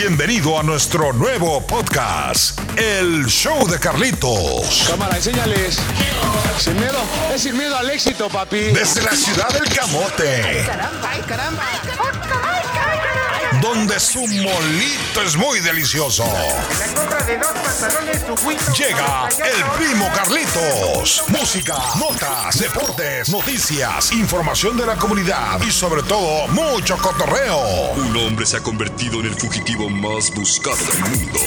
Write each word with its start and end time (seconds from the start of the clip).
bienvenido 0.00 0.58
a 0.58 0.62
nuestro 0.62 1.12
nuevo 1.12 1.60
podcast, 1.66 2.58
El 2.78 3.26
Show 3.26 3.68
de 3.68 3.78
Carlitos. 3.78 4.86
Cámara, 4.88 5.14
enséñales. 5.16 5.78
Sin 6.58 6.78
miedo, 6.80 6.98
es 7.34 7.42
sin 7.42 7.54
miedo 7.54 7.76
al 7.76 7.90
éxito, 7.90 8.30
papi. 8.30 8.60
Desde 8.72 9.02
la 9.02 9.14
ciudad 9.14 9.50
del 9.50 9.68
Camote, 9.68 10.64
Caramba, 10.66 11.10
ay, 11.10 11.20
caramba. 11.28 11.62
Donde 13.60 13.98
su 14.00 14.20
molito 14.20 15.22
es 15.24 15.36
muy 15.36 15.60
delicioso. 15.60 16.24
La 16.24 16.94
compra 16.94 17.22
de 17.24 17.38
dos 17.38 17.52
pantalones, 17.52 18.26
tu 18.26 18.36
juicio. 18.36 18.72
Llega 18.74 19.28
el 19.28 19.64
primo 19.78 20.10
Carlitos. 20.14 21.24
Música, 21.28 21.76
notas, 21.98 22.58
deportes, 22.58 23.28
noticias, 23.28 24.12
información 24.12 24.76
de 24.76 24.86
la 24.86 24.96
comunidad 24.96 25.60
y 25.66 25.70
sobre 25.70 26.02
todo 26.02 26.48
mucho 26.48 26.96
cotorreo. 26.98 27.92
Un 27.96 28.16
hombre 28.16 28.46
se 28.46 28.56
ha 28.58 28.60
convertido 28.60 29.20
en 29.20 29.26
el 29.26 29.34
fugitivo 29.34 29.88
más 29.88 30.30
buscado 30.34 30.76
del 30.76 30.98
mundo. 31.00 31.40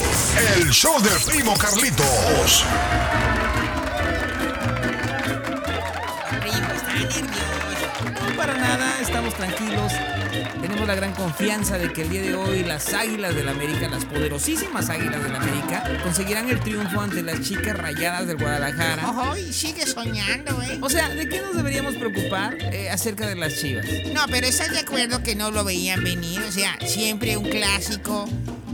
El 0.56 0.70
show 0.70 1.00
del 1.02 1.18
primo 1.24 1.56
Carlitos. 1.56 2.64
Primo, 6.40 6.72
está 6.74 6.92
nervioso. 6.92 7.20
No, 8.30 8.36
para 8.36 8.54
nada, 8.54 9.00
estamos 9.00 9.34
tranquilos. 9.34 9.92
Tenemos 10.60 10.86
la 10.86 10.94
gran 10.94 11.12
confianza 11.14 11.78
de 11.78 11.92
que 11.92 12.02
el 12.02 12.10
día 12.10 12.22
de 12.22 12.34
hoy 12.34 12.64
las 12.64 12.92
Águilas 12.94 13.34
del 13.34 13.48
América, 13.48 13.88
las 13.88 14.04
poderosísimas 14.04 14.88
Águilas 14.90 15.22
del 15.22 15.34
América, 15.36 15.98
conseguirán 16.02 16.48
el 16.48 16.60
triunfo 16.60 17.00
ante 17.00 17.22
las 17.22 17.40
chicas 17.42 17.76
rayadas 17.76 18.26
del 18.26 18.38
Guadalajara. 18.38 19.08
Ojo, 19.10 19.36
y 19.36 19.52
sigue 19.52 19.86
soñando, 19.86 20.62
¿eh? 20.62 20.78
O 20.80 20.88
sea, 20.88 21.08
¿de 21.08 21.28
qué 21.28 21.40
nos 21.40 21.56
deberíamos 21.56 21.94
preocupar 21.96 22.56
eh, 22.60 22.90
acerca 22.90 23.26
de 23.26 23.36
las 23.36 23.60
chivas? 23.60 23.86
No, 24.12 24.22
pero 24.30 24.46
¿estás 24.46 24.70
de 24.70 24.80
acuerdo 24.80 25.22
que 25.22 25.34
no 25.34 25.50
lo 25.50 25.64
veían 25.64 26.02
venir? 26.02 26.40
O 26.40 26.52
sea, 26.52 26.76
siempre 26.86 27.36
un 27.36 27.48
clásico. 27.48 28.28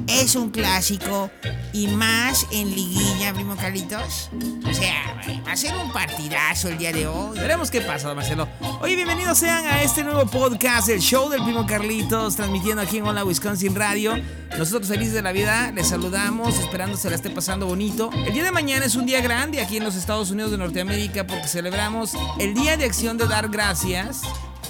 Es 0.07 0.35
un 0.35 0.51
clásico. 0.51 1.31
Y 1.73 1.87
más 1.89 2.47
en 2.53 2.75
liguilla, 2.75 3.33
primo 3.33 3.57
Carlitos. 3.57 4.31
O 4.69 4.75
sea, 4.75 5.21
va 5.47 5.53
a 5.53 5.57
ser 5.57 5.75
un 5.77 5.93
partidazo 5.93 6.69
el 6.69 6.79
día 6.79 6.93
de 6.93 7.07
hoy. 7.07 7.39
Veremos 7.39 7.71
qué 7.71 7.81
pasa, 7.81 8.09
don 8.09 8.17
Marcelo. 8.17 8.49
Oye, 8.81 8.97
bienvenidos 8.97 9.39
sean 9.39 9.65
a 9.67 9.83
este 9.83 10.03
nuevo 10.03 10.27
podcast, 10.27 10.89
el 10.89 11.01
show 11.01 11.29
del 11.29 11.43
primo 11.43 11.67
Carlitos, 11.67 12.37
transmitiendo 12.37 12.83
aquí 12.83 12.99
en 12.99 13.07
Hola 13.07 13.25
Wisconsin 13.25 13.75
Radio. 13.75 14.15
Nosotros 14.59 14.89
felices 14.89 15.15
de 15.15 15.23
la 15.23 15.33
vida, 15.33 15.71
les 15.73 15.89
saludamos, 15.89 16.59
esperando 16.59 16.97
se 16.97 17.09
la 17.09 17.17
esté 17.17 17.31
pasando 17.31 17.67
bonito. 17.67 18.11
El 18.27 18.33
día 18.33 18.45
de 18.45 18.53
mañana 18.53 18.87
es 18.87 18.97
un 18.97 19.07
día 19.07 19.21
grande 19.21 19.61
aquí 19.61 19.77
en 19.77 19.85
los 19.85 19.95
Estados 19.95 20.31
Unidos 20.31 20.51
de 20.51 20.59
Norteamérica 20.59 21.27
porque 21.27 21.47
celebramos 21.47 22.13
el 22.39 22.55
Día 22.55 22.77
de 22.77 22.85
Acción 22.85 23.17
de 23.17 23.27
Dar 23.27 23.49
Gracias. 23.49 24.23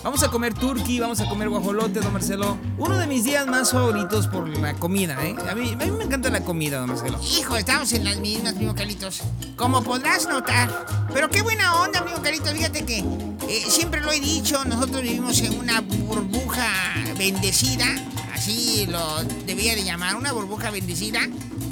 Vamos 0.03 0.23
a 0.23 0.31
comer 0.31 0.55
turkey, 0.55 0.99
vamos 0.99 1.21
a 1.21 1.29
comer 1.29 1.51
guajolote, 1.51 2.01
don 2.01 2.13
Marcelo. 2.15 2.57
Uno 2.79 2.97
de 2.97 3.07
mis 3.07 3.23
días 3.23 3.47
más 3.47 3.71
favoritos 3.71 4.29
por 4.29 4.49
la 4.49 4.73
comida, 4.73 5.19
¿eh? 5.27 5.37
A 5.51 5.55
mí, 5.55 5.77
me 5.77 6.05
encanta 6.05 6.31
la 6.31 6.41
comida, 6.43 6.79
don 6.79 6.89
Marcelo. 6.89 7.21
Hijo, 7.23 7.55
estamos 7.57 7.93
en 7.93 8.05
las 8.05 8.17
mismas, 8.17 8.55
primo 8.55 8.75
Carlitos. 8.75 9.21
Como 9.57 9.83
podrás 9.83 10.27
notar. 10.27 10.87
Pero 11.13 11.29
qué 11.29 11.43
buena 11.43 11.83
onda, 11.83 12.03
primo 12.03 12.23
Carlitos. 12.23 12.51
Fíjate 12.51 12.87
que 12.87 13.05
eh, 13.47 13.65
siempre 13.69 14.01
lo 14.01 14.11
he 14.11 14.21
dicho, 14.21 14.65
nosotros 14.65 15.03
vivimos 15.03 15.39
en 15.41 15.59
una 15.59 15.83
burbuja 15.83 16.71
bendecida. 17.19 17.85
Así 18.33 18.87
lo 18.87 19.23
debía 19.45 19.75
de 19.75 19.85
llamar, 19.85 20.17
una 20.17 20.33
burbuja 20.33 20.71
bendecida. 20.71 21.21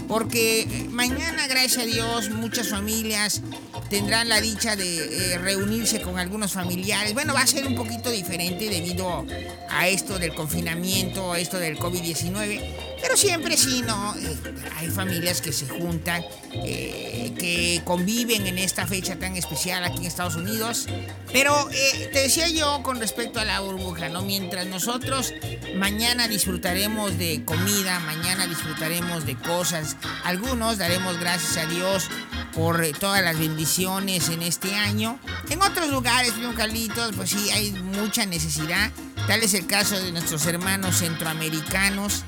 Porque 0.07 0.61
eh, 0.61 0.89
mañana, 0.91 1.47
gracias 1.47 1.79
a 1.79 1.87
Dios, 1.87 2.29
muchas 2.29 2.69
familias 2.69 3.41
tendrán 3.89 4.29
la 4.29 4.41
dicha 4.41 4.77
de 4.77 5.35
eh, 5.35 5.39
reunirse 5.39 6.01
con 6.01 6.19
algunos 6.19 6.53
familiares. 6.53 7.15
Bueno, 7.15 7.35
va 7.35 7.43
a 7.43 7.47
ser 7.47 7.67
un 7.67 7.75
poquito 7.75 8.11
diferente 8.11 8.69
debido 8.69 9.25
a 9.71 9.89
esto 9.89 10.19
del 10.19 10.35
confinamiento, 10.35 11.33
a 11.33 11.39
esto 11.39 11.59
del 11.59 11.79
COVID-19. 11.79 12.61
Pero 13.01 13.17
siempre 13.17 13.57
sí, 13.57 13.83
¿no? 13.87 14.15
Eh, 14.17 14.37
hay 14.77 14.89
familias 14.89 15.41
que 15.41 15.53
se 15.53 15.69
juntan, 15.69 16.25
eh, 16.53 17.33
que 17.39 17.81
conviven 17.85 18.47
en 18.47 18.59
esta 18.59 18.87
fecha 18.87 19.17
tan 19.17 19.37
especial 19.37 19.85
aquí 19.85 19.99
en 19.99 20.07
Estados 20.07 20.35
Unidos. 20.35 20.87
Pero 21.33 21.69
te 22.13 22.21
decía 22.21 22.49
yo 22.49 22.83
con 22.83 22.99
respecto 22.99 23.39
a 23.39 23.45
la 23.45 23.61
burbuja, 23.61 24.09
¿no? 24.09 24.23
Mientras 24.23 24.67
nosotros 24.67 25.33
mañana 25.77 26.27
disfrutaremos 26.27 27.17
de 27.19 27.45
comida, 27.45 28.01
mañana 28.01 28.47
disfrutaremos 28.47 29.27
de 29.27 29.37
cosas, 29.37 29.97
algunos 30.25 30.79
daremos 30.79 31.19
gracias 31.19 31.65
a 31.65 31.67
Dios 31.67 32.09
por 32.55 32.85
todas 32.99 33.23
las 33.23 33.39
bendiciones 33.39 33.68
en 33.77 34.43
este 34.43 34.75
año. 34.75 35.19
En 35.51 35.61
otros 35.61 35.89
lugares, 35.91 36.33
primo 36.33 36.55
Carlitos, 36.55 37.15
pues 37.15 37.31
sí, 37.31 37.51
hay 37.51 37.73
mucha 37.73 38.25
necesidad. 38.25 38.91
Tal 39.27 39.43
es 39.43 39.53
el 39.53 39.67
caso 39.67 39.99
de 40.01 40.11
nuestros 40.11 40.47
hermanos 40.47 40.97
centroamericanos, 40.97 42.25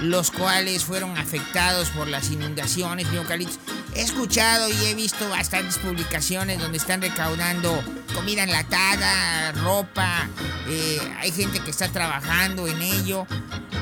los 0.00 0.30
cuales 0.30 0.84
fueron 0.84 1.16
afectados 1.18 1.90
por 1.90 2.08
las 2.08 2.30
inundaciones. 2.30 3.06
He 3.94 4.00
escuchado 4.00 4.68
y 4.70 4.86
he 4.86 4.94
visto 4.94 5.28
bastantes 5.28 5.76
publicaciones 5.78 6.58
donde 6.58 6.78
están 6.78 7.02
recaudando 7.02 7.82
comida 8.14 8.44
enlatada, 8.44 9.52
ropa, 9.52 10.28
eh, 10.68 10.98
hay 11.20 11.30
gente 11.32 11.60
que 11.60 11.70
está 11.70 11.88
trabajando 11.88 12.66
en 12.66 12.80
ello. 12.80 13.26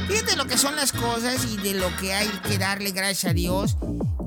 Fíjate 0.09 0.37
lo 0.37 0.47
que 0.47 0.59
son 0.59 0.75
las 0.75 0.93
cosas 0.93 1.47
y 1.47 1.56
de 1.59 1.75
lo 1.75 1.95
que 1.97 2.15
hay 2.15 2.28
que 2.49 2.59
darle 2.59 2.91
gracias 2.91 3.31
a 3.31 3.34
Dios, 3.34 3.77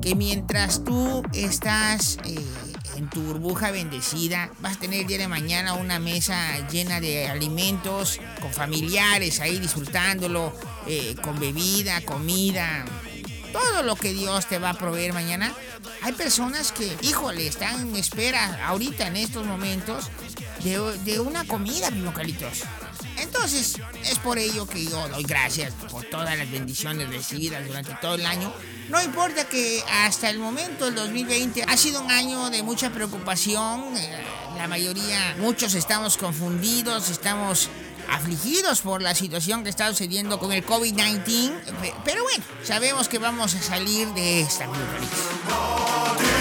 que 0.00 0.14
mientras 0.14 0.82
tú 0.84 1.22
estás 1.34 2.18
eh, 2.24 2.69
tu 3.10 3.22
burbuja 3.22 3.70
bendecida, 3.70 4.50
vas 4.60 4.76
a 4.76 4.80
tener 4.80 5.06
día 5.06 5.18
de 5.18 5.28
mañana 5.28 5.74
una 5.74 5.98
mesa 5.98 6.68
llena 6.68 7.00
de 7.00 7.28
alimentos, 7.28 8.20
con 8.40 8.52
familiares 8.52 9.40
ahí 9.40 9.58
disfrutándolo, 9.58 10.52
eh, 10.86 11.16
con 11.22 11.38
bebida, 11.38 12.00
comida, 12.02 12.84
todo 13.52 13.82
lo 13.82 13.96
que 13.96 14.12
Dios 14.12 14.46
te 14.46 14.58
va 14.58 14.70
a 14.70 14.74
proveer 14.74 15.12
mañana. 15.12 15.52
Hay 16.02 16.12
personas 16.12 16.72
que, 16.72 16.96
híjole, 17.02 17.46
están 17.46 17.80
en 17.80 17.96
espera 17.96 18.66
ahorita 18.66 19.06
en 19.06 19.16
estos 19.16 19.46
momentos 19.46 20.10
de, 20.62 21.20
una 21.20 21.44
comida, 21.44 21.88
primo 21.90 22.12
Carlitos. 22.12 22.62
Entonces, 23.20 23.76
es 24.04 24.18
por 24.18 24.38
ello 24.38 24.66
que 24.66 24.84
yo 24.84 25.08
doy 25.08 25.22
gracias 25.24 25.72
por 25.90 26.04
todas 26.04 26.36
las 26.38 26.50
bendiciones 26.50 27.08
recibidas 27.08 27.66
durante 27.66 27.94
todo 28.00 28.14
el 28.14 28.26
año. 28.26 28.52
No 28.88 29.00
importa 29.02 29.44
que 29.44 29.82
hasta 30.04 30.30
el 30.30 30.38
momento, 30.38 30.88
el 30.88 30.94
2020, 30.94 31.62
ha 31.64 31.76
sido 31.76 32.00
un 32.02 32.10
año 32.10 32.50
de 32.50 32.62
mucha 32.62 32.90
preocupación. 32.90 33.96
eh, 33.96 34.24
La 34.56 34.66
mayoría, 34.68 35.36
muchos 35.38 35.74
estamos 35.74 36.16
confundidos, 36.16 37.08
estamos 37.08 37.68
afligidos 38.10 38.80
por 38.80 39.00
la 39.02 39.14
situación 39.14 39.62
que 39.62 39.70
está 39.70 39.86
sucediendo 39.88 40.38
con 40.38 40.52
el 40.52 40.66
COVID-19. 40.66 41.52
Pe- 41.80 41.94
Pero 42.04 42.24
bueno, 42.24 42.42
sabemos 42.64 43.08
que 43.08 43.18
vamos 43.18 43.54
a 43.54 43.62
salir 43.62 44.08
de 44.08 44.40
esta, 44.40 44.66
Carlitos. 44.66 46.39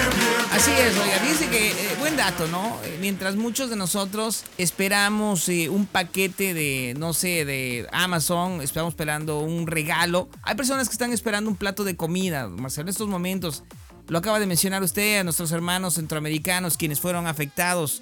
Así 0.51 0.71
es, 0.71 0.97
oiga, 0.97 1.19
dice 1.19 1.47
que, 1.47 1.69
eh, 1.71 1.95
buen 1.99 2.17
dato, 2.17 2.47
¿no? 2.47 2.79
Eh, 2.83 2.97
mientras 2.99 3.35
muchos 3.35 3.69
de 3.69 3.75
nosotros 3.75 4.45
esperamos 4.57 5.47
eh, 5.47 5.69
un 5.69 5.85
paquete 5.85 6.55
de, 6.55 6.95
no 6.97 7.13
sé, 7.13 7.45
de 7.45 7.87
Amazon, 7.91 8.61
esperamos 8.61 8.93
esperando 8.93 9.39
un 9.41 9.67
regalo, 9.67 10.27
hay 10.41 10.55
personas 10.55 10.89
que 10.89 10.93
están 10.93 11.13
esperando 11.13 11.51
un 11.51 11.55
plato 11.55 11.83
de 11.83 11.95
comida, 11.95 12.47
Marcelo, 12.47 12.85
en 12.85 12.89
estos 12.89 13.07
momentos. 13.07 13.63
Lo 14.07 14.17
acaba 14.17 14.39
de 14.39 14.47
mencionar 14.47 14.81
usted 14.81 15.19
a 15.19 15.23
nuestros 15.23 15.51
hermanos 15.51 15.93
centroamericanos 15.93 16.77
quienes 16.77 16.99
fueron 16.99 17.27
afectados 17.27 18.01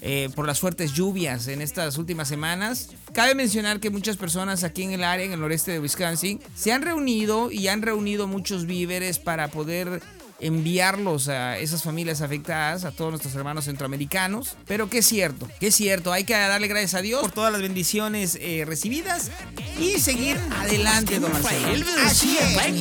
eh, 0.00 0.30
por 0.36 0.46
las 0.46 0.60
fuertes 0.60 0.92
lluvias 0.92 1.48
en 1.48 1.60
estas 1.60 1.98
últimas 1.98 2.28
semanas. 2.28 2.90
Cabe 3.12 3.34
mencionar 3.34 3.80
que 3.80 3.90
muchas 3.90 4.16
personas 4.16 4.62
aquí 4.62 4.84
en 4.84 4.92
el 4.92 5.02
área, 5.02 5.26
en 5.26 5.32
el 5.32 5.40
noreste 5.40 5.72
de 5.72 5.80
Wisconsin, 5.80 6.40
se 6.54 6.70
han 6.70 6.82
reunido 6.82 7.50
y 7.50 7.66
han 7.66 7.82
reunido 7.82 8.28
muchos 8.28 8.66
víveres 8.66 9.18
para 9.18 9.48
poder 9.48 10.00
enviarlos 10.40 11.28
a 11.28 11.58
esas 11.58 11.82
familias 11.82 12.20
afectadas, 12.20 12.84
a 12.84 12.92
todos 12.92 13.10
nuestros 13.10 13.34
hermanos 13.34 13.64
centroamericanos. 13.64 14.56
Pero 14.66 14.88
que 14.88 14.98
es 14.98 15.06
cierto, 15.06 15.48
que 15.60 15.68
es 15.68 15.74
cierto, 15.74 16.12
hay 16.12 16.24
que 16.24 16.34
darle 16.34 16.68
gracias 16.68 16.94
a 16.94 17.02
Dios 17.02 17.22
por 17.22 17.32
todas 17.32 17.52
las 17.52 17.62
bendiciones 17.62 18.38
eh, 18.40 18.64
recibidas 18.66 19.30
y 19.78 19.98
seguir 19.98 20.38
adelante, 20.60 21.18
don 21.18 21.32
Marcelo. 21.32 21.86
Así 22.04 22.36
es, 22.38 22.56
así 22.56 22.76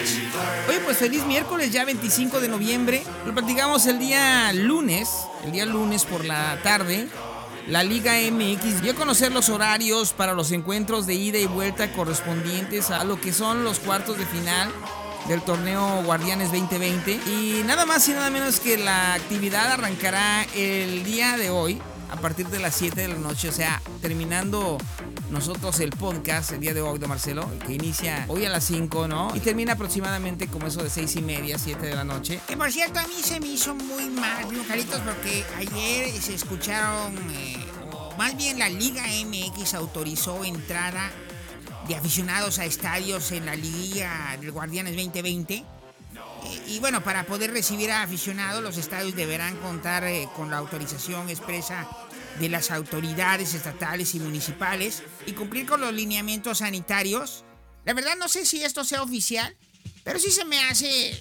es. 0.00 0.18
Oye, 0.68 0.80
pues 0.84 0.96
feliz 0.96 1.24
miércoles, 1.24 1.72
ya 1.72 1.84
25 1.84 2.40
de 2.40 2.48
noviembre. 2.48 3.02
Lo 3.24 3.32
platicamos 3.32 3.86
el 3.86 3.98
día 3.98 4.52
lunes, 4.52 5.08
el 5.44 5.52
día 5.52 5.66
lunes 5.66 6.04
por 6.04 6.24
la 6.24 6.60
tarde. 6.62 7.08
La 7.68 7.82
Liga 7.82 8.12
MX 8.30 8.80
dio 8.80 8.92
a 8.92 8.94
conocer 8.94 9.32
los 9.32 9.48
horarios 9.48 10.12
para 10.12 10.34
los 10.34 10.52
encuentros 10.52 11.04
de 11.06 11.14
ida 11.14 11.38
y 11.38 11.46
vuelta 11.46 11.90
correspondientes 11.92 12.92
a 12.92 13.02
lo 13.02 13.20
que 13.20 13.32
son 13.32 13.64
los 13.64 13.80
cuartos 13.80 14.18
de 14.18 14.26
final 14.26 14.72
del 15.28 15.42
torneo 15.42 16.02
Guardianes 16.04 16.52
2020. 16.52 17.12
Y 17.26 17.62
nada 17.64 17.84
más 17.86 18.08
y 18.08 18.12
nada 18.12 18.30
menos 18.30 18.60
que 18.60 18.76
la 18.76 19.14
actividad 19.14 19.70
arrancará 19.72 20.44
el 20.54 21.04
día 21.04 21.36
de 21.36 21.50
hoy 21.50 21.80
a 22.10 22.16
partir 22.16 22.46
de 22.48 22.60
las 22.60 22.74
7 22.76 23.00
de 23.00 23.08
la 23.08 23.16
noche, 23.16 23.48
o 23.48 23.52
sea, 23.52 23.82
terminando 24.00 24.78
nosotros 25.30 25.80
el 25.80 25.90
podcast 25.90 26.52
el 26.52 26.60
día 26.60 26.72
de 26.72 26.80
hoy 26.80 27.00
de 27.00 27.08
Marcelo, 27.08 27.48
que 27.66 27.74
inicia 27.74 28.24
hoy 28.28 28.44
a 28.44 28.48
las 28.48 28.64
5, 28.64 29.08
¿no? 29.08 29.34
Y 29.34 29.40
termina 29.40 29.72
aproximadamente 29.72 30.46
como 30.46 30.68
eso 30.68 30.84
de 30.84 30.90
6 30.90 31.16
y 31.16 31.22
media, 31.22 31.58
7 31.58 31.84
de 31.84 31.94
la 31.94 32.04
noche. 32.04 32.40
Que 32.46 32.56
por 32.56 32.70
cierto, 32.70 33.00
a 33.00 33.02
mí 33.08 33.20
se 33.22 33.40
me 33.40 33.48
hizo 33.48 33.74
muy 33.74 34.08
mal, 34.08 34.46
primo 34.46 34.62
Carlitos, 34.68 35.00
porque 35.00 35.44
ayer 35.58 36.12
se 36.22 36.34
escucharon, 36.34 37.16
eh, 37.32 37.56
más 38.16 38.36
bien 38.36 38.60
la 38.60 38.68
Liga 38.68 39.02
MX 39.02 39.74
autorizó 39.74 40.44
entrada 40.44 41.10
de 41.88 41.94
aficionados 41.94 42.58
a 42.58 42.64
estadios 42.64 43.32
en 43.32 43.46
la 43.46 43.54
liguilla 43.54 44.36
del 44.40 44.52
Guardianes 44.52 44.96
2020. 44.96 45.54
Eh, 45.54 45.64
y 46.66 46.78
bueno, 46.80 47.02
para 47.02 47.24
poder 47.24 47.52
recibir 47.52 47.90
a 47.90 48.02
aficionados, 48.02 48.62
los 48.62 48.76
estadios 48.76 49.14
deberán 49.14 49.56
contar 49.58 50.04
eh, 50.04 50.28
con 50.34 50.50
la 50.50 50.58
autorización 50.58 51.28
expresa 51.28 51.88
de 52.40 52.48
las 52.48 52.70
autoridades 52.70 53.54
estatales 53.54 54.14
y 54.14 54.20
municipales 54.20 55.02
y 55.26 55.32
cumplir 55.32 55.66
con 55.66 55.80
los 55.80 55.92
lineamientos 55.92 56.58
sanitarios. 56.58 57.44
La 57.84 57.94
verdad 57.94 58.16
no 58.18 58.28
sé 58.28 58.44
si 58.44 58.62
esto 58.62 58.84
sea 58.84 59.02
oficial, 59.02 59.56
pero 60.04 60.18
sí 60.18 60.30
se 60.30 60.44
me 60.44 60.58
hace 60.64 61.20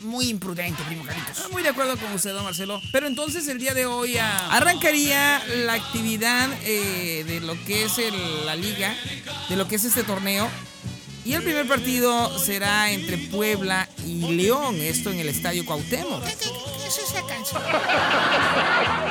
muy 0.00 0.28
imprudente, 0.28 0.82
primo 0.84 1.04
Carlitos. 1.04 1.38
Ah, 1.44 1.48
Muy 1.52 1.62
de 1.62 1.68
acuerdo 1.70 1.96
con 1.98 2.12
usted, 2.12 2.32
don 2.32 2.44
Marcelo. 2.44 2.80
Pero 2.92 3.06
entonces 3.06 3.46
el 3.48 3.58
día 3.58 3.74
de 3.74 3.86
hoy 3.86 4.16
ah, 4.18 4.48
arrancaría 4.50 5.42
la 5.64 5.74
actividad 5.74 6.48
eh, 6.62 7.24
de 7.26 7.40
lo 7.40 7.54
que 7.64 7.84
es 7.84 7.98
el- 7.98 8.46
la 8.46 8.56
liga, 8.56 8.94
de 9.48 9.56
lo 9.56 9.68
que 9.68 9.76
es 9.76 9.84
este 9.84 10.02
torneo. 10.02 10.48
Y 11.24 11.34
el 11.34 11.42
primer 11.42 11.68
partido 11.68 12.38
será 12.38 12.90
entre 12.90 13.18
Puebla 13.18 13.86
y 14.06 14.32
León, 14.34 14.76
esto 14.80 15.10
en 15.10 15.20
el 15.20 15.28
Estadio 15.28 15.66
Cuauhtémoc. 15.66 16.24
¿Qué, 16.24 16.32
qué- 16.34 16.48
qué 16.48 16.86
es 16.88 16.98
esa 16.98 17.26
canción? 17.26 17.62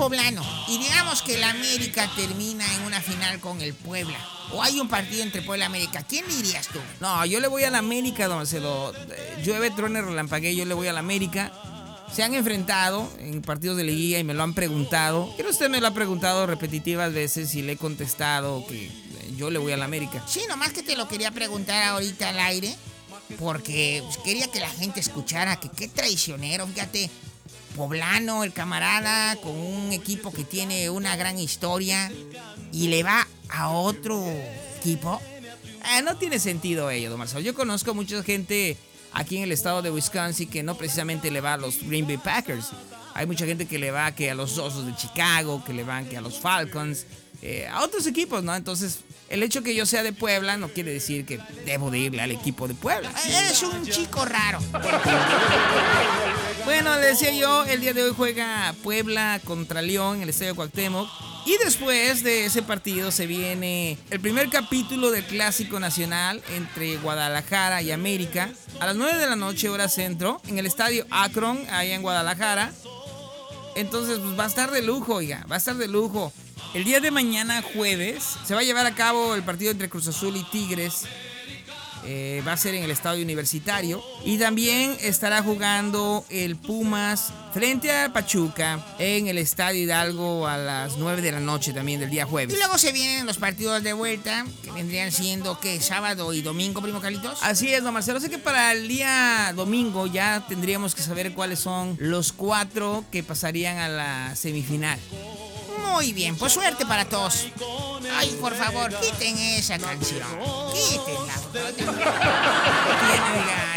Poblano 0.00 0.42
y 0.66 0.78
digamos 0.78 1.20
que 1.20 1.34
el 1.34 1.44
América 1.44 2.10
termina 2.16 2.64
en 2.74 2.84
una 2.84 3.02
final 3.02 3.38
con 3.38 3.60
el 3.60 3.74
Puebla. 3.74 4.16
O 4.50 4.62
hay 4.62 4.80
un 4.80 4.88
partido 4.88 5.22
entre 5.22 5.42
Puebla 5.42 5.66
y 5.66 5.66
América. 5.66 6.02
¿Quién 6.02 6.26
le 6.26 6.32
irías 6.36 6.68
tú? 6.68 6.78
No, 7.00 7.26
yo 7.26 7.38
le 7.38 7.48
voy 7.48 7.64
a 7.64 7.70
la 7.70 7.78
América, 7.78 8.26
don 8.26 8.38
Marcelo. 8.38 8.94
Eh, 8.94 9.42
Llueve, 9.44 9.70
truene, 9.70 10.00
relampaguee, 10.00 10.56
yo 10.56 10.64
le 10.64 10.72
voy 10.72 10.88
a 10.88 10.94
la 10.94 11.00
América. 11.00 11.52
Se 12.10 12.22
han 12.22 12.32
enfrentado 12.32 13.12
en 13.18 13.42
partidos 13.42 13.76
de 13.76 13.84
liguilla 13.84 14.18
y 14.18 14.24
me 14.24 14.32
lo 14.32 14.42
han 14.42 14.54
preguntado. 14.54 15.34
Pero 15.36 15.50
usted 15.50 15.68
me 15.68 15.82
lo 15.82 15.88
ha 15.88 15.92
preguntado 15.92 16.46
repetitivas 16.46 17.12
veces 17.12 17.54
y 17.54 17.60
le 17.60 17.72
he 17.72 17.76
contestado 17.76 18.66
que 18.66 18.86
eh, 18.86 18.90
yo 19.36 19.50
le 19.50 19.58
voy 19.58 19.72
a 19.72 19.76
la 19.76 19.84
América. 19.84 20.24
Sí, 20.26 20.40
nomás 20.48 20.72
que 20.72 20.82
te 20.82 20.96
lo 20.96 21.08
quería 21.08 21.30
preguntar 21.30 21.82
ahorita 21.82 22.30
al 22.30 22.38
aire. 22.38 22.74
Porque 23.38 24.02
pues, 24.02 24.16
quería 24.24 24.50
que 24.50 24.60
la 24.60 24.70
gente 24.70 24.98
escuchara 24.98 25.60
que 25.60 25.68
qué 25.68 25.88
traicionero, 25.88 26.66
fíjate. 26.66 27.10
Poblano, 27.76 28.44
el 28.44 28.52
camarada, 28.52 29.36
con 29.36 29.52
un 29.52 29.92
equipo 29.92 30.32
que 30.32 30.44
tiene 30.44 30.90
una 30.90 31.16
gran 31.16 31.38
historia 31.38 32.10
y 32.72 32.88
le 32.88 33.02
va 33.02 33.26
a 33.48 33.70
otro 33.70 34.24
equipo. 34.78 35.20
Ah, 35.82 36.02
no 36.02 36.16
tiene 36.16 36.38
sentido 36.38 36.90
ello, 36.90 37.10
don 37.10 37.18
Marcelo. 37.18 37.40
Yo 37.40 37.54
conozco 37.54 37.94
mucha 37.94 38.22
gente 38.22 38.76
aquí 39.12 39.38
en 39.38 39.44
el 39.44 39.52
estado 39.52 39.82
de 39.82 39.90
Wisconsin 39.90 40.48
que 40.48 40.62
no 40.62 40.76
precisamente 40.76 41.30
le 41.30 41.40
va 41.40 41.54
a 41.54 41.56
los 41.56 41.82
Green 41.82 42.06
Bay 42.06 42.18
Packers. 42.18 42.66
Hay 43.14 43.26
mucha 43.26 43.46
gente 43.46 43.66
que 43.66 43.78
le 43.78 43.90
va 43.90 44.12
que 44.12 44.30
a 44.30 44.34
los 44.34 44.58
Osos 44.58 44.86
de 44.86 44.94
Chicago, 44.94 45.64
que 45.64 45.72
le 45.72 45.84
van 45.84 46.06
que 46.06 46.16
a 46.16 46.20
los 46.20 46.38
Falcons, 46.38 47.06
eh, 47.42 47.66
a 47.66 47.82
otros 47.82 48.06
equipos, 48.06 48.42
¿no? 48.44 48.54
Entonces, 48.54 49.00
el 49.30 49.42
hecho 49.42 49.62
que 49.62 49.74
yo 49.74 49.86
sea 49.86 50.02
de 50.02 50.12
Puebla 50.12 50.56
no 50.56 50.68
quiere 50.68 50.92
decir 50.92 51.24
que 51.24 51.40
debo 51.64 51.90
de 51.90 52.00
irle 52.00 52.20
al 52.20 52.32
equipo 52.32 52.68
de 52.68 52.74
Puebla. 52.74 53.10
Eres 53.26 53.62
un 53.62 53.86
chico 53.86 54.24
raro. 54.24 54.58
Bueno, 56.64 56.94
le 56.96 57.06
decía 57.06 57.32
yo, 57.32 57.64
el 57.64 57.80
día 57.80 57.94
de 57.94 58.02
hoy 58.02 58.12
juega 58.14 58.74
Puebla 58.82 59.40
contra 59.44 59.80
León 59.80 60.16
en 60.16 60.22
el 60.24 60.28
Estadio 60.28 60.54
Cuauhtémoc. 60.54 61.08
Y 61.46 61.56
después 61.64 62.22
de 62.22 62.44
ese 62.44 62.62
partido 62.62 63.10
se 63.10 63.26
viene 63.26 63.98
el 64.10 64.20
primer 64.20 64.50
capítulo 64.50 65.10
del 65.10 65.24
Clásico 65.24 65.80
Nacional 65.80 66.42
entre 66.54 66.98
Guadalajara 66.98 67.80
y 67.80 67.90
América 67.90 68.50
a 68.78 68.86
las 68.86 68.94
9 68.94 69.18
de 69.18 69.26
la 69.26 69.36
noche, 69.36 69.70
hora 69.70 69.88
centro, 69.88 70.40
en 70.48 70.58
el 70.58 70.66
Estadio 70.66 71.06
Akron, 71.10 71.58
allá 71.70 71.94
en 71.94 72.02
Guadalajara. 72.02 72.72
Entonces, 73.74 74.18
pues 74.18 74.38
va 74.38 74.44
a 74.44 74.48
estar 74.48 74.70
de 74.70 74.82
lujo, 74.82 75.14
oiga, 75.14 75.44
va 75.50 75.54
a 75.54 75.58
estar 75.58 75.76
de 75.76 75.88
lujo. 75.88 76.30
El 76.74 76.84
día 76.84 77.00
de 77.00 77.10
mañana, 77.10 77.62
jueves, 77.74 78.22
se 78.46 78.54
va 78.54 78.60
a 78.60 78.64
llevar 78.64 78.86
a 78.86 78.94
cabo 78.94 79.34
el 79.34 79.42
partido 79.42 79.72
entre 79.72 79.88
Cruz 79.88 80.06
Azul 80.06 80.36
y 80.36 80.44
Tigres. 80.44 81.02
Eh, 82.06 82.42
va 82.48 82.52
a 82.52 82.56
ser 82.56 82.74
en 82.74 82.82
el 82.84 82.90
estadio 82.90 83.22
universitario. 83.22 84.02
Y 84.24 84.38
también 84.38 84.96
estará 85.00 85.42
jugando 85.42 86.24
el 86.30 86.56
Pumas 86.56 87.32
frente 87.52 87.92
a 87.94 88.10
Pachuca 88.12 88.82
en 88.98 89.26
el 89.26 89.36
estadio 89.36 89.82
Hidalgo 89.82 90.46
a 90.46 90.56
las 90.56 90.96
9 90.96 91.20
de 91.20 91.32
la 91.32 91.40
noche 91.40 91.72
también 91.74 92.00
del 92.00 92.08
día 92.08 92.22
Y 92.22 92.30
jueves. 92.30 92.56
luego 92.56 92.78
se 92.78 92.92
vienen 92.92 93.26
los 93.26 93.36
partidos 93.36 93.82
de 93.82 93.92
vuelta, 93.92 94.46
que 94.62 94.70
vendrían 94.70 95.12
siendo 95.12 95.58
que 95.60 95.78
sábado 95.80 96.32
y 96.32 96.40
domingo, 96.40 96.80
primo 96.80 97.00
Carlitos. 97.00 97.40
Así 97.42 97.74
es, 97.74 97.82
don 97.82 97.92
Marcelo. 97.92 98.18
Sé 98.20 98.30
que 98.30 98.38
para 98.38 98.72
el 98.72 98.88
día 98.88 99.52
domingo 99.54 100.06
ya 100.06 100.44
tendríamos 100.48 100.94
que 100.94 101.02
saber 101.02 101.32
cuáles 101.34 101.58
son 101.58 101.96
los 101.98 102.32
cuatro 102.32 103.04
que 103.10 103.22
pasarían 103.22 103.76
a 103.76 103.88
la 103.88 104.36
semifinal. 104.36 104.98
Muy 105.92 106.12
bien, 106.12 106.36
pues 106.36 106.52
suerte 106.52 106.86
para 106.86 107.04
todos. 107.04 107.48
Ay, 108.16 108.36
por 108.40 108.54
favor, 108.54 108.92
quiten 109.00 109.36
esa 109.36 109.78
canción. 109.78 110.26
Quítenla. 110.72 111.34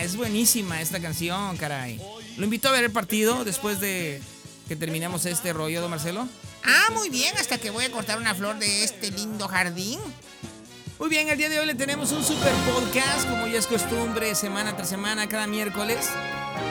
Es 0.02 0.16
buenísima 0.16 0.82
esta 0.82 1.00
canción, 1.00 1.58
caray. 1.58 2.00
Lo 2.38 2.46
invito 2.46 2.70
a 2.70 2.72
ver 2.72 2.84
el 2.84 2.92
partido 2.92 3.44
después 3.44 3.80
de 3.80 4.22
que 4.68 4.76
terminemos 4.76 5.26
este 5.26 5.54
rollo, 5.54 5.82
don 5.82 5.90
Marcelo. 5.90 6.28
Ah, 6.64 6.92
muy 6.94 7.10
bien, 7.10 7.36
hasta 7.38 7.58
que 7.58 7.70
voy 7.70 7.86
a 7.86 7.92
cortar 7.92 8.18
una 8.18 8.34
flor 8.34 8.58
de 8.58 8.84
este 8.84 9.12
lindo 9.12 9.48
jardín. 9.48 10.00
Muy 11.00 11.10
bien, 11.10 11.28
el 11.30 11.38
día 11.38 11.50
de 11.50 11.60
hoy 11.60 11.66
le 11.66 11.76
tenemos 11.76 12.12
un 12.12 12.24
super 12.24 12.54
podcast, 12.74 13.30
como 13.30 13.48
ya 13.48 13.60
es 13.60 13.68
costumbre, 13.68 14.36
semana 14.36 14.76
tras 14.76 14.90
semana, 14.90 15.28
cada 15.28 15.48
miércoles. 15.48 16.08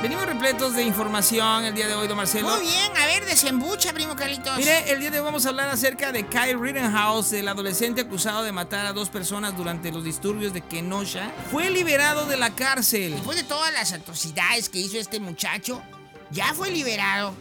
Venimos 0.03 0.27
repletos 0.27 0.75
de 0.75 0.83
información 0.83 1.65
el 1.65 1.75
día 1.75 1.87
de 1.87 1.95
hoy, 1.95 2.09
don 2.09 2.17
Marcelo. 2.17 2.49
Muy 2.49 2.63
bien, 2.63 2.93
a 2.97 3.07
ver, 3.07 3.25
desembucha, 3.25 3.93
primo 3.93 4.17
Carlitos. 4.17 4.57
Mire, 4.57 4.91
el 4.91 5.01
día 5.01 5.11
de 5.11 5.21
hoy 5.21 5.25
vamos 5.25 5.47
a 5.47 5.51
hablar 5.51 5.69
acerca 5.69 6.11
de 6.11 6.27
Kyle 6.27 6.59
Rittenhouse, 6.59 7.33
el 7.35 7.47
adolescente 7.47 8.01
acusado 8.01 8.43
de 8.43 8.51
matar 8.51 8.87
a 8.87 8.93
dos 8.93 9.11
personas 9.11 9.57
durante 9.57 9.93
los 9.93 10.03
disturbios 10.03 10.53
de 10.53 10.61
Kenosha. 10.61 11.33
Fue 11.51 11.71
liberado 11.71 12.27
de 12.27 12.37
la 12.37 12.51
cárcel. 12.51 13.13
Después 13.13 13.37
de 13.37 13.45
todas 13.45 13.73
las 13.73 13.93
atrocidades 13.93 14.69
que 14.69 14.81
hizo 14.81 14.99
este 14.99 15.21
muchacho, 15.21 15.83
ya 16.31 16.53
fue 16.55 16.71
liberado. 16.71 17.35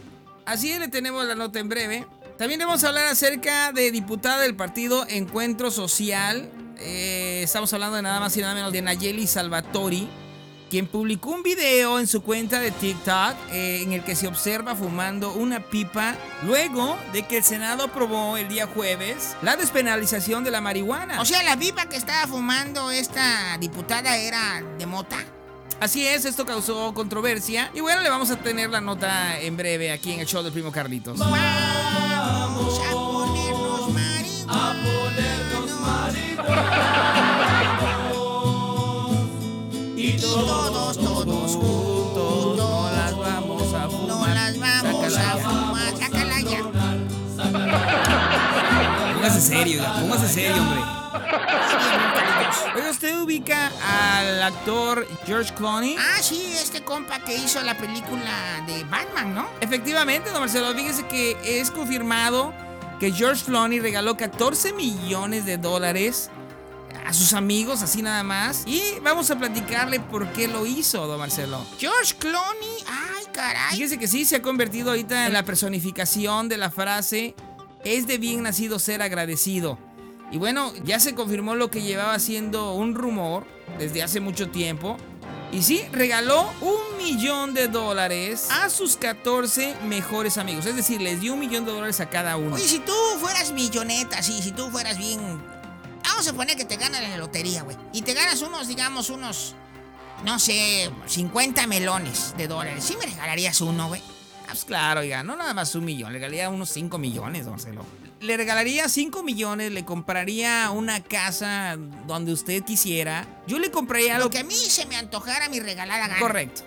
Así 0.44 0.70
es, 0.70 0.78
le 0.80 0.88
tenemos 0.88 1.24
la 1.24 1.34
nota 1.34 1.58
en 1.58 1.68
breve. 1.68 2.06
También 2.38 2.60
vamos 2.60 2.82
a 2.84 2.88
hablar 2.88 3.06
acerca 3.06 3.72
de 3.72 3.90
diputada 3.90 4.40
del 4.40 4.56
partido 4.56 5.06
Encuentro 5.08 5.70
Social. 5.70 6.50
Eh, 6.78 7.42
estamos 7.44 7.72
hablando 7.72 7.96
de 7.96 8.02
nada 8.02 8.18
más 8.18 8.36
y 8.36 8.40
nada 8.40 8.54
menos 8.54 8.72
de 8.72 8.82
Nayeli 8.82 9.26
Salvatori, 9.26 10.08
quien 10.72 10.86
publicó 10.86 11.32
un 11.32 11.42
video 11.42 11.98
en 11.98 12.06
su 12.06 12.22
cuenta 12.22 12.58
de 12.58 12.70
TikTok 12.70 13.34
eh, 13.50 13.82
en 13.82 13.92
el 13.92 14.02
que 14.04 14.16
se 14.16 14.26
observa 14.26 14.74
fumando 14.74 15.34
una 15.34 15.60
pipa 15.60 16.14
luego 16.46 16.96
de 17.12 17.24
que 17.24 17.36
el 17.36 17.44
Senado 17.44 17.84
aprobó 17.84 18.38
el 18.38 18.48
día 18.48 18.66
jueves 18.66 19.36
la 19.42 19.56
despenalización 19.56 20.44
de 20.44 20.50
la 20.50 20.62
marihuana. 20.62 21.20
O 21.20 21.26
sea, 21.26 21.42
la 21.42 21.58
pipa 21.58 21.90
que 21.90 21.98
estaba 21.98 22.26
fumando 22.26 22.90
esta 22.90 23.58
diputada 23.60 24.16
era 24.16 24.62
de 24.78 24.86
mota. 24.86 25.18
Así 25.78 26.06
es, 26.06 26.24
esto 26.24 26.46
causó 26.46 26.94
controversia. 26.94 27.70
Y 27.74 27.80
bueno, 27.80 28.00
le 28.00 28.08
vamos 28.08 28.30
a 28.30 28.36
tener 28.36 28.70
la 28.70 28.80
nota 28.80 29.38
en 29.40 29.58
breve 29.58 29.92
aquí 29.92 30.12
en 30.12 30.20
el 30.20 30.26
show 30.26 30.42
del 30.42 30.54
primo 30.54 30.72
Carlitos. 30.72 31.18
Vamos 31.18 31.38
a 32.80 32.92
ponernos 32.92 33.92
marihuana. 33.92 34.48
A 34.48 34.74
ponernos 34.82 35.70
Y 40.04 40.12
todos, 40.18 40.96
todos 40.98 41.52
juntos. 41.52 42.56
No 42.56 42.90
las 42.90 43.16
vamos 43.16 43.72
a 43.74 43.82
No 43.84 43.90
fumar. 43.90 44.34
las 44.34 44.58
vamos 44.58 45.12
Sácala 45.12 45.30
a 45.30 45.36
ya. 45.36 45.44
fumar. 45.48 45.96
Sácala 45.96 46.40
ya. 46.40 46.62
Póngase 49.14 49.40
serio, 49.40 49.84
póngase 50.00 50.28
serio, 50.28 50.56
hombre. 50.60 50.80
Oiga, 52.74 52.90
¿usted 52.90 53.20
ubica 53.20 53.70
al 54.18 54.42
actor 54.42 55.06
George 55.26 55.54
Clooney? 55.54 55.96
Ah, 55.98 56.20
sí, 56.22 56.52
este 56.60 56.82
compa 56.82 57.20
que 57.20 57.36
hizo 57.36 57.60
la 57.62 57.76
película 57.76 58.62
de 58.66 58.82
Batman, 58.84 59.34
¿no? 59.34 59.46
Efectivamente, 59.60 60.30
don 60.30 60.40
Marcelo, 60.40 60.74
fíjese 60.74 61.06
que 61.06 61.36
es 61.44 61.70
confirmado 61.70 62.52
que 62.98 63.12
George 63.12 63.44
Clooney 63.44 63.78
regaló 63.80 64.16
14 64.16 64.72
millones 64.72 65.44
de 65.44 65.58
dólares 65.58 66.30
a 67.04 67.12
sus 67.12 67.32
amigos, 67.32 67.82
así 67.82 68.02
nada 68.02 68.22
más. 68.22 68.64
Y 68.66 68.80
vamos 69.02 69.30
a 69.30 69.38
platicarle 69.38 70.00
por 70.00 70.32
qué 70.32 70.48
lo 70.48 70.66
hizo, 70.66 71.06
don 71.06 71.18
Marcelo. 71.18 71.64
George 71.78 72.14
Clooney. 72.18 72.76
Ay, 72.86 73.24
caray. 73.32 73.76
Fíjese 73.76 73.98
que 73.98 74.08
sí, 74.08 74.24
se 74.24 74.36
ha 74.36 74.42
convertido 74.42 74.90
ahorita 74.90 75.26
en 75.26 75.32
la 75.32 75.44
personificación 75.44 76.48
de 76.48 76.56
la 76.56 76.70
frase, 76.70 77.34
es 77.84 78.06
de 78.06 78.18
bien 78.18 78.42
nacido 78.42 78.78
ser 78.78 79.02
agradecido. 79.02 79.78
Y 80.30 80.38
bueno, 80.38 80.72
ya 80.84 80.98
se 80.98 81.14
confirmó 81.14 81.54
lo 81.54 81.70
que 81.70 81.82
llevaba 81.82 82.18
siendo 82.18 82.74
un 82.74 82.94
rumor 82.94 83.44
desde 83.78 84.02
hace 84.02 84.20
mucho 84.20 84.48
tiempo. 84.48 84.96
Y 85.52 85.62
sí, 85.62 85.82
regaló 85.92 86.50
un 86.62 86.96
millón 86.96 87.52
de 87.52 87.68
dólares 87.68 88.48
a 88.50 88.70
sus 88.70 88.96
14 88.96 89.76
mejores 89.84 90.38
amigos. 90.38 90.64
Es 90.64 90.74
decir, 90.74 91.02
les 91.02 91.20
dio 91.20 91.34
un 91.34 91.40
millón 91.40 91.66
de 91.66 91.72
dólares 91.72 92.00
a 92.00 92.08
cada 92.08 92.38
uno. 92.38 92.54
Oye, 92.54 92.66
si 92.66 92.78
tú 92.78 92.94
fueras 93.20 93.52
milloneta, 93.52 94.22
sí, 94.22 94.40
si 94.40 94.52
tú 94.52 94.70
fueras 94.70 94.96
bien. 94.96 95.20
Vamos 96.04 96.26
a 96.26 96.30
suponer 96.30 96.56
que 96.56 96.64
te 96.64 96.76
ganas 96.76 97.00
la 97.02 97.16
lotería, 97.16 97.62
güey. 97.62 97.76
Y 97.92 98.02
te 98.02 98.14
ganas 98.14 98.42
unos, 98.42 98.68
digamos, 98.68 99.10
unos. 99.10 99.54
No 100.24 100.38
sé, 100.38 100.90
50 101.06 101.66
melones 101.66 102.34
de 102.36 102.46
dólares. 102.48 102.84
¿Sí 102.84 102.96
me 102.96 103.06
regalarías 103.06 103.60
uno, 103.60 103.88
güey? 103.88 104.00
Ah, 104.44 104.48
pues 104.50 104.64
claro, 104.64 105.00
oiga, 105.00 105.22
no 105.22 105.36
nada 105.36 105.54
más 105.54 105.74
un 105.74 105.84
millón, 105.84 106.12
le 106.12 106.18
regalaría 106.18 106.48
unos 106.50 106.68
5 106.70 106.98
millones, 106.98 107.46
Marcelo. 107.46 107.84
le 108.20 108.36
regalaría 108.36 108.88
5 108.88 109.22
millones, 109.22 109.72
le 109.72 109.84
compraría 109.84 110.70
una 110.70 111.02
casa 111.02 111.76
donde 112.06 112.32
usted 112.32 112.62
quisiera. 112.62 113.26
Yo 113.46 113.58
le 113.58 113.70
compraría 113.70 114.18
Lo 114.18 114.30
que 114.30 114.38
a 114.40 114.44
mí 114.44 114.54
se 114.54 114.84
me 114.86 114.96
antojara 114.96 115.48
mi 115.48 115.58
regalada 115.58 116.06
gana. 116.06 116.20
Correcto. 116.20 116.62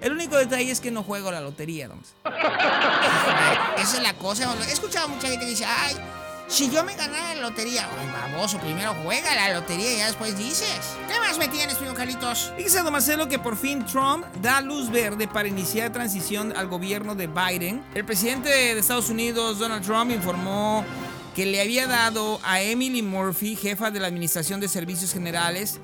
El 0.00 0.12
único 0.12 0.36
detalle 0.36 0.70
es 0.70 0.80
que 0.80 0.90
no 0.92 1.02
juego 1.02 1.30
la 1.32 1.40
lotería, 1.40 1.88
don. 1.88 2.00
Esa 3.76 3.96
es 3.96 4.02
la 4.02 4.14
cosa. 4.14 4.54
He 4.68 4.72
escuchado 4.72 5.06
a 5.06 5.08
mucha 5.08 5.28
gente 5.28 5.44
que 5.44 5.50
dice, 5.50 5.64
ay, 5.66 5.94
si 6.48 6.70
yo 6.70 6.82
me 6.82 6.96
ganara 6.96 7.34
la 7.34 7.42
lotería, 7.42 7.88
ay, 7.98 8.32
baboso, 8.32 8.58
primero 8.58 8.94
juega 9.04 9.34
la 9.34 9.52
lotería 9.52 9.92
y 9.94 9.98
ya 9.98 10.06
después 10.06 10.36
dices. 10.36 10.80
¿Qué 11.06 11.20
más 11.20 11.38
me 11.38 11.48
tienes, 11.48 11.76
primo 11.76 11.94
Carlitos? 11.94 12.52
Fíjese, 12.56 12.82
don 12.82 12.92
Marcelo, 12.92 13.28
que 13.28 13.38
por 13.38 13.56
fin 13.56 13.84
Trump 13.84 14.24
da 14.40 14.60
luz 14.60 14.90
verde 14.90 15.28
para 15.28 15.46
iniciar 15.46 15.92
transición 15.92 16.54
al 16.56 16.66
gobierno 16.66 17.14
de 17.14 17.26
Biden. 17.26 17.84
El 17.94 18.04
presidente 18.04 18.48
de 18.48 18.78
Estados 18.78 19.10
Unidos, 19.10 19.58
Donald 19.58 19.84
Trump, 19.84 20.10
informó 20.10 20.84
que 21.34 21.44
le 21.46 21.60
había 21.60 21.86
dado 21.86 22.40
a 22.42 22.62
Emily 22.62 23.02
Murphy, 23.02 23.54
jefa 23.54 23.90
de 23.90 24.00
la 24.00 24.08
Administración 24.08 24.58
de 24.58 24.68
Servicios 24.68 25.12
Generales, 25.12 25.78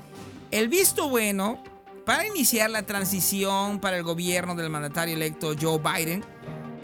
el 0.51 0.67
visto 0.67 1.07
bueno 1.09 1.63
para 2.05 2.25
iniciar 2.27 2.69
la 2.69 2.83
transición 2.83 3.79
para 3.79 3.97
el 3.97 4.03
gobierno 4.03 4.55
del 4.55 4.69
mandatario 4.69 5.15
electo 5.15 5.53
Joe 5.59 5.79
Biden. 5.79 6.25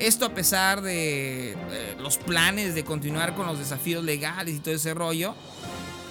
Esto 0.02 0.26
a 0.26 0.34
pesar 0.34 0.82
de 0.82 1.56
los 2.00 2.18
planes 2.18 2.74
de 2.76 2.84
continuar 2.84 3.36
con 3.36 3.46
los 3.46 3.60
desafíos 3.60 4.04
legales 4.04 4.56
y 4.56 4.60
todo 4.60 4.74
ese 4.74 4.94
rollo. 4.94 5.36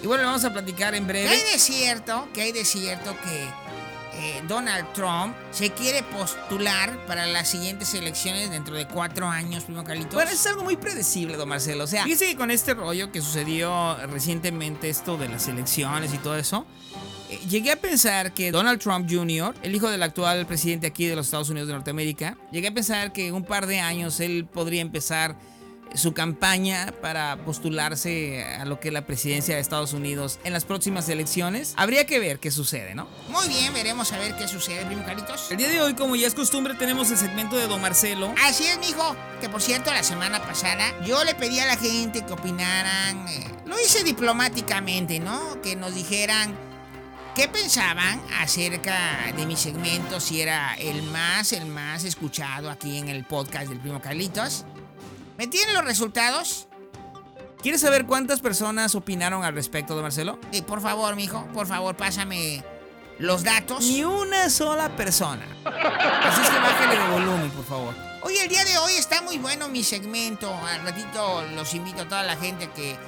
Y 0.03 0.07
bueno, 0.07 0.25
vamos 0.25 0.45
a 0.45 0.53
platicar 0.53 0.95
en 0.95 1.05
¿Qué 1.07 1.13
breve. 1.13 1.29
hay 1.29 1.43
de 1.53 1.59
cierto? 1.59 2.29
¿Qué 2.33 2.43
hay 2.43 2.53
de 2.53 2.65
cierto 2.65 3.15
que 3.23 3.45
eh, 4.15 4.43
Donald 4.49 4.93
Trump 4.93 5.35
se 5.51 5.71
quiere 5.71 6.03
postular 6.05 7.05
para 7.07 7.27
las 7.27 7.49
siguientes 7.49 7.93
elecciones 7.95 8.51
dentro 8.51 8.77
de 8.77 8.87
cuatro 8.87 9.27
años, 9.29 9.65
primo 9.65 9.83
Carlitos? 9.85 10.15
Bueno, 10.15 10.31
es 10.31 10.47
algo 10.47 10.63
muy 10.63 10.77
predecible, 10.77 11.37
don 11.37 11.49
Marcelo. 11.49 11.85
O 11.85 11.87
sea, 11.87 12.05
fíjese 12.05 12.27
que 12.27 12.37
con 12.37 12.51
este 12.51 12.75
rollo 12.75 13.11
que 13.11 13.21
sucedió 13.21 13.97
recientemente, 14.07 14.89
esto 14.89 15.17
de 15.17 15.29
las 15.29 15.49
elecciones 15.49 16.15
y 16.15 16.19
todo 16.19 16.37
eso, 16.37 16.65
llegué 17.49 17.73
a 17.73 17.77
pensar 17.77 18.33
que 18.33 18.51
Donald 18.53 18.81
Trump 18.81 19.09
Jr., 19.11 19.55
el 19.63 19.75
hijo 19.75 19.91
del 19.91 20.03
actual 20.03 20.47
presidente 20.47 20.87
aquí 20.87 21.07
de 21.07 21.17
los 21.17 21.27
Estados 21.27 21.51
Unidos 21.51 21.69
de 21.69 21.75
Norteamérica, 21.75 22.37
llegué 22.51 22.69
a 22.69 22.75
pensar 22.75 23.13
que 23.13 23.29
en 23.29 23.35
un 23.35 23.45
par 23.45 23.67
de 23.67 23.81
años 23.81 24.21
él 24.21 24.47
podría 24.51 24.81
empezar 24.81 25.37
su 25.95 26.13
campaña 26.13 26.95
para 27.03 27.37
postularse 27.45 28.45
a 28.45 28.65
lo 28.65 28.79
que 28.79 28.89
es 28.89 28.95
la 28.95 29.07
presidencia 29.07 29.55
de 29.55 29.61
Estados 29.61 29.93
Unidos 29.93 30.39
en 30.45 30.53
las 30.53 30.65
próximas 30.65 31.09
elecciones. 31.09 31.75
Habría 31.77 32.07
que 32.07 32.19
ver 32.19 32.39
qué 32.39 32.51
sucede, 32.51 32.95
¿no? 32.95 33.09
Muy 33.29 33.49
bien, 33.49 33.73
veremos 33.75 34.13
a 34.13 34.19
ver 34.19 34.37
qué 34.37 34.47
sucede, 34.47 34.87
primo 34.87 35.05
Carlitos. 35.05 35.51
El 35.51 35.57
día 35.57 35.69
de 35.69 35.81
hoy, 35.81 35.95
como 35.95 36.17
ya 36.17 36.27
es 36.27 36.35
costumbre, 36.35 36.75
tenemos 36.75 37.11
el 37.11 37.17
segmento 37.17 37.57
de 37.57 37.67
Don 37.67 37.81
Marcelo. 37.81 38.33
Así 38.45 38.67
es, 38.67 38.79
mijo. 38.79 39.17
Que 39.41 39.49
por 39.49 39.63
cierto, 39.63 39.93
la 39.93 40.03
semana 40.03 40.41
pasada 40.43 40.95
yo 41.05 41.25
le 41.25 41.35
pedí 41.35 41.59
a 41.59 41.67
la 41.67 41.77
gente 41.77 42.25
que 42.25 42.33
opinaran. 42.33 43.27
eh, 43.29 43.47
lo 43.67 43.79
hice 43.81 44.05
diplomáticamente, 44.05 45.19
¿no? 45.19 45.61
Que 45.63 45.77
nos 45.77 45.95
dijeran 45.95 46.55
qué 47.35 47.49
pensaban 47.49 48.21
acerca 48.41 49.33
de 49.37 49.47
mi 49.47 49.57
segmento, 49.57 50.21
si 50.21 50.41
era 50.41 50.75
el 50.75 51.03
más, 51.05 51.53
el 51.53 51.67
más 51.67 52.05
escuchado 52.05 52.71
aquí 52.71 52.99
en 52.99 53.09
el 53.09 53.25
podcast 53.25 53.69
del 53.69 53.79
primo 53.79 54.01
Carlitos. 54.01 54.65
¿Me 55.39 55.47
tienen 55.47 55.75
los 55.75 55.85
resultados? 55.85 56.67
¿Quieres 57.63 57.81
saber 57.83 58.07
cuántas 58.07 58.41
personas 58.41 58.95
opinaron 58.95 59.45
al 59.45 59.55
respecto, 59.55 59.95
Don 59.95 60.03
Marcelo? 60.03 60.39
Eh, 60.53 60.63
por 60.63 60.81
favor, 60.81 61.15
mijo, 61.15 61.47
por 61.53 61.67
favor, 61.67 61.97
pásame 61.97 62.65
los 63.19 63.45
datos. 63.45 63.85
Ni 63.85 64.03
una 64.03 64.49
sola 64.51 64.97
persona. 64.97 65.45
Así 65.65 66.41
es 66.41 66.49
que 66.49 66.59
bájale 66.59 66.99
de 66.99 67.09
volumen, 67.11 67.51
por 67.51 67.65
favor. 67.65 67.95
Oye, 68.23 68.43
el 68.43 68.49
día 68.49 68.65
de 68.65 68.77
hoy 68.79 68.93
está 68.95 69.23
muy 69.23 69.39
bueno 69.39 69.69
mi 69.69 69.83
segmento. 69.83 70.53
Al 70.67 70.83
ratito 70.83 71.43
los 71.55 71.75
invito 71.75 72.03
a 72.03 72.09
toda 72.09 72.23
la 72.23 72.37
gente 72.37 72.71
que 72.71 72.99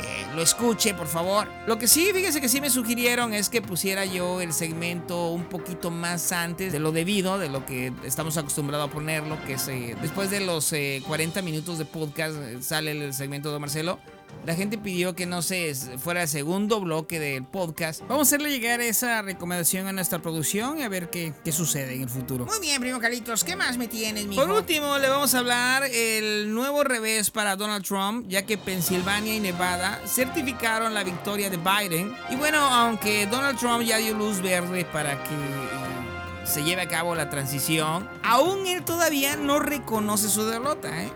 eh, 0.00 0.26
lo 0.34 0.42
escuche, 0.42 0.94
por 0.94 1.06
favor. 1.06 1.48
Lo 1.66 1.78
que 1.78 1.86
sí, 1.86 2.10
fíjese 2.12 2.40
que 2.40 2.48
sí 2.48 2.60
me 2.60 2.70
sugirieron 2.70 3.32
es 3.32 3.48
que 3.48 3.62
pusiera 3.62 4.04
yo 4.04 4.40
el 4.40 4.52
segmento 4.52 5.30
un 5.30 5.44
poquito 5.44 5.90
más 5.90 6.32
antes 6.32 6.72
de 6.72 6.78
lo 6.78 6.92
debido, 6.92 7.38
de 7.38 7.48
lo 7.48 7.64
que 7.66 7.92
estamos 8.04 8.36
acostumbrados 8.36 8.88
a 8.88 8.92
ponerlo, 8.92 9.38
que 9.44 9.54
es 9.54 9.68
eh, 9.68 9.96
después 10.00 10.30
de 10.30 10.40
los 10.40 10.72
eh, 10.72 11.02
40 11.06 11.42
minutos 11.42 11.78
de 11.78 11.84
podcast 11.84 12.36
eh, 12.36 12.58
sale 12.60 12.92
el 12.92 13.12
segmento 13.14 13.52
de 13.52 13.58
Marcelo. 13.58 13.98
La 14.46 14.54
gente 14.54 14.78
pidió 14.78 15.14
que 15.14 15.26
no 15.26 15.42
sé, 15.42 15.74
fuera 15.98 16.22
el 16.22 16.28
segundo 16.28 16.80
bloque 16.80 17.20
del 17.20 17.44
podcast. 17.44 18.00
Vamos 18.08 18.18
a 18.20 18.22
hacerle 18.22 18.50
llegar 18.50 18.80
esa 18.80 19.20
recomendación 19.20 19.86
a 19.86 19.92
nuestra 19.92 20.20
producción 20.20 20.78
y 20.78 20.82
a 20.82 20.88
ver 20.88 21.10
qué, 21.10 21.34
qué 21.44 21.52
sucede 21.52 21.94
en 21.94 22.02
el 22.02 22.08
futuro. 22.08 22.46
Muy 22.46 22.58
bien, 22.58 22.80
primo 22.80 22.98
Carlitos, 22.98 23.44
¿qué 23.44 23.54
más 23.54 23.76
me 23.76 23.86
tienes, 23.86 24.26
mijo? 24.26 24.42
Por 24.42 24.50
último, 24.50 24.98
le 24.98 25.08
vamos 25.08 25.34
a 25.34 25.40
hablar 25.40 25.84
el 25.84 26.54
nuevo 26.54 26.84
revés 26.84 27.30
para 27.30 27.54
Donald 27.56 27.84
Trump, 27.84 28.26
ya 28.28 28.46
que 28.46 28.56
Pensilvania 28.56 29.34
y 29.34 29.40
Nevada 29.40 30.00
certificaron 30.06 30.94
la 30.94 31.04
victoria 31.04 31.50
de 31.50 31.58
Biden. 31.58 32.14
Y 32.30 32.36
bueno, 32.36 32.58
aunque 32.58 33.26
Donald 33.26 33.58
Trump 33.58 33.82
ya 33.84 33.98
dio 33.98 34.14
luz 34.14 34.40
verde 34.40 34.86
para 34.86 35.22
que 35.22 35.34
eh, 35.34 36.46
se 36.46 36.64
lleve 36.64 36.82
a 36.82 36.88
cabo 36.88 37.14
la 37.14 37.28
transición, 37.28 38.08
aún 38.22 38.66
él 38.66 38.84
todavía 38.84 39.36
no 39.36 39.58
reconoce 39.58 40.28
su 40.28 40.44
derrota, 40.46 41.04
¿eh? 41.04 41.12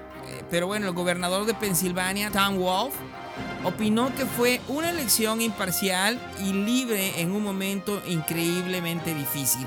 Pero 0.51 0.67
bueno, 0.67 0.87
el 0.89 0.95
gobernador 0.95 1.47
de 1.47 1.55
Pensilvania, 1.55 2.31
Tom 2.31 2.57
Wolf, 2.59 2.95
opinó 3.65 4.15
que 4.15 4.27
fue 4.27 4.61
una 4.69 4.91
elección 4.91 5.41
imparcial 5.41 6.21
y 6.41 6.53
libre 6.53 7.21
en 7.21 7.33
un 7.33 7.43
momento 7.43 8.03
increíblemente 8.07 9.15
difícil. 9.15 9.67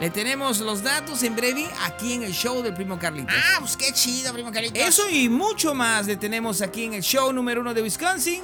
Le 0.00 0.10
tenemos 0.10 0.60
los 0.60 0.82
datos 0.84 1.24
en 1.24 1.34
breve 1.34 1.68
aquí 1.82 2.12
en 2.12 2.22
el 2.22 2.32
show 2.32 2.62
del 2.62 2.72
primo 2.72 2.98
Carlitos. 3.00 3.34
Ah, 3.36 3.56
pues 3.58 3.76
qué 3.76 3.92
chido, 3.92 4.32
primo 4.32 4.52
Carlitos. 4.52 4.80
Eso 4.80 5.10
y 5.10 5.28
mucho 5.28 5.74
más 5.74 6.06
le 6.06 6.16
tenemos 6.16 6.62
aquí 6.62 6.84
en 6.84 6.94
el 6.94 7.02
show 7.02 7.32
número 7.32 7.60
uno 7.60 7.74
de 7.74 7.82
Wisconsin, 7.82 8.42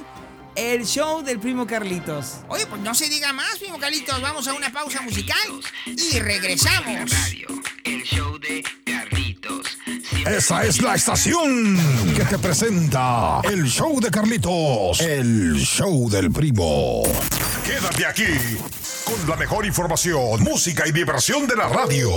el 0.55 0.85
show 0.85 1.21
del 1.21 1.39
primo 1.39 1.65
Carlitos. 1.65 2.39
Oye, 2.49 2.65
pues 2.65 2.81
no 2.81 2.93
se 2.93 3.07
diga 3.07 3.31
más, 3.31 3.57
primo 3.57 3.79
Carlitos. 3.79 4.21
Vamos 4.21 4.47
a 4.49 4.53
una 4.53 4.69
pausa 4.69 5.01
musical 5.01 5.37
y 5.85 6.19
regresamos. 6.19 7.11
El 7.85 8.03
show 8.03 8.37
de 8.37 8.61
Carlitos. 8.83 9.24
Esa 10.25 10.63
es 10.63 10.81
la 10.81 10.95
estación 10.95 11.77
que 12.15 12.25
te 12.25 12.39
presenta 12.39 13.41
el 13.43 13.65
show 13.65 13.99
de 14.01 14.09
Carlitos, 14.09 14.99
el 15.01 15.55
show 15.57 16.09
del 16.09 16.31
primo. 16.31 17.03
Quédate 17.63 18.05
aquí 18.05 18.25
con 19.05 19.29
la 19.29 19.35
mejor 19.35 19.65
información, 19.65 20.41
música 20.41 20.87
y 20.87 20.91
diversión 20.91 21.45
de 21.47 21.55
la 21.55 21.67
radio. 21.69 22.09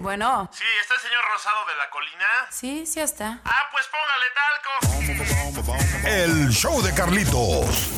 Bueno, 0.00 0.50
Sí, 0.52 0.64
¿está 0.82 0.94
el 0.94 1.00
señor 1.00 1.22
Rosado 1.32 1.56
de 1.66 1.76
la 1.76 1.90
Colina? 1.90 2.26
sí, 2.50 2.84
sí 2.86 3.00
está. 3.00 3.40
Ah, 3.44 3.70
pues 3.72 3.86
póngale 3.90 4.26
talco. 5.24 6.08
El 6.08 6.50
show 6.50 6.82
de 6.82 6.92
Carlitos. 6.92 7.88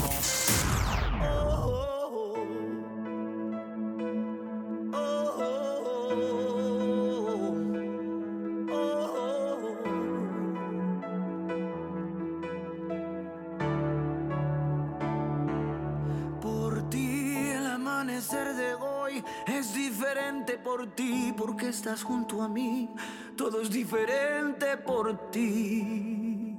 Por 20.79 20.87
ti 20.95 21.35
porque 21.37 21.71
estás 21.71 22.05
junto 22.05 22.41
a 22.41 22.49
mí. 22.49 22.89
Todo 23.37 23.61
es 23.61 23.69
diferente 23.69 24.77
por 24.77 25.29
ti. 25.33 26.57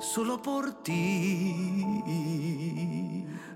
Solo 0.00 0.42
por 0.42 0.82
ti. 0.82 1.84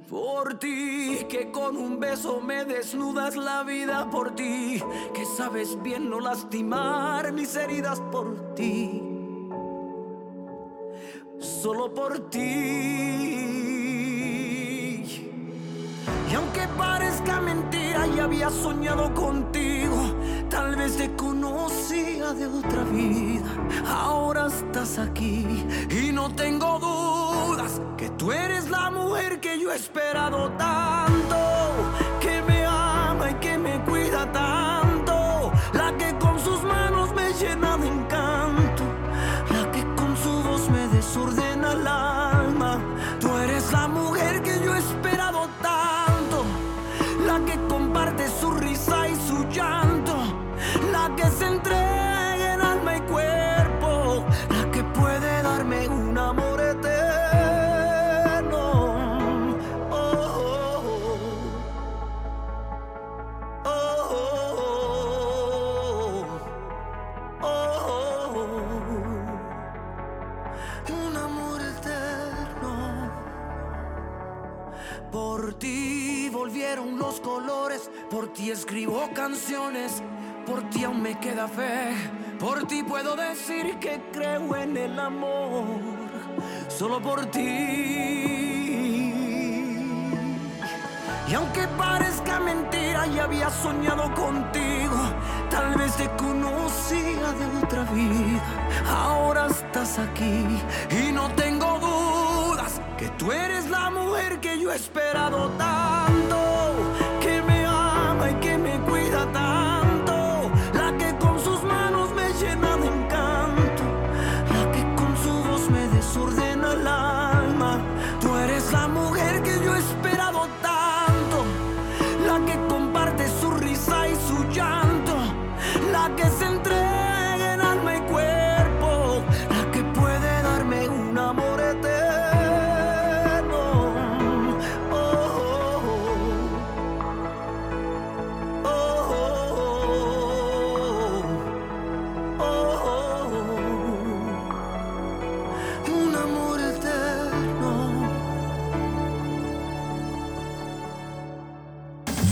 Por 0.08 0.56
ti, 0.60 1.26
que 1.28 1.50
con 1.50 1.76
un 1.76 1.98
beso 1.98 2.40
me 2.40 2.64
desnudas 2.64 3.34
la 3.34 3.64
vida 3.64 4.08
por 4.08 4.36
ti. 4.36 4.80
Que 5.12 5.24
sabes 5.24 5.82
bien 5.82 6.08
no 6.08 6.20
lastimar 6.20 7.32
mis 7.32 7.56
heridas 7.56 8.00
por 8.12 8.54
ti. 8.54 9.02
Solo 11.40 11.92
por 11.92 12.30
ti. 12.30 13.59
Y 16.30 16.34
aunque 16.34 16.68
parezca 16.78 17.40
mentira, 17.40 18.06
ya 18.06 18.24
había 18.24 18.50
soñado 18.50 19.12
contigo. 19.14 20.14
Tal 20.48 20.76
vez 20.76 20.96
te 20.96 21.10
conocía 21.16 22.32
de 22.32 22.46
otra 22.46 22.84
vida. 22.84 23.50
Ahora 23.86 24.46
estás 24.46 24.98
aquí 24.98 25.44
y 25.90 26.12
no 26.12 26.32
tengo 26.34 26.78
dudas 26.78 27.80
que 27.96 28.10
tú 28.10 28.30
eres 28.30 28.70
la 28.70 28.90
mujer 28.90 29.40
que 29.40 29.58
yo 29.58 29.72
he 29.72 29.76
esperado 29.76 30.50
tanto. 30.52 31.29
Escribo 78.50 79.08
canciones, 79.14 80.02
por 80.46 80.68
ti 80.70 80.84
aún 80.84 81.02
me 81.02 81.18
queda 81.18 81.46
fe, 81.46 81.94
por 82.38 82.66
ti 82.66 82.82
puedo 82.82 83.14
decir 83.16 83.78
que 83.78 84.00
creo 84.12 84.56
en 84.56 84.76
el 84.76 84.98
amor, 84.98 85.80
solo 86.68 87.00
por 87.00 87.26
ti. 87.26 88.10
Y 91.28 91.34
aunque 91.34 91.68
parezca 91.78 92.40
mentira, 92.40 93.06
ya 93.06 93.24
había 93.24 93.50
soñado 93.50 94.12
contigo. 94.14 94.96
Tal 95.48 95.76
vez 95.76 95.94
te 95.96 96.08
conocía 96.16 97.32
de 97.32 97.64
otra 97.64 97.84
vida. 97.92 98.42
Ahora 98.88 99.46
estás 99.46 100.00
aquí 100.00 100.44
y 100.90 101.12
no 101.12 101.28
tengo 101.36 101.78
dudas 101.78 102.80
que 102.98 103.08
tú 103.10 103.30
eres 103.30 103.70
la 103.70 103.90
mujer 103.90 104.40
que 104.40 104.58
yo 104.58 104.72
he 104.72 104.76
esperado 104.76 105.50
tanto. 105.50 106.49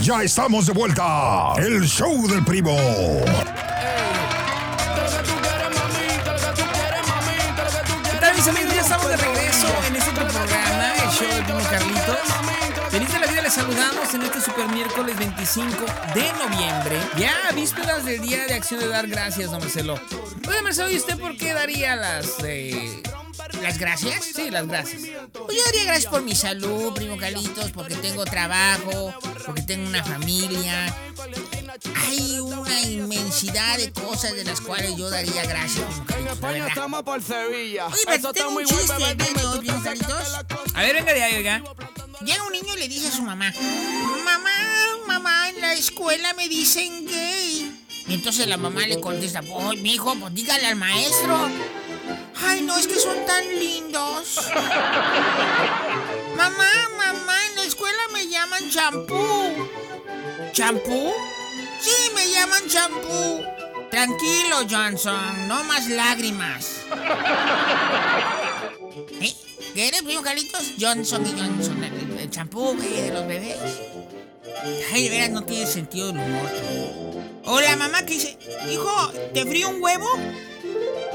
Ya 0.09 0.23
estamos 0.23 0.65
de 0.65 0.73
vuelta. 0.73 1.53
El 1.59 1.87
show 1.87 2.27
del 2.27 2.43
primo. 2.43 2.75
¿Qué 8.09 8.19
tal? 8.19 8.35
Ya 8.35 8.81
estamos 8.81 9.07
de 9.07 9.17
regreso 9.17 9.67
en 9.87 9.95
este 9.95 10.09
programa, 10.09 10.93
el 11.03 11.09
show 11.11 11.27
del 11.27 11.43
primo 11.43 11.59
Carlitos. 11.69 12.17
Feliz 12.89 13.13
de 13.13 13.19
la 13.19 13.27
vida, 13.27 13.41
les 13.43 13.53
saludamos 13.53 14.11
en 14.15 14.23
este 14.23 14.41
super 14.41 14.67
miércoles 14.69 15.15
25 15.15 15.85
de 16.15 16.33
noviembre. 16.43 16.97
Ya 17.15 17.35
vísperas 17.53 18.03
del 18.03 18.19
Día 18.19 18.47
de 18.47 18.55
Acción 18.55 18.79
de 18.79 18.87
Dar 18.87 19.05
Gracias, 19.05 19.51
don 19.51 19.59
Marcelo. 19.59 19.99
Oye, 20.47 20.61
Marcelo, 20.63 20.89
¿y 20.89 20.97
usted 20.97 21.19
por 21.19 21.37
qué 21.37 21.53
daría 21.53 21.95
las... 21.95 22.43
eh, 22.43 23.03
¿Las 23.61 23.77
gracias? 23.77 24.25
Sí, 24.35 24.49
las 24.49 24.67
gracias. 24.67 25.01
Pues 25.33 25.57
yo 25.57 25.63
daría 25.65 25.83
gracias 25.85 26.11
por 26.11 26.21
mi 26.21 26.35
salud, 26.35 26.93
primo 26.93 27.17
Carlitos, 27.17 27.71
porque 27.71 27.95
tengo 27.95 28.25
trabajo, 28.25 29.13
porque 29.45 29.61
tengo 29.61 29.87
una 29.87 30.03
familia. 30.03 30.93
Hay 31.95 32.39
una 32.39 32.81
inmensidad 32.81 33.77
de 33.77 33.91
cosas 33.91 34.33
de 34.33 34.43
las 34.43 34.59
cuales 34.61 34.95
yo 34.95 35.09
daría 35.09 35.43
gracias, 35.43 35.85
primo 36.07 36.35
de 36.35 36.41
verdad. 36.41 36.67
estamos 36.67 37.03
por 37.03 37.21
Sevilla. 37.21 37.87
Oye, 37.87 37.97
pero 38.05 38.33
tengo 38.33 38.49
un 38.49 38.65
chiste, 38.65 39.15
¿no, 39.43 39.59
primo 39.59 39.83
Carlitos? 39.83 40.35
A 40.73 40.81
ver, 40.81 40.95
venga 40.95 41.13
de 41.13 41.23
ahí, 41.23 41.35
oiga. 41.35 41.63
Llega 42.21 42.43
un 42.45 42.51
niño 42.51 42.75
y 42.75 42.79
le 42.79 42.87
dice 42.87 43.07
a 43.07 43.11
su 43.11 43.21
mamá, 43.21 43.53
mamá, 44.25 44.49
mamá, 45.07 45.49
en 45.49 45.61
la 45.61 45.73
escuela 45.73 46.33
me 46.33 46.49
dicen 46.49 47.05
gay. 47.05 47.85
Y 48.07 48.13
entonces 48.15 48.47
la 48.47 48.57
mamá 48.57 48.87
le 48.87 48.99
contesta, 48.99 49.41
oh, 49.51 49.73
mi 49.73 49.93
hijo, 49.93 50.15
pues 50.15 50.33
dígale 50.33 50.65
al 50.67 50.75
maestro. 50.75 51.49
Ay, 52.41 52.61
no, 52.61 52.77
es 52.77 52.87
que 52.87 52.99
son 52.99 53.25
tan 53.25 53.47
lindos. 53.59 54.39
mamá, 56.35 56.71
mamá, 56.97 57.45
en 57.49 57.55
la 57.55 57.63
escuela 57.63 57.99
me 58.13 58.27
llaman 58.27 58.69
champú. 58.69 59.69
¿Champú? 60.53 61.13
Sí, 61.81 62.11
me 62.15 62.29
llaman 62.29 62.67
champú. 62.67 63.43
Tranquilo, 63.91 64.57
Johnson, 64.69 65.47
no 65.47 65.63
más 65.63 65.87
lágrimas. 65.87 66.81
¿Eh? 69.21 69.35
¿Qué 69.73 69.87
eres, 69.87 70.03
primo 70.03 70.21
Carlitos? 70.21 70.73
Johnson 70.79 71.25
y 71.25 71.39
Johnson, 71.39 71.83
el, 71.83 72.19
el 72.19 72.29
champú 72.29 72.75
güey, 72.75 73.01
de 73.01 73.11
los 73.11 73.27
bebés. 73.27 73.57
Ay, 74.93 75.03
de 75.03 75.09
veras 75.09 75.29
no 75.29 75.43
tiene 75.43 75.65
sentido 75.65 76.07
del 76.07 76.17
humor. 76.17 76.49
O 77.45 77.59
la 77.61 77.75
mamá 77.75 78.05
que 78.05 78.13
dice, 78.13 78.37
hijo, 78.71 79.11
¿te 79.33 79.45
frío 79.45 79.69
un 79.69 79.81
huevo? 79.81 80.07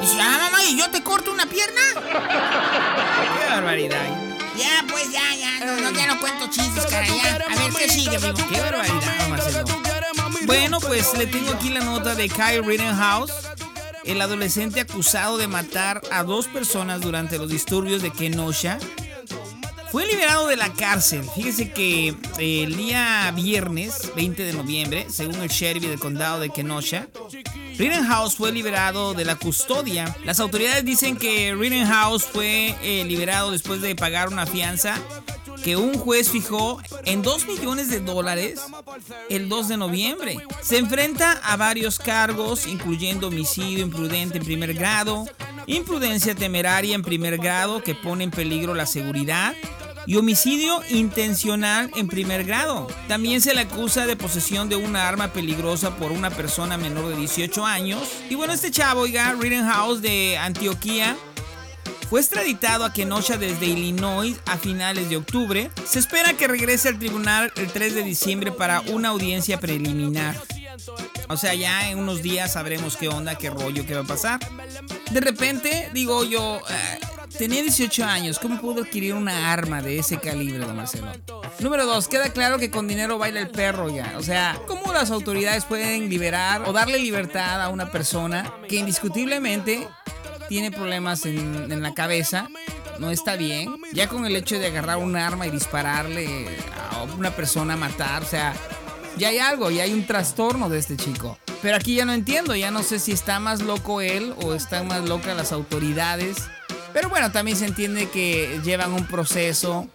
Dice, 0.00 0.16
ah, 0.20 0.38
mamá, 0.50 0.64
¿y 0.64 0.76
yo 0.78 0.90
te 0.90 1.02
corto 1.02 1.30
una 1.32 1.46
pierna? 1.46 1.80
Qué 3.38 3.50
barbaridad. 3.50 4.02
Ya, 4.56 4.84
pues, 4.88 5.10
ya, 5.10 5.34
ya, 5.34 5.64
no, 5.64 5.80
no, 5.80 5.90
ya 5.90 6.06
no 6.06 6.20
cuento 6.20 6.46
chistes, 6.48 6.86
cara, 6.86 7.06
ya. 7.06 7.34
A 7.36 7.56
ver, 7.56 7.72
¿qué 7.76 7.88
sigue, 7.88 8.18
primo? 8.18 8.38
Qué 8.48 8.60
barbaridad, 8.60 9.28
Marcelo. 9.28 9.64
Bueno, 10.46 10.78
pues 10.80 11.16
le 11.16 11.26
tengo 11.26 11.52
aquí 11.52 11.70
la 11.70 11.80
nota 11.80 12.14
de 12.14 12.28
Kyle 12.28 12.62
Rittenhouse, 12.64 13.32
el 14.04 14.20
adolescente 14.20 14.80
acusado 14.80 15.38
de 15.38 15.48
matar 15.48 16.02
a 16.10 16.22
dos 16.22 16.46
personas 16.46 17.00
durante 17.00 17.38
los 17.38 17.48
disturbios 17.48 18.02
de 18.02 18.10
Kenosha. 18.10 18.78
Fue 19.94 20.08
liberado 20.08 20.48
de 20.48 20.56
la 20.56 20.72
cárcel. 20.72 21.22
Fíjese 21.36 21.70
que 21.70 22.08
eh, 22.38 22.64
el 22.64 22.74
día 22.76 23.32
viernes 23.32 24.10
20 24.16 24.42
de 24.42 24.52
noviembre, 24.52 25.06
según 25.08 25.36
el 25.36 25.48
sheriff 25.48 25.84
del 25.84 26.00
condado 26.00 26.40
de 26.40 26.50
Kenosha, 26.50 27.06
Rittenhouse 27.78 28.34
fue 28.34 28.50
liberado 28.50 29.14
de 29.14 29.24
la 29.24 29.36
custodia. 29.36 30.16
Las 30.24 30.40
autoridades 30.40 30.84
dicen 30.84 31.16
que 31.16 31.54
Rittenhouse 31.54 32.24
fue 32.24 32.74
eh, 32.82 33.04
liberado 33.04 33.52
después 33.52 33.82
de 33.82 33.94
pagar 33.94 34.30
una 34.30 34.46
fianza 34.46 35.00
que 35.64 35.76
un 35.78 35.94
juez 35.94 36.30
fijó 36.30 36.78
en 37.06 37.22
2 37.22 37.46
millones 37.46 37.88
de 37.88 38.00
dólares 38.00 38.60
el 39.30 39.48
2 39.48 39.68
de 39.68 39.76
noviembre. 39.78 40.36
Se 40.62 40.76
enfrenta 40.76 41.32
a 41.42 41.56
varios 41.56 41.98
cargos, 41.98 42.66
incluyendo 42.66 43.28
homicidio 43.28 43.82
imprudente 43.82 44.36
en 44.36 44.44
primer 44.44 44.74
grado, 44.74 45.24
imprudencia 45.66 46.34
temeraria 46.34 46.94
en 46.94 47.02
primer 47.02 47.38
grado 47.38 47.82
que 47.82 47.94
pone 47.94 48.24
en 48.24 48.30
peligro 48.30 48.74
la 48.74 48.84
seguridad 48.84 49.54
y 50.06 50.16
homicidio 50.16 50.82
intencional 50.90 51.90
en 51.96 52.08
primer 52.08 52.44
grado. 52.44 52.86
También 53.08 53.40
se 53.40 53.54
le 53.54 53.62
acusa 53.62 54.06
de 54.06 54.16
posesión 54.16 54.68
de 54.68 54.76
una 54.76 55.08
arma 55.08 55.32
peligrosa 55.32 55.96
por 55.96 56.12
una 56.12 56.28
persona 56.28 56.76
menor 56.76 57.08
de 57.08 57.16
18 57.16 57.64
años. 57.64 58.02
Y 58.28 58.34
bueno, 58.34 58.52
este 58.52 58.70
chavo, 58.70 59.00
oiga, 59.00 59.32
Rittenhouse 59.32 60.02
de 60.02 60.36
Antioquía, 60.36 61.16
fue 62.08 62.20
extraditado 62.20 62.84
a 62.84 62.92
Kenosha 62.92 63.36
desde 63.36 63.66
Illinois 63.66 64.36
a 64.46 64.56
finales 64.56 65.08
de 65.08 65.16
octubre. 65.16 65.70
Se 65.86 65.98
espera 65.98 66.34
que 66.34 66.46
regrese 66.46 66.88
al 66.88 66.98
tribunal 66.98 67.52
el 67.56 67.68
3 67.68 67.94
de 67.94 68.02
diciembre 68.02 68.52
para 68.52 68.80
una 68.82 69.08
audiencia 69.08 69.58
preliminar. 69.58 70.36
O 71.28 71.36
sea, 71.36 71.54
ya 71.54 71.90
en 71.90 71.98
unos 71.98 72.22
días 72.22 72.52
sabremos 72.52 72.96
qué 72.96 73.08
onda, 73.08 73.36
qué 73.36 73.50
rollo, 73.50 73.86
qué 73.86 73.94
va 73.94 74.02
a 74.02 74.04
pasar. 74.04 74.40
De 75.10 75.20
repente, 75.20 75.90
digo 75.94 76.24
yo, 76.24 76.60
eh, 76.68 77.00
tenía 77.38 77.62
18 77.62 78.04
años, 78.04 78.38
¿cómo 78.38 78.60
pudo 78.60 78.82
adquirir 78.82 79.14
una 79.14 79.52
arma 79.52 79.80
de 79.80 79.98
ese 79.98 80.18
calibre, 80.18 80.58
don 80.58 80.76
Marcelo? 80.76 81.12
Número 81.60 81.86
2, 81.86 82.08
queda 82.08 82.30
claro 82.30 82.58
que 82.58 82.70
con 82.70 82.86
dinero 82.86 83.18
baila 83.18 83.40
el 83.40 83.48
perro 83.48 83.88
ya. 83.88 84.14
O 84.18 84.22
sea, 84.22 84.60
¿cómo 84.66 84.92
las 84.92 85.10
autoridades 85.10 85.64
pueden 85.64 86.08
liberar 86.08 86.62
o 86.66 86.72
darle 86.72 86.98
libertad 86.98 87.62
a 87.62 87.68
una 87.68 87.90
persona 87.90 88.52
que 88.68 88.76
indiscutiblemente 88.76 89.88
tiene 90.48 90.70
problemas 90.70 91.26
en, 91.26 91.82
la 91.82 91.94
cabeza? 91.94 92.48
No 92.98 93.10
está 93.10 93.36
bien. 93.36 93.76
Ya 93.92 94.08
con 94.08 94.26
el 94.26 94.36
hecho 94.36 94.58
de 94.58 94.66
agarrar 94.66 94.98
un 94.98 95.16
arma 95.16 95.46
y 95.46 95.50
dispararle 95.50 96.48
a 96.90 97.02
una 97.02 97.30
persona, 97.30 97.76
matar, 97.76 98.22
o 98.22 98.26
sea, 98.26 98.54
ya 99.16 99.28
hay 99.28 99.38
algo, 99.38 99.70
ya 99.70 99.84
hay 99.84 99.92
un 99.92 100.06
trastorno 100.06 100.68
de 100.68 100.78
este 100.78 100.96
chico. 100.96 101.38
Pero 101.62 101.76
aquí 101.76 101.94
ya 101.94 102.04
no 102.04 102.12
entiendo, 102.12 102.54
ya 102.54 102.70
no 102.70 102.82
sé 102.82 102.98
si 102.98 103.12
está 103.12 103.40
más 103.40 103.62
loco 103.62 104.00
él 104.00 104.34
o 104.42 104.54
están 104.54 104.86
más 104.86 105.08
locas 105.08 105.36
las 105.36 105.52
autoridades. 105.52 106.36
Pero 106.92 107.08
bueno, 107.08 107.32
también 107.32 107.56
se 107.56 107.66
entiende 107.66 108.08
que 108.08 108.60
llevan 108.62 108.92
un 108.92 109.06
proceso, 109.06 109.88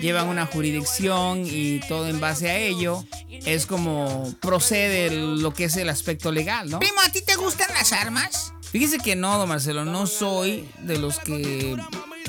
llevan 0.00 0.28
una 0.28 0.46
jurisdicción 0.46 1.42
y 1.44 1.80
todo 1.88 2.08
en 2.08 2.20
base 2.20 2.50
a 2.50 2.58
ello. 2.58 3.04
Es 3.28 3.66
como 3.66 4.32
procede 4.40 5.10
lo 5.10 5.52
que 5.52 5.64
es 5.64 5.76
el 5.76 5.88
aspecto 5.88 6.32
legal, 6.32 6.70
¿no? 6.70 6.78
Primo, 6.78 7.00
¿a 7.04 7.10
ti 7.10 7.22
te 7.22 7.36
gustan 7.36 7.68
las 7.74 7.92
armas? 7.92 8.52
Fíjese 8.70 8.98
que 8.98 9.16
no, 9.16 9.38
don 9.38 9.48
Marcelo, 9.48 9.84
no 9.84 10.06
soy 10.06 10.68
de 10.80 10.98
los 10.98 11.18
que 11.18 11.76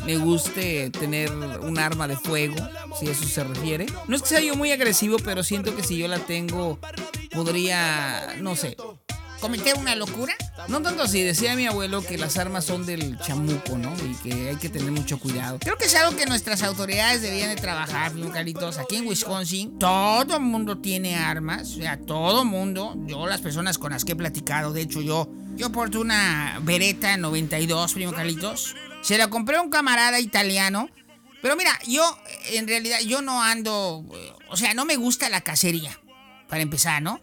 me 0.06 0.18
guste 0.18 0.90
tener 0.90 1.32
un 1.32 1.80
arma 1.80 2.08
de 2.08 2.18
fuego, 2.18 2.56
si 3.00 3.08
eso 3.08 3.24
se 3.24 3.44
refiere. 3.44 3.86
No 4.08 4.16
es 4.16 4.22
que 4.22 4.28
sea 4.28 4.42
yo 4.42 4.56
muy 4.56 4.72
agresivo, 4.72 5.18
pero 5.24 5.44
siento 5.44 5.76
que 5.76 5.84
si 5.84 5.98
yo 5.98 6.08
la 6.08 6.20
tengo, 6.20 6.80
podría, 7.32 8.36
no 8.42 8.56
sé, 8.56 8.76
cometer 9.44 9.76
una 9.76 9.94
locura? 9.94 10.34
No 10.70 10.82
tanto 10.82 11.04
así, 11.04 11.22
decía 11.22 11.54
mi 11.58 11.68
abuelo 11.68 12.02
que 12.02 12.18
las 12.18 12.38
armas 12.38 12.64
son 12.64 12.86
del 12.86 13.20
chamuco, 13.20 13.78
¿no? 13.78 13.94
Y 14.06 14.16
que 14.24 14.50
hay 14.52 14.56
que 14.56 14.70
tener 14.70 14.90
mucho 14.90 15.20
cuidado. 15.20 15.60
Creo 15.60 15.76
que 15.76 15.84
es 15.84 15.96
algo 15.96 16.16
que 16.16 16.26
nuestras 16.26 16.64
autoridades 16.64 17.22
deberían 17.22 17.50
de 17.50 17.58
trabajar, 17.58 18.14
primo 18.14 18.32
Carlitos. 18.32 18.78
Aquí 18.78 18.96
en 18.96 19.06
Wisconsin, 19.06 19.78
todo 19.78 20.40
mundo 20.40 20.78
tiene 20.78 21.18
armas, 21.18 21.72
o 21.72 21.82
sea, 21.82 22.00
todo 22.00 22.46
mundo. 22.46 22.96
Yo, 23.06 23.28
las 23.28 23.42
personas 23.42 23.78
con 23.78 23.92
las 23.92 24.06
que 24.06 24.14
he 24.14 24.16
platicado, 24.16 24.72
de 24.72 24.84
hecho, 24.84 25.02
yo, 25.02 25.28
yo 25.58 25.74
porto 25.74 26.00
una 26.00 26.62
Beretta 26.62 27.18
92, 27.18 27.94
primo 27.94 28.14
Carlitos. 28.14 28.78
Se 29.02 29.18
la 29.18 29.28
compré 29.28 29.58
a 29.58 29.62
un 29.62 29.70
camarada 29.70 30.22
italiano. 30.22 30.90
Pero 31.42 31.58
mira, 31.58 31.78
yo, 31.86 32.18
en 32.54 32.66
realidad, 32.66 33.00
yo 33.02 33.22
no 33.22 33.44
ando, 33.44 34.06
eh, 34.16 34.32
o 34.48 34.56
sea, 34.56 34.74
no 34.74 34.86
me 34.86 34.96
gusta 34.96 35.28
la 35.28 35.42
cacería, 35.42 36.00
para 36.48 36.62
empezar, 36.62 37.02
¿no? 37.02 37.20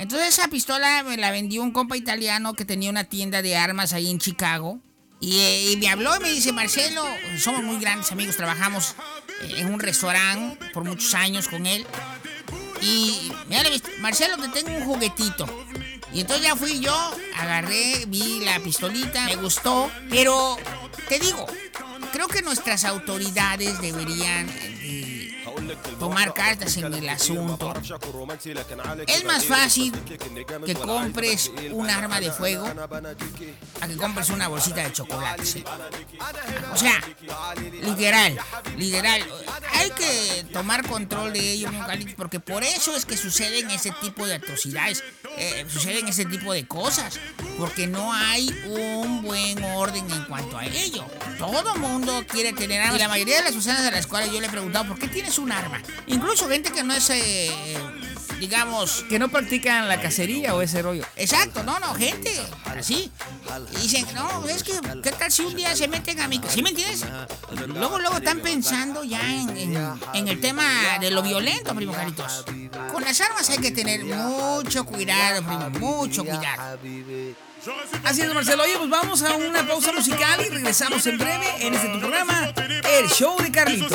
Entonces 0.00 0.28
esa 0.28 0.48
pistola 0.48 1.02
me 1.02 1.18
la 1.18 1.30
vendió 1.30 1.62
un 1.62 1.72
compa 1.72 1.94
italiano 1.94 2.54
que 2.54 2.64
tenía 2.64 2.88
una 2.88 3.04
tienda 3.04 3.42
de 3.42 3.54
armas 3.56 3.92
ahí 3.92 4.10
en 4.10 4.18
Chicago. 4.18 4.80
Y, 5.20 5.38
eh, 5.38 5.76
me 5.78 5.90
habló 5.90 6.16
y 6.16 6.20
me 6.20 6.30
dice, 6.30 6.52
Marcelo, 6.52 7.04
somos 7.38 7.62
muy 7.62 7.78
grandes 7.78 8.10
amigos, 8.10 8.34
trabajamos 8.34 8.94
eh, 9.42 9.56
en 9.58 9.66
un 9.70 9.78
restaurante 9.78 10.58
por 10.72 10.84
muchos 10.84 11.14
años 11.14 11.48
con 11.48 11.66
él. 11.66 11.86
Y 12.80 13.30
mira, 13.50 13.64
Marcelo, 14.00 14.38
te 14.38 14.48
tengo 14.48 14.74
un 14.74 14.86
juguetito. 14.86 15.44
Y 16.14 16.22
entonces 16.22 16.46
ya 16.46 16.56
fui 16.56 16.80
yo, 16.80 17.14
agarré, 17.36 18.06
vi 18.08 18.40
la 18.42 18.58
pistolita, 18.60 19.26
me 19.26 19.36
gustó. 19.36 19.90
Pero 20.08 20.56
te 21.10 21.18
digo, 21.18 21.46
creo 22.10 22.26
que 22.26 22.40
nuestras 22.40 22.86
autoridades 22.86 23.82
deberían 23.82 24.48
eh, 24.48 25.19
tomar 25.98 26.32
cartas 26.34 26.76
en 26.76 26.92
el 26.92 27.08
asunto. 27.08 27.72
Es 29.06 29.24
más 29.24 29.44
fácil 29.44 29.92
que 30.66 30.74
compres 30.74 31.50
un 31.72 31.88
arma 31.88 32.20
de 32.20 32.30
fuego 32.30 32.66
a 33.80 33.88
que 33.88 33.96
compres 33.96 34.30
una 34.30 34.48
bolsita 34.48 34.82
de 34.82 34.92
chocolate. 34.92 35.64
O 36.72 36.76
sea, 36.76 37.00
literal, 37.82 38.38
literal. 38.76 39.22
Hay 39.72 39.90
que 39.90 40.44
tomar 40.52 40.86
control 40.86 41.32
de 41.32 41.52
ello, 41.52 41.68
porque 42.16 42.40
por 42.40 42.64
eso 42.64 42.94
es 42.96 43.06
que 43.06 43.16
suceden 43.16 43.70
ese 43.70 43.92
tipo 44.00 44.26
de 44.26 44.34
atrocidades, 44.34 45.02
eh, 45.36 45.64
suceden 45.68 46.08
ese 46.08 46.24
tipo 46.24 46.52
de 46.52 46.66
cosas, 46.66 47.18
porque 47.58 47.86
no 47.86 48.12
hay 48.12 48.48
un 48.66 49.22
buen 49.22 49.62
orden 49.64 50.10
en 50.10 50.24
cuanto 50.24 50.58
a 50.58 50.66
ello. 50.66 51.04
Todo 51.38 51.76
mundo 51.76 52.24
quiere 52.28 52.52
tener. 52.52 52.94
Y 52.94 52.98
la 52.98 53.08
mayoría 53.08 53.36
de 53.36 53.44
las 53.44 53.52
personas 53.52 53.82
de 53.82 53.90
la 53.90 53.98
escuela 53.98 54.26
yo 54.26 54.40
le 54.40 54.46
he 54.46 54.50
preguntado, 54.50 54.86
¿por 54.86 54.98
qué 54.98 55.08
tienes 55.08 55.38
un 55.38 55.49
arma? 55.52 55.82
Incluso 56.06 56.48
gente 56.48 56.70
que 56.70 56.82
no 56.82 56.94
es, 56.94 57.10
eh, 57.10 57.50
digamos... 58.38 59.04
Que 59.08 59.18
no 59.18 59.28
practican 59.28 59.88
la 59.88 60.00
cacería 60.00 60.54
o 60.54 60.62
ese 60.62 60.82
rollo. 60.82 61.04
Exacto, 61.16 61.62
no, 61.62 61.78
no, 61.78 61.94
gente 61.94 62.32
así. 62.66 63.10
Y 63.72 63.76
dicen, 63.82 64.06
no, 64.14 64.46
es 64.48 64.62
que, 64.62 64.72
¿qué 65.02 65.12
tal 65.12 65.30
si 65.30 65.42
un 65.42 65.54
día 65.54 65.74
se 65.76 65.88
meten 65.88 66.20
a 66.20 66.28
mi... 66.28 66.40
¿Sí 66.48 66.62
me 66.62 66.70
entiendes? 66.70 67.04
Luego, 67.68 67.98
luego 67.98 68.16
están 68.16 68.40
pensando 68.40 69.04
ya 69.04 69.20
en, 69.20 69.76
en, 70.14 70.28
el 70.28 70.40
tema 70.40 70.98
de 71.00 71.10
lo 71.10 71.22
violento, 71.22 71.74
primo 71.74 71.92
Caritos. 71.92 72.44
Con 72.92 73.04
las 73.04 73.20
armas 73.20 73.48
hay 73.50 73.58
que 73.58 73.70
tener 73.70 74.04
mucho 74.04 74.84
cuidado, 74.84 75.42
primo, 75.44 75.70
mucho 75.70 76.24
cuidado. 76.24 76.78
Así 78.04 78.22
es, 78.22 78.34
Marcelo. 78.34 78.62
Oye, 78.62 78.76
pues 78.78 78.90
vamos 78.90 79.22
a 79.22 79.34
una 79.34 79.66
pausa 79.66 79.92
musical 79.92 80.40
y 80.44 80.48
regresamos 80.48 81.06
en 81.06 81.18
breve 81.18 81.46
en 81.66 81.74
este 81.74 81.88
tu 81.88 81.98
programa, 81.98 82.52
El 82.56 83.08
Show 83.10 83.36
de 83.38 83.52
Carlitos. 83.52 83.92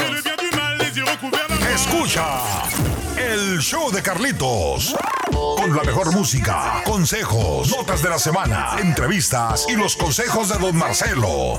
Escucha 1.73 2.23
el 3.17 3.59
show 3.59 3.91
de 3.91 4.01
Carlitos. 4.01 4.95
Con 5.29 5.75
la 5.75 5.83
mejor 5.83 6.13
música, 6.13 6.81
consejos, 6.85 7.69
notas 7.75 8.01
de 8.01 8.09
la 8.09 8.17
semana, 8.17 8.77
entrevistas 8.79 9.65
y 9.67 9.75
los 9.75 9.97
consejos 9.97 10.47
de 10.47 10.57
Don 10.57 10.77
Marcelo. 10.77 11.57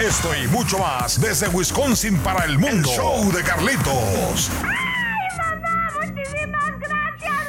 Esto 0.00 0.30
y 0.34 0.48
mucho 0.48 0.78
más 0.78 1.20
desde 1.20 1.46
Wisconsin 1.48 2.18
para 2.18 2.44
el 2.44 2.58
mundo. 2.58 2.88
Show 2.88 3.30
de 3.30 3.44
Carlitos. 3.44 4.50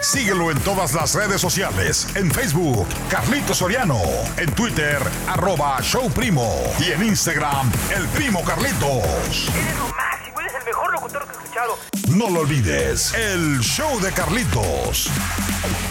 Síguelo 0.01 0.49
en 0.49 0.57
todas 0.61 0.93
las 0.93 1.13
redes 1.13 1.41
sociales. 1.41 2.07
En 2.15 2.31
Facebook, 2.31 2.87
Carlitos 3.09 3.57
Soriano. 3.57 3.99
En 4.37 4.49
Twitter, 4.53 4.97
arroba 5.27 5.79
Show 5.81 6.09
Primo. 6.11 6.63
Y 6.79 6.91
en 6.91 7.03
Instagram, 7.03 7.69
El 7.95 8.07
Primo 8.09 8.43
Carlitos. 8.43 9.49
Eres 9.53 9.77
lo 9.77 9.87
máximo, 9.89 10.39
eres 10.39 10.53
el 10.57 10.65
mejor 10.65 10.93
locutor 10.93 11.25
que 11.25 11.31
he 11.31 11.41
escuchado. 11.43 11.77
No 12.15 12.29
lo 12.29 12.39
olvides, 12.41 13.13
el 13.13 13.59
show 13.59 13.99
de 13.99 14.11
Carlitos. 14.11 15.09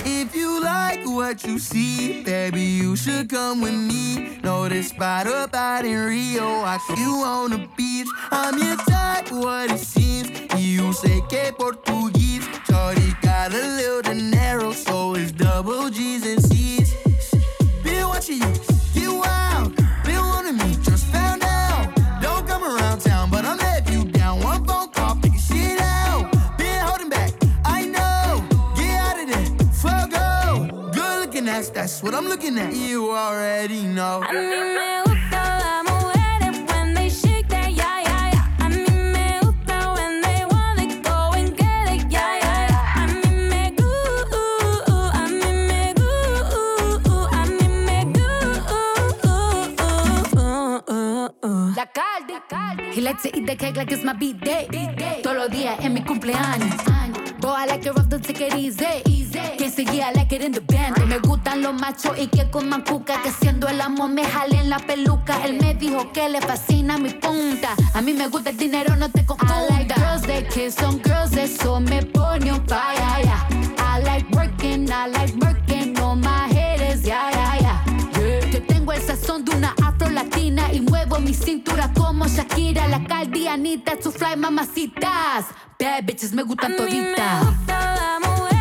If 0.05 0.35
you 0.35 0.61
like 0.63 1.05
what 1.07 1.45
you 1.45 1.59
see, 1.59 2.23
baby, 2.25 2.79
you 2.79 2.97
should 2.97 3.29
come 3.29 3.61
with 3.61 3.75
me. 3.75 4.41
This 4.69 4.89
spot 4.89 5.27
up 5.27 5.55
out 5.55 5.85
in 5.87 5.99
Rio, 6.07 6.63
I 6.65 6.79
see 6.89 7.01
you 7.01 7.23
on 7.25 7.51
the 7.51 7.69
beach. 7.77 8.09
I'm 8.31 8.59
your 8.59 8.77
type, 8.77 9.31
what 9.31 9.71
it 9.71 9.79
seems. 9.79 10.31
You 10.57 10.93
say 10.93 11.23
que 11.31 11.53
Portuguese. 11.53 12.28
Shorty 12.79 13.13
got 13.23 13.53
a 13.53 13.57
little 13.57 14.03
dinero, 14.03 14.71
so 14.71 15.17
it's 15.17 15.33
double 15.33 15.91
G's 15.91 16.25
and 16.25 16.41
C's. 16.45 16.95
Been 17.83 18.07
watching 18.07 18.39
you, 18.41 18.53
get 18.95 19.11
wild. 19.11 19.75
Been 20.05 20.25
wanting 20.31 20.57
me, 20.59 20.77
just 20.85 21.07
found 21.07 21.43
out. 21.43 21.93
Don't 22.23 22.47
come 22.47 22.63
around 22.63 23.01
town, 23.01 23.31
but 23.31 23.45
I'll 23.45 23.57
let 23.57 23.91
you 23.91 24.05
down. 24.05 24.41
One 24.43 24.65
phone 24.65 24.91
call, 24.91 25.17
figure 25.17 25.41
shit 25.41 25.81
out. 25.81 26.31
Been 26.57 26.81
holding 26.87 27.09
back, 27.09 27.33
I 27.65 27.85
know. 27.85 28.47
Get 28.77 28.95
out 29.07 29.19
of 29.23 29.27
there, 29.33 29.69
fuck 29.73 30.11
go. 30.13 30.91
Good 30.93 31.27
looking 31.27 31.49
ass, 31.49 31.71
that's 31.71 32.01
what 32.01 32.15
I'm 32.15 32.29
looking 32.29 32.57
at. 32.59 32.73
You 32.73 33.11
already 33.11 33.83
know. 33.83 34.23
He 52.99 53.05
likes 53.05 53.23
to 53.23 53.39
eat 53.39 53.47
the 53.47 53.55
cake 53.55 53.77
like 53.77 53.93
it's 53.93 54.03
my 54.03 54.13
beat 54.13 54.41
day. 54.41 54.67
Todos 55.23 55.37
los 55.37 55.51
días 55.51 55.79
en 55.85 55.95
mi 55.95 56.03
cumpleaños. 56.03 56.75
Boy, 57.39 57.53
I 57.57 57.67
like 57.67 57.87
it 57.87 57.95
rough, 57.95 58.09
don't 58.09 58.25
take 58.25 58.41
it 58.41 58.55
easy. 58.57 58.85
Que 59.57 59.71
seguía, 59.71 60.09
I 60.09 60.15
like 60.15 60.33
it 60.33 60.43
in 60.43 60.51
the 60.51 60.61
band. 60.61 61.07
Me 61.07 61.21
gustan 61.21 61.63
los 61.63 61.81
machos 61.81 62.19
y 62.19 62.27
que 62.27 62.51
coman 62.51 62.83
cuca. 62.83 63.23
Que 63.23 63.31
siendo 63.31 63.69
el 63.69 63.81
amo 63.81 64.09
me 64.09 64.25
jalen 64.25 64.69
la 64.69 64.81
peluca. 64.81 65.41
Él 65.45 65.61
me 65.61 65.75
dijo 65.75 66.13
que 66.13 66.29
le 66.29 66.41
fascina 66.41 66.99
mi 66.99 67.11
punta. 67.11 67.77
A 67.95 68.03
mí 68.03 68.15
me 68.15 68.27
gusta 68.27 68.51
el 68.51 68.57
dinero, 68.57 68.97
no 68.97 69.09
te 69.09 69.25
confunda. 69.25 69.55
I 69.55 69.69
like 69.69 69.95
girls 69.95 70.23
that 70.23 70.51
kiss 70.51 70.83
on 70.83 70.99
girls, 70.99 71.37
eso 71.37 71.79
me 71.79 72.03
pone 72.03 72.51
on 72.51 72.67
fire. 72.67 73.23
yeah. 73.23 73.47
I 73.79 74.01
like 74.03 74.29
working, 74.33 74.91
I 74.91 75.07
like 75.07 75.37
working 75.37 75.68
y 80.79 80.81
muevo 80.81 81.19
mi 81.19 81.35
cintura 81.35 81.93
como 81.93 82.27
Shakira, 82.27 82.87
la 82.87 83.03
caldianita, 83.05 84.01
su 84.01 84.13
fly 84.13 84.37
mamacitas. 84.37 85.47
Bad 85.79 86.05
bitches 86.05 86.33
me 86.33 86.43
gustan 86.43 86.77
toditas. 86.77 87.47
La 87.67 88.19
mujeres 88.21 88.58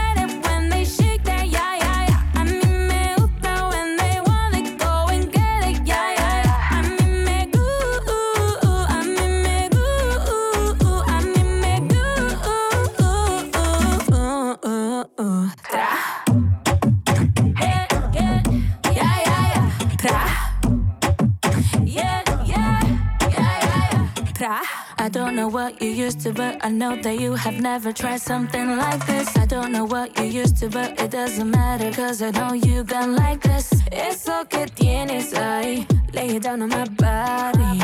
I 25.08 25.10
don't 25.10 25.38
know 25.38 25.48
what 25.48 25.82
you 25.82 25.90
used 25.90 26.20
to, 26.24 26.34
but 26.34 26.66
I 26.66 26.68
know 26.68 27.02
that 27.02 27.18
you 27.18 27.34
have 27.34 27.62
never 27.62 27.94
tried 27.94 28.20
something 28.20 28.76
like 28.76 29.08
this. 29.08 29.38
I 29.38 29.46
don't 29.46 29.72
know 29.72 29.86
what 29.86 30.20
you 30.20 30.26
used 30.26 30.58
to, 30.58 30.68
but 30.70 31.00
it 31.00 31.12
doesn't 31.12 31.50
matter, 31.50 31.90
cause 31.94 32.22
I 32.22 32.32
know 32.32 32.52
you 32.52 32.84
got 32.84 33.08
like 33.08 33.42
this. 33.42 33.72
Eso 33.90 34.44
que 34.50 34.66
tienes 34.66 35.32
ahí, 35.34 35.88
lay 36.14 36.36
it 36.36 36.44
down 36.44 36.62
on 36.62 36.68
my 36.68 36.84
body. 36.90 37.80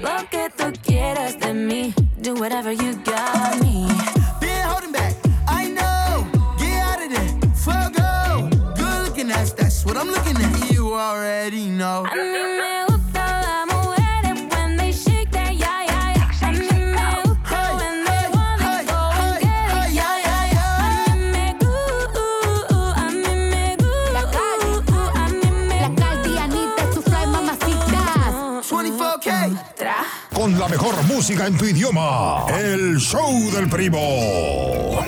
Lo 0.00 0.24
que 0.30 0.50
tú 0.56 0.72
quieras 0.84 1.40
de 1.40 1.52
mí, 1.52 1.92
do 2.22 2.34
whatever 2.34 2.70
you 2.70 2.94
got 3.02 3.58
me. 3.60 3.88
Been 4.40 4.62
holding 4.62 4.92
back, 4.92 5.16
I 5.48 5.66
know. 5.66 6.28
Get 6.60 6.78
out 6.78 7.02
of 7.02 7.10
there, 7.10 7.50
fuck 7.56 7.92
go. 7.92 8.48
Good 8.76 9.02
looking 9.04 9.32
ass, 9.32 9.50
that's 9.50 9.84
what 9.84 9.96
I'm 9.96 10.12
looking 10.12 10.36
at. 10.36 10.70
You 10.70 10.94
already 10.94 11.70
know. 11.70 12.06
Mí 12.14 12.87
música 31.06 31.46
en 31.46 31.56
tu 31.56 31.64
idioma. 31.64 32.44
El 32.56 32.98
show 32.98 33.50
del 33.50 33.68
primo. 33.68 35.00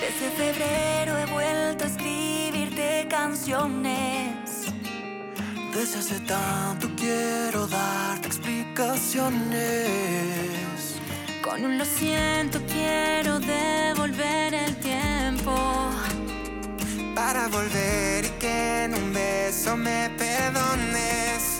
Desde 0.00 0.30
febrero 0.36 1.18
he 1.18 1.26
vuelto 1.26 1.84
a 1.84 1.88
escribirte 1.88 3.08
canciones. 3.10 4.70
Desde 5.74 5.98
hace 5.98 6.20
tanto 6.20 6.88
quiero 6.96 7.66
darte 7.66 8.28
explicaciones. 8.28 11.00
Con 11.42 11.64
un 11.64 11.78
lo 11.78 11.84
siento 11.84 12.60
quiero 12.66 13.40
devolver 13.40 14.54
el 14.54 14.76
tiempo. 14.76 15.90
Para 17.14 17.48
volver 17.48 18.24
y 18.24 18.28
que 18.40 18.84
en 18.84 18.94
un 18.94 19.12
beso 19.12 19.76
me 19.76 20.08
perdones. 20.10 21.53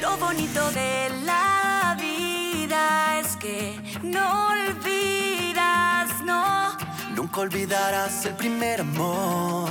Lo 0.00 0.16
bonito 0.16 0.70
de 0.70 1.10
la 1.24 1.96
vida 1.98 3.18
es 3.20 3.36
que 3.36 3.80
no 4.02 4.48
olvidas, 4.48 6.22
no. 6.24 6.76
Nunca 7.14 7.40
olvidarás 7.40 8.24
el 8.26 8.34
primer 8.34 8.82
amor. 8.82 9.70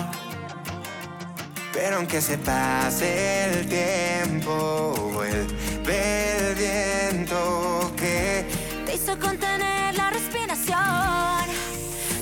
Pero 1.71 1.97
aunque 1.97 2.21
se 2.21 2.37
pase 2.37 3.45
el 3.45 3.67
tiempo, 3.69 4.93
vuelve 5.13 6.49
el 6.49 6.55
viento 6.55 7.93
que 7.95 8.45
Te 8.85 8.95
hizo 8.95 9.17
contener 9.19 9.95
la 9.95 10.09
respiración. 10.09 11.45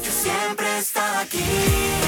Yo 0.04 0.12
siempre 0.12 0.78
estaba 0.78 1.22
aquí. 1.22 2.05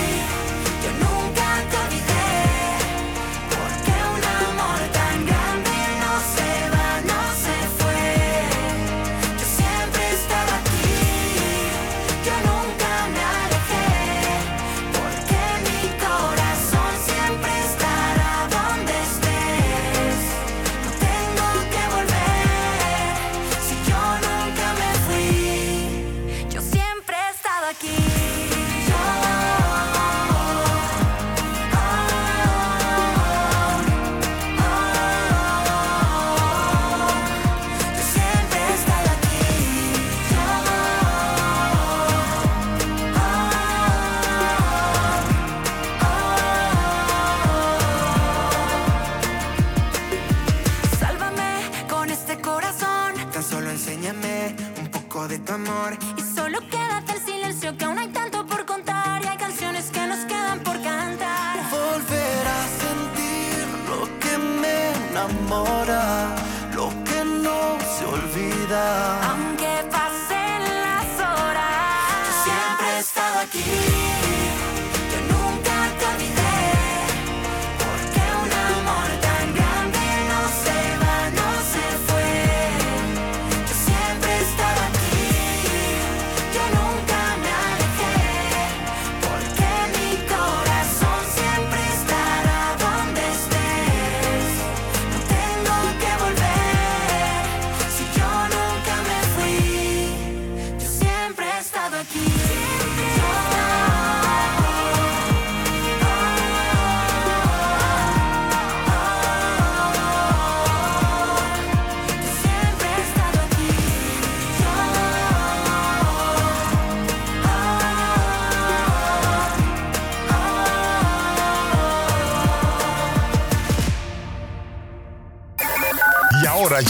Enséñame 53.77 54.55
un 54.79 54.87
poco 54.87 55.27
de 55.27 55.37
tu 55.37 55.53
amor. 55.53 55.95
Y 56.17 56.21
solo 56.35 56.57
quédate 56.67 57.11
el 57.13 57.21
silencio 57.21 57.77
que 57.77 57.85
aún 57.85 57.99
hay 57.99 58.07
tanto 58.07 58.43
por 58.47 58.65
contar. 58.65 59.23
Y 59.23 59.27
hay 59.27 59.37
canciones 59.37 59.85
que 59.91 60.07
nos 60.07 60.25
quedan 60.25 60.59
por 60.61 60.81
cantar. 60.81 61.55
Volver 61.69 62.43
a 62.57 62.61
sentir 62.83 63.63
lo 63.91 64.01
que 64.19 64.33
me 64.61 64.77
enamora, 65.09 66.35
lo 66.73 66.89
que 67.07 67.23
no 67.23 67.77
se 67.93 68.03
olvida. 68.05 68.83
Aunque 69.31 69.73
pasen 69.91 70.59
las 70.87 71.09
horas. 71.29 72.07
Yo 72.25 72.33
siempre 72.45 72.87
he 72.95 72.99
estado 72.99 73.39
aquí. 73.45 74.06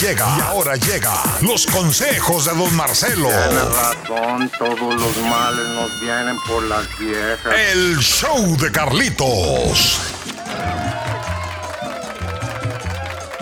Llega, 0.07 0.37
y 0.37 0.41
ahora 0.41 0.75
llega 0.75 1.23
los 1.41 1.65
consejos 1.65 2.45
de 2.45 2.55
don 2.55 2.73
Marcelo. 2.75 3.27
Tienes 3.27 3.75
razón, 3.75 4.51
todos 4.57 4.95
los 4.95 5.17
males 5.17 5.67
nos 5.67 5.99
vienen 5.99 6.37
por 6.47 6.63
las 6.63 6.87
viejas. 6.97 7.53
El 7.73 7.97
show 7.99 8.57
de 8.57 8.71
Carlitos. 8.71 9.99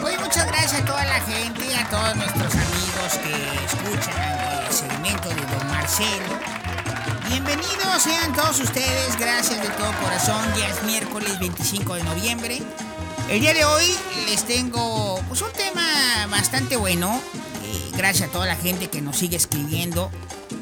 Oye, 0.04 0.18
muchas 0.18 0.48
gracias 0.48 0.82
a 0.82 0.86
toda 0.86 1.06
la 1.06 1.22
gente, 1.22 1.76
a 1.76 1.90
todos 1.90 2.16
nuestros 2.16 2.54
amigos 2.54 3.14
que 3.24 3.66
escuchan 3.66 4.66
el 4.66 4.74
segmento 4.74 5.30
de 5.30 5.36
Don 5.36 5.68
Marcelo. 5.70 6.40
Bienvenidos 7.28 8.02
sean 8.02 8.34
todos 8.34 8.60
ustedes, 8.60 9.18
gracias 9.20 9.62
de 9.62 9.70
todo 9.70 9.92
corazón. 10.02 10.44
Ya 10.58 10.70
es 10.70 10.84
miércoles 10.84 11.38
25 11.40 11.96
de 11.96 12.04
noviembre. 12.04 12.62
El 13.30 13.40
día 13.40 13.54
de 13.54 13.66
hoy 13.66 13.96
les 14.26 14.46
tengo 14.46 15.22
pues, 15.28 15.42
un 15.42 15.52
tema 15.54 16.28
bastante 16.30 16.76
bueno. 16.76 17.22
eh, 17.64 17.92
gracias 17.98 18.30
a 18.30 18.32
toda 18.32 18.46
la 18.46 18.56
gente 18.56 18.90
que 18.90 19.02
nos 19.02 19.18
sigue 19.18 19.38
escribiendo. 19.38 20.12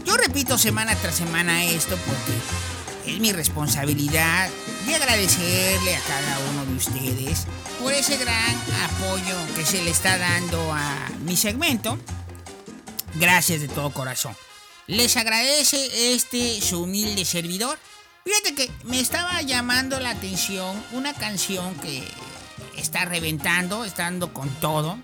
Yo 0.06 0.18
repito 0.18 0.58
semana 0.58 0.96
tras 0.96 1.16
semana 1.16 1.64
esto 1.64 1.98
porque 1.98 3.14
es 3.14 3.20
mi 3.20 3.32
responsabilidad 3.32 4.50
de 4.86 4.96
agradecerle 4.96 5.96
a 5.96 6.02
cada 6.02 6.40
uno 6.52 6.66
de 6.66 6.76
ustedes 6.76 7.46
por 7.82 7.94
ese 7.94 8.18
gran 8.18 8.56
apoyo 8.86 9.36
que 9.56 9.66
se 9.66 9.82
le 9.82 9.92
está 9.92 10.18
dando 10.18 10.72
a 10.74 11.10
mi 11.26 11.38
segmento. 11.38 11.98
Gracias 13.16 13.62
de 13.62 13.68
todo 13.68 13.92
corazón. 13.92 14.36
Les 14.88 15.16
agradece 15.16 16.14
este 16.14 16.60
su 16.62 16.84
humilde 16.84 17.24
servidor. 17.26 17.78
Fíjate 18.26 18.56
que 18.56 18.72
me 18.86 19.00
estaba 19.00 19.42
llamando 19.42 20.00
la 20.00 20.12
atención 20.12 20.82
una 20.94 21.14
canción 21.14 21.76
que 21.76 22.04
está 22.84 23.06
reventando, 23.06 23.86
está 23.86 24.04
dando 24.04 24.34
con 24.34 24.50
todo. 24.56 24.98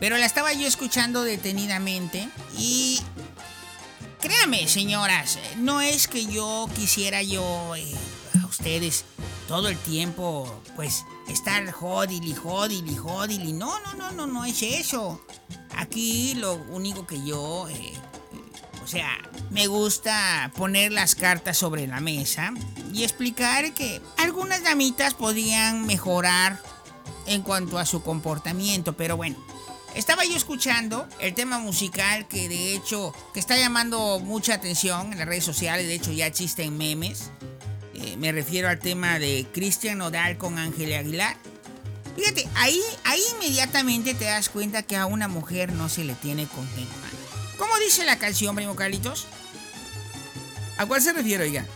Pero 0.00 0.16
la 0.16 0.26
estaba 0.26 0.52
yo 0.52 0.66
escuchando 0.66 1.22
detenidamente 1.22 2.28
y 2.56 3.00
créame, 4.20 4.66
señoras, 4.68 5.38
no 5.58 5.80
es 5.80 6.08
que 6.08 6.26
yo 6.26 6.68
quisiera 6.74 7.22
yo 7.22 7.74
eh, 7.76 7.94
a 8.42 8.46
ustedes 8.46 9.04
todo 9.48 9.68
el 9.68 9.76
tiempo, 9.78 10.62
pues, 10.76 11.04
estar 11.28 11.70
jodili, 11.70 12.34
jodili, 12.34 12.96
jodili. 12.96 13.52
No, 13.52 13.78
no, 13.80 13.94
no, 13.94 14.10
no, 14.12 14.26
no 14.26 14.44
es 14.44 14.62
eso. 14.62 15.20
Aquí 15.76 16.34
lo 16.34 16.54
único 16.70 17.06
que 17.06 17.24
yo, 17.24 17.68
eh, 17.68 17.92
sea, 18.88 19.18
me 19.50 19.66
gusta 19.66 20.50
poner 20.56 20.92
las 20.92 21.14
cartas 21.14 21.58
sobre 21.58 21.86
la 21.86 22.00
mesa 22.00 22.52
y 22.92 23.04
explicar 23.04 23.72
que 23.74 24.00
algunas 24.16 24.62
damitas 24.62 25.14
podían 25.14 25.86
mejorar 25.86 26.60
en 27.26 27.42
cuanto 27.42 27.78
a 27.78 27.86
su 27.86 28.02
comportamiento, 28.02 28.96
pero 28.96 29.16
bueno. 29.16 29.36
Estaba 29.94 30.24
yo 30.24 30.36
escuchando 30.36 31.08
el 31.18 31.34
tema 31.34 31.58
musical 31.58 32.28
que 32.28 32.48
de 32.48 32.74
hecho 32.74 33.14
que 33.32 33.40
está 33.40 33.56
llamando 33.56 34.20
mucha 34.20 34.54
atención 34.54 35.12
en 35.12 35.18
las 35.18 35.26
redes 35.26 35.44
sociales, 35.44 35.86
de 35.86 35.94
hecho 35.94 36.12
ya 36.12 36.26
existen 36.26 36.76
memes. 36.76 37.30
Eh, 37.94 38.16
me 38.16 38.30
refiero 38.30 38.68
al 38.68 38.78
tema 38.78 39.18
de 39.18 39.46
Cristian 39.52 39.98
Nodal 39.98 40.38
con 40.38 40.58
Ángel 40.58 40.92
Aguilar. 40.92 41.36
Fíjate, 42.16 42.48
ahí, 42.54 42.80
ahí 43.04 43.20
inmediatamente 43.36 44.14
te 44.14 44.26
das 44.26 44.48
cuenta 44.48 44.82
que 44.82 44.96
a 44.96 45.06
una 45.06 45.26
mujer 45.26 45.72
no 45.72 45.88
se 45.88 46.04
le 46.04 46.14
tiene 46.14 46.46
contenta. 46.46 47.07
¿Cómo 47.58 47.76
dice 47.78 48.04
la 48.04 48.18
canción, 48.18 48.54
primo 48.56 48.76
Carlitos? 48.76 49.26
¿A 50.78 50.86
cuál 50.86 51.02
se 51.02 51.12
refiere, 51.12 51.44
oiga? 51.44 51.66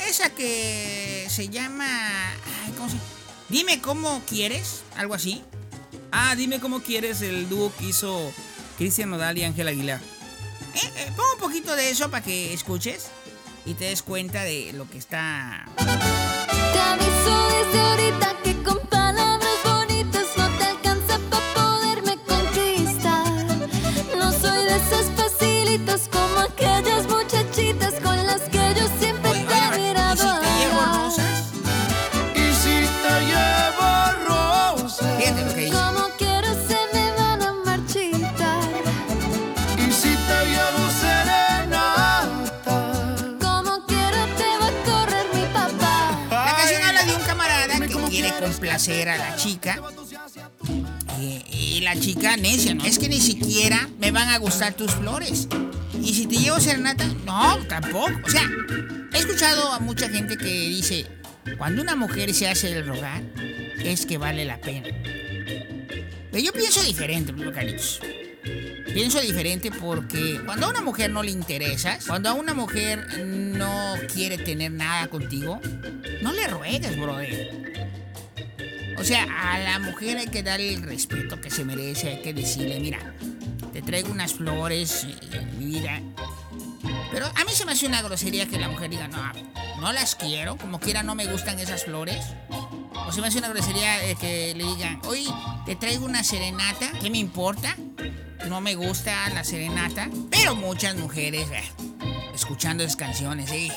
Esa 0.00 0.30
que 0.30 1.26
se 1.28 1.48
llama... 1.48 1.86
ay, 2.64 2.72
¿Cómo 2.76 2.88
se 2.88 2.96
Dime 3.48 3.80
cómo 3.80 4.22
quieres, 4.26 4.82
algo 4.96 5.14
así. 5.14 5.42
Ah, 6.10 6.34
dime 6.34 6.58
cómo 6.60 6.80
quieres 6.80 7.20
el 7.20 7.48
dúo 7.48 7.72
que 7.78 7.86
hizo 7.86 8.32
Cristian 8.78 9.10
Nodal 9.10 9.36
y 9.38 9.44
Ángel 9.44 9.68
Aguilar. 9.68 10.00
Eh, 10.74 10.80
eh, 10.96 11.12
pon 11.14 11.26
un 11.34 11.38
poquito 11.38 11.76
de 11.76 11.90
eso 11.90 12.10
para 12.10 12.24
que 12.24 12.52
escuches 12.54 13.06
y 13.66 13.74
te 13.74 13.84
des 13.84 14.02
cuenta 14.02 14.42
de 14.42 14.72
lo 14.72 14.88
que 14.88 14.98
está. 14.98 15.66
Te 15.76 16.80
aviso 16.80 17.48
desde 17.48 17.80
ahorita 17.80 18.36
complacer 49.04 49.08
a 49.08 49.16
la 49.16 49.36
chica. 49.36 49.80
Y 51.50 51.80
la 51.80 51.98
chica 51.98 52.36
necia. 52.36 52.76
Es 52.84 52.98
que 52.98 53.08
ni 53.08 53.20
siquiera 53.20 53.88
me 53.98 54.10
van 54.10 54.28
a 54.28 54.38
gustar 54.38 54.74
tus 54.74 54.92
flores. 54.92 55.48
Y 56.00 56.14
si 56.14 56.26
te 56.26 56.36
llevo 56.36 56.60
serenata, 56.60 57.06
no, 57.24 57.58
tampoco. 57.66 58.12
O 58.24 58.30
sea, 58.30 58.48
he 59.12 59.18
escuchado 59.18 59.72
a 59.72 59.78
mucha 59.78 60.08
gente 60.08 60.36
que 60.36 60.68
dice, 60.68 61.06
cuando 61.58 61.82
una 61.82 61.96
mujer 61.96 62.32
se 62.34 62.48
hace 62.48 62.72
el 62.72 62.86
rogar, 62.86 63.22
es 63.82 64.06
que 64.06 64.18
vale 64.18 64.44
la 64.44 64.60
pena. 64.60 64.88
Pero 66.30 66.44
yo 66.44 66.52
pienso 66.52 66.82
diferente, 66.82 67.32
Carlitos. 67.52 68.00
Pienso 68.92 69.20
diferente 69.20 69.72
porque 69.72 70.40
cuando 70.44 70.66
a 70.66 70.70
una 70.70 70.80
mujer 70.80 71.10
no 71.10 71.22
le 71.22 71.30
interesas, 71.30 72.04
cuando 72.06 72.28
a 72.28 72.34
una 72.34 72.54
mujer 72.54 73.24
no 73.24 73.94
quiere 74.12 74.38
tener 74.38 74.70
nada 74.70 75.08
contigo, 75.08 75.60
no 76.22 76.32
le 76.32 76.46
ruegues, 76.46 76.96
brother. 76.96 77.73
O 78.98 79.04
sea, 79.04 79.26
a 79.52 79.58
la 79.58 79.78
mujer 79.78 80.18
hay 80.18 80.26
que 80.26 80.42
darle 80.42 80.74
el 80.74 80.82
respeto 80.82 81.40
que 81.40 81.50
se 81.50 81.64
merece, 81.64 82.08
hay 82.08 82.22
que 82.22 82.32
decirle, 82.32 82.80
mira, 82.80 83.14
te 83.72 83.82
traigo 83.82 84.10
unas 84.10 84.34
flores, 84.34 85.06
eh, 85.32 85.46
mi. 85.58 85.82
Pero 87.10 87.26
a 87.26 87.44
mí 87.44 87.52
se 87.52 87.64
me 87.64 87.72
hace 87.72 87.86
una 87.86 88.02
grosería 88.02 88.46
que 88.46 88.58
la 88.58 88.68
mujer 88.68 88.90
diga, 88.90 89.08
no, 89.08 89.32
no 89.80 89.92
las 89.92 90.14
quiero, 90.14 90.56
como 90.56 90.80
quiera 90.80 91.02
no 91.02 91.14
me 91.14 91.26
gustan 91.26 91.58
esas 91.58 91.84
flores. 91.84 92.24
O 93.06 93.12
se 93.12 93.20
me 93.20 93.28
hace 93.28 93.38
una 93.38 93.48
grosería 93.48 94.14
que 94.14 94.54
le 94.56 94.64
digan, 94.64 95.00
oye, 95.06 95.26
te 95.66 95.76
traigo 95.76 96.06
una 96.06 96.24
serenata, 96.24 96.90
¿qué 97.00 97.10
me 97.10 97.18
importa? 97.18 97.76
No 98.48 98.60
me 98.60 98.74
gusta 98.74 99.28
la 99.30 99.44
serenata. 99.44 100.08
Pero 100.30 100.54
muchas 100.54 100.96
mujeres, 100.96 101.48
eh, 101.50 101.62
escuchando 102.34 102.82
esas 102.84 102.96
canciones, 102.96 103.50
eh, 103.50 103.70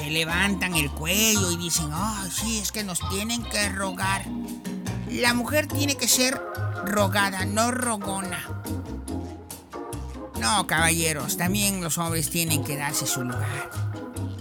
se 0.00 0.10
levantan 0.10 0.74
el 0.74 0.90
cuello 0.90 1.50
y 1.50 1.56
dicen, 1.56 1.90
ay, 1.92 2.30
sí, 2.30 2.58
es 2.58 2.72
que 2.72 2.84
nos 2.84 3.00
tienen 3.10 3.42
que 3.42 3.68
rogar. 3.68 4.24
La 5.10 5.34
mujer 5.34 5.66
tiene 5.66 5.96
que 5.96 6.08
ser 6.08 6.40
rogada, 6.86 7.44
no 7.44 7.70
rogona. 7.70 8.48
No, 10.40 10.66
caballeros, 10.66 11.36
también 11.36 11.82
los 11.82 11.98
hombres 11.98 12.30
tienen 12.30 12.64
que 12.64 12.76
darse 12.76 13.06
su 13.06 13.22
lugar. 13.22 13.70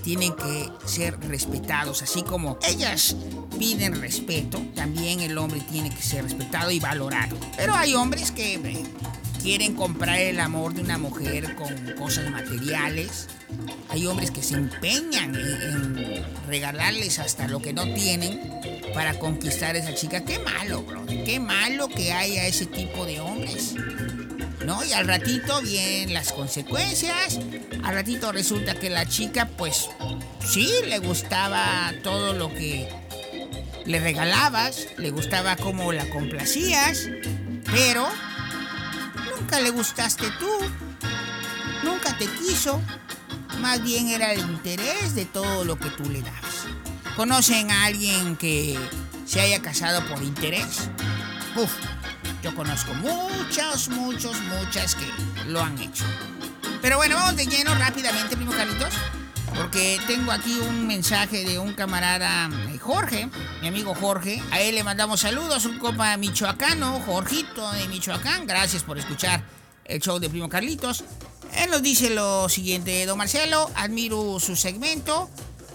Tienen 0.02 0.34
que 0.34 0.72
ser 0.86 1.20
respetados, 1.20 2.02
así 2.02 2.24
como 2.24 2.58
ellas 2.66 3.18
piden 3.58 4.00
respeto, 4.00 4.62
también 4.76 5.20
el 5.20 5.38
hombre 5.38 5.60
tiene 5.60 5.90
que 5.94 6.02
ser 6.02 6.24
respetado 6.24 6.72
y 6.72 6.80
valorado. 6.80 7.38
Pero 7.58 7.76
hay 7.76 7.96
hombres 7.96 8.32
que 8.32 8.56
eh, 8.56 8.84
quieren 9.44 9.76
comprar 9.76 10.20
el 10.20 10.40
amor 10.40 10.74
de 10.74 10.84
una 10.84 10.98
mujer 10.98 11.54
con 11.56 11.76
cosas 11.98 12.32
materiales. 12.32 13.28
Hay 13.90 14.06
hombres 14.06 14.32
que 14.32 14.44
se 14.44 14.56
empeñan 14.56 15.36
en, 15.36 16.26
regalarles 16.48 17.20
hasta 17.20 17.48
lo 17.48 17.62
que 17.62 17.74
no 17.74 17.92
tienen 17.94 18.40
para 18.94 19.18
conquistar 19.18 19.76
a 19.76 19.80
esa 19.80 19.96
chica. 19.96 20.24
Qué 20.24 20.40
malo, 20.40 20.84
bro. 20.84 21.06
Qué 21.06 21.40
malo 21.40 21.88
que 21.88 22.14
haya 22.14 22.46
ese 22.46 22.66
tipo 22.66 23.06
de 23.06 23.20
hombres. 23.20 23.76
¿no? 24.66 24.84
Y 24.84 24.94
al 24.94 25.08
ratito 25.08 25.62
vienen 25.62 26.14
las 26.14 26.32
consecuencias. 26.32 27.40
Al 27.84 27.96
ratito 27.96 28.32
resulta 28.32 28.76
que 28.76 28.90
la 28.90 29.06
chica, 29.06 29.48
pues, 29.58 29.90
sí, 30.46 30.72
le 30.88 31.00
gustaba 31.00 31.92
todo 32.04 32.34
lo 32.34 32.54
que 32.54 32.88
le 33.86 34.00
regalabas, 34.00 34.88
le 34.98 35.10
gustaba 35.10 35.56
cómo 35.56 35.92
la 35.92 36.08
complacías, 36.10 37.10
pero 37.66 38.08
nunca 39.36 39.60
le 39.60 39.72
gustaste 39.72 40.28
tú, 40.40 40.50
nunca 41.84 42.16
te 42.18 42.28
quiso, 42.28 42.82
más 43.60 43.84
bien 43.84 44.10
era 44.10 44.34
el 44.34 44.40
interés 44.40 45.16
de 45.16 45.26
todo 45.26 45.66
lo 45.66 45.78
que 45.78 45.90
tú 45.90 46.10
le 46.10 46.22
dabas. 46.22 46.66
¿Conocen 47.16 47.70
a 47.72 47.86
alguien 47.86 48.36
que 48.38 48.78
se 49.26 49.42
haya 49.42 49.62
casado 49.62 50.06
por 50.08 50.24
interés? 50.24 50.90
Uf, 51.56 51.72
yo 52.42 52.56
conozco 52.56 52.94
muchos, 52.96 53.90
muchos, 53.90 54.40
muchas 54.42 54.96
que 54.96 55.06
lo 55.48 55.62
han 55.62 55.78
hecho. 55.80 56.06
Pero 56.82 56.98
bueno, 56.98 57.16
vamos 57.16 57.36
de 57.36 57.46
lleno 57.46 57.76
rápidamente, 57.76 58.36
primo 58.36 58.52
Carlitos. 58.52 58.94
Porque 59.56 60.00
tengo 60.08 60.32
aquí 60.32 60.58
un 60.60 60.88
mensaje 60.88 61.44
de 61.44 61.60
un 61.60 61.74
camarada, 61.74 62.50
eh, 62.70 62.78
Jorge, 62.78 63.30
mi 63.62 63.68
amigo 63.68 63.96
Jorge. 63.96 64.42
A 64.52 64.62
él 64.62 64.76
le 64.76 64.84
mandamos 64.84 65.22
saludos, 65.22 65.66
un 65.66 65.80
copa 65.80 66.16
michoacano, 66.18 67.02
Jorgito 67.02 67.70
de 67.74 67.88
Michoacán. 67.88 68.46
Gracias 68.46 68.84
por 68.84 68.98
escuchar 68.98 69.44
el 69.86 70.00
show 70.00 70.20
de 70.20 70.30
Primo 70.30 70.48
Carlitos. 70.48 71.04
Él 71.56 71.70
nos 71.70 71.82
dice 71.82 72.10
lo 72.10 72.50
siguiente, 72.50 73.06
don 73.06 73.18
Marcelo, 73.18 73.70
admiro 73.76 74.40
su 74.40 74.56
segmento. 74.56 75.30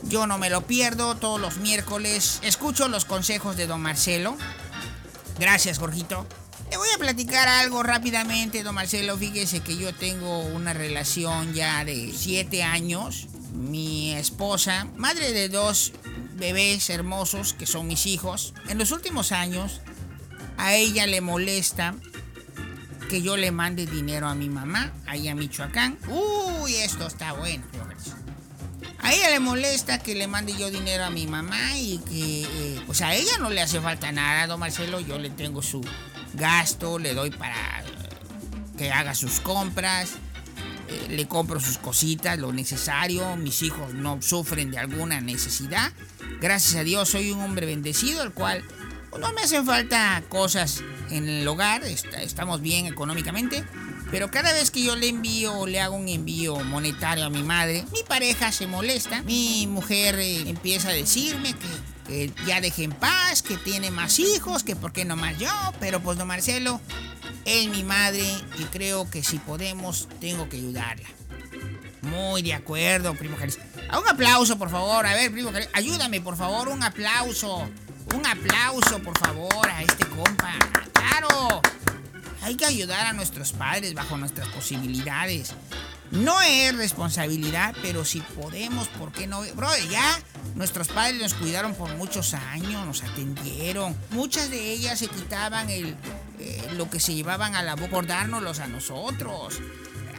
Yo 0.04 0.26
no 0.26 0.38
me 0.38 0.50
lo 0.50 0.66
pierdo 0.66 1.14
todos 1.16 1.40
los 1.40 1.58
miércoles. 1.58 2.40
Escucho 2.42 2.88
los 2.88 3.04
consejos 3.04 3.56
de 3.56 3.66
don 3.66 3.80
Marcelo. 3.80 4.36
Gracias, 5.38 5.78
Jorgito. 5.78 6.26
Le 6.70 6.76
voy 6.76 6.88
a 6.94 6.98
platicar 6.98 7.48
algo 7.48 7.82
rápidamente, 7.82 8.62
don 8.62 8.74
Marcelo. 8.74 9.16
Fíjese 9.16 9.60
que 9.60 9.76
yo 9.76 9.94
tengo 9.94 10.40
una 10.40 10.72
relación 10.72 11.54
ya 11.54 11.84
de 11.84 12.12
siete 12.16 12.62
años. 12.62 13.28
Mi 13.52 14.12
esposa, 14.14 14.88
madre 14.96 15.32
de 15.32 15.48
dos 15.48 15.92
bebés 16.34 16.90
hermosos 16.90 17.52
que 17.52 17.66
son 17.66 17.86
mis 17.86 18.06
hijos, 18.06 18.52
en 18.68 18.78
los 18.78 18.90
últimos 18.90 19.30
años 19.30 19.80
a 20.56 20.74
ella 20.74 21.06
le 21.06 21.20
molesta 21.20 21.94
que 23.08 23.22
yo 23.22 23.36
le 23.36 23.50
mande 23.50 23.86
dinero 23.86 24.28
a 24.28 24.34
mi 24.34 24.48
mamá, 24.48 24.92
ahí 25.06 25.28
a 25.28 25.34
Michoacán. 25.34 25.98
Uy, 26.08 26.74
esto 26.76 27.06
está 27.06 27.32
bueno. 27.32 27.64
A 28.98 29.12
ella 29.12 29.30
le 29.30 29.38
molesta 29.38 29.98
que 29.98 30.14
le 30.14 30.26
mande 30.26 30.56
yo 30.56 30.70
dinero 30.70 31.04
a 31.04 31.10
mi 31.10 31.26
mamá 31.26 31.76
y 31.76 31.98
que, 31.98 32.42
eh, 32.42 32.80
pues 32.86 33.02
a 33.02 33.14
ella 33.14 33.36
no 33.38 33.50
le 33.50 33.60
hace 33.60 33.80
falta 33.80 34.10
nada, 34.12 34.46
don 34.46 34.58
Marcelo. 34.58 34.98
Yo 35.00 35.18
le 35.18 35.28
tengo 35.28 35.60
su 35.60 35.82
gasto, 36.32 36.98
le 36.98 37.12
doy 37.12 37.30
para 37.30 37.80
eh, 37.80 37.84
que 38.78 38.90
haga 38.90 39.14
sus 39.14 39.40
compras, 39.40 40.12
eh, 40.88 41.06
le 41.10 41.28
compro 41.28 41.60
sus 41.60 41.76
cositas, 41.76 42.38
lo 42.38 42.52
necesario. 42.52 43.36
Mis 43.36 43.62
hijos 43.62 43.92
no 43.92 44.22
sufren 44.22 44.70
de 44.70 44.78
alguna 44.78 45.20
necesidad. 45.20 45.92
Gracias 46.40 46.76
a 46.76 46.82
Dios 46.82 47.10
soy 47.10 47.30
un 47.30 47.42
hombre 47.42 47.66
bendecido, 47.66 48.22
el 48.22 48.32
cual 48.32 48.64
no 49.18 49.32
me 49.32 49.42
hacen 49.42 49.64
falta 49.64 50.22
cosas 50.28 50.82
en 51.10 51.28
el 51.28 51.46
hogar, 51.46 51.82
estamos 51.84 52.60
bien 52.60 52.86
económicamente. 52.86 53.64
Pero 54.10 54.30
cada 54.30 54.52
vez 54.52 54.70
que 54.70 54.82
yo 54.82 54.94
le 54.94 55.08
envío 55.08 55.52
o 55.58 55.66
le 55.66 55.80
hago 55.80 55.96
un 55.96 56.08
envío 56.08 56.56
monetario 56.60 57.24
a 57.24 57.30
mi 57.30 57.42
madre, 57.42 57.84
mi 57.92 58.02
pareja 58.06 58.52
se 58.52 58.66
molesta. 58.66 59.22
Mi 59.22 59.66
mujer 59.66 60.16
eh, 60.18 60.48
empieza 60.48 60.90
a 60.90 60.92
decirme 60.92 61.54
que, 62.06 62.30
ya 62.46 62.60
deje 62.60 62.84
en 62.84 62.92
paz, 62.92 63.42
que 63.42 63.56
tiene 63.56 63.90
más 63.90 64.18
hijos, 64.18 64.62
que 64.62 64.76
por 64.76 64.92
qué 64.92 65.04
no 65.04 65.16
más 65.16 65.38
yo. 65.38 65.50
Pero 65.80 66.00
pues 66.00 66.16
don 66.16 66.28
Marcelo 66.28 66.80
es 67.44 67.68
mi 67.68 67.82
madre 67.82 68.24
y 68.58 68.64
creo 68.64 69.10
que 69.10 69.24
si 69.24 69.38
podemos 69.38 70.08
tengo 70.20 70.48
que 70.48 70.58
ayudarla. 70.58 71.08
Muy 72.02 72.42
de 72.42 72.54
acuerdo, 72.54 73.14
primo. 73.14 73.36
Ah, 73.88 73.98
Un 73.98 74.08
aplauso, 74.08 74.58
por 74.58 74.70
favor. 74.70 75.06
A 75.06 75.14
ver, 75.14 75.32
primo 75.32 75.50
Caris, 75.50 75.70
ayúdame, 75.72 76.20
por 76.20 76.36
favor, 76.36 76.68
un 76.68 76.82
aplauso. 76.82 77.68
Un 78.12 78.26
aplauso, 78.26 78.98
por 79.00 79.18
favor, 79.18 79.68
a 79.68 79.82
este 79.82 80.06
compa. 80.06 80.52
¡Claro! 80.92 81.62
Hay 82.42 82.56
que 82.56 82.66
ayudar 82.66 83.06
a 83.06 83.12
nuestros 83.12 83.52
padres 83.52 83.94
bajo 83.94 84.18
nuestras 84.18 84.48
posibilidades. 84.48 85.54
No 86.10 86.40
es 86.42 86.76
responsabilidad, 86.76 87.74
pero 87.82 88.04
si 88.04 88.20
podemos, 88.20 88.88
¿por 88.88 89.10
qué 89.12 89.26
no? 89.26 89.40
Bro, 89.54 89.68
ya 89.90 90.18
nuestros 90.54 90.88
padres 90.88 91.20
nos 91.20 91.34
cuidaron 91.34 91.74
por 91.74 91.92
muchos 91.96 92.34
años, 92.34 92.86
nos 92.86 93.02
atendieron. 93.02 93.96
Muchas 94.10 94.50
de 94.50 94.72
ellas 94.72 94.98
se 94.98 95.08
quitaban 95.08 95.70
el, 95.70 95.96
eh, 96.38 96.68
lo 96.76 96.90
que 96.90 97.00
se 97.00 97.14
llevaban 97.14 97.56
a 97.56 97.62
la 97.62 97.74
boca 97.74 97.90
por 97.90 98.06
dárnoslos 98.06 98.60
a 98.60 98.66
nosotros. 98.66 99.60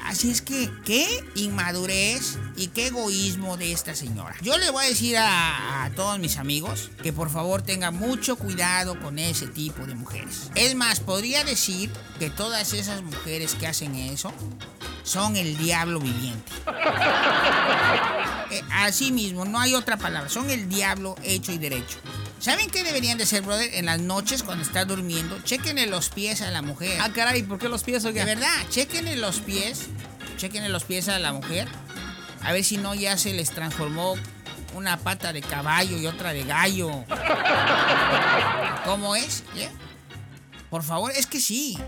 Así 0.06 0.30
es 0.30 0.44
que, 0.44 0.72
qué 0.86 1.08
inmadurez 1.34 2.38
y 2.56 2.68
qué 2.68 2.88
egoísmo 2.88 3.58
de 3.58 3.72
esta 3.72 3.96
señora. 3.96 4.36
Yo 4.44 4.56
le 4.58 4.70
voy 4.70 4.86
a 4.86 4.88
decir 4.88 5.18
a, 5.18 5.90
todos 5.96 6.20
mis 6.20 6.38
amigos 6.38 6.92
que 7.02 7.12
por 7.12 7.32
favor 7.32 7.64
tengan 7.64 7.96
mucho 7.96 8.36
cuidado 8.36 9.00
con 9.00 9.18
ese 9.18 9.48
tipo 9.48 9.86
de 9.88 9.96
mujeres. 9.96 10.52
Es 10.54 10.76
más, 10.76 11.00
podría 11.00 11.44
decir 11.44 11.90
que 12.20 12.30
todas 12.30 12.74
esas 12.74 13.02
mujeres 13.02 13.56
que 13.56 13.66
hacen 13.66 13.96
eso 13.96 14.32
son 15.04 15.38
el 15.38 15.58
diablo 15.58 16.00
viviente. 16.00 16.52
Eh, 18.52 18.62
así 18.72 19.12
mismo, 19.12 19.44
no 19.44 19.60
hay 19.60 19.74
otra 19.74 19.98
palabra. 19.98 20.30
Son 20.30 20.52
el 20.52 20.70
diablo 20.70 21.16
hecho 21.24 21.52
y 21.52 21.58
derecho. 21.58 21.98
¿Saben 22.46 22.70
qué 22.70 22.84
deberían 22.84 23.18
de 23.18 23.26
ser, 23.26 23.42
brother? 23.42 23.74
En 23.74 23.88
las 23.88 24.00
noches 24.00 24.44
cuando 24.44 24.64
está 24.64 24.86
durmiendo, 24.86 25.42
chequenle 25.42 25.88
los 25.88 26.10
pies 26.10 26.44
a 26.44 26.52
la 26.52 26.62
mujer. 26.62 27.00
Ah, 27.02 27.10
caray, 27.12 27.42
¿por 27.42 27.58
qué 27.58 27.70
los 27.70 27.82
pies, 27.82 28.06
oiga? 28.06 28.24
De 28.24 28.36
verdad, 28.36 28.70
chequenle 28.70 29.16
los 29.16 29.40
pies. 29.40 29.88
Chequenle 30.38 30.70
los 30.70 30.84
pies 30.84 31.10
a 31.10 31.18
la 31.18 31.34
mujer. 31.34 31.68
A 32.44 32.54
ver 32.54 32.64
si 32.64 32.78
no 32.78 32.94
ya 32.94 33.18
se 33.18 33.34
les 33.34 33.50
transformó 33.50 34.14
una 34.76 34.98
pata 34.98 35.34
de 35.34 35.42
caballo 35.42 35.98
y 35.98 36.06
otra 36.06 36.34
de 36.34 36.44
gallo. 36.44 36.92
¿Cómo 38.86 39.16
es? 39.16 39.44
¿Eh? 39.56 39.72
Por 40.70 40.84
favor, 40.84 41.14
es 41.16 41.26
que 41.26 41.42
sí. 41.42 41.80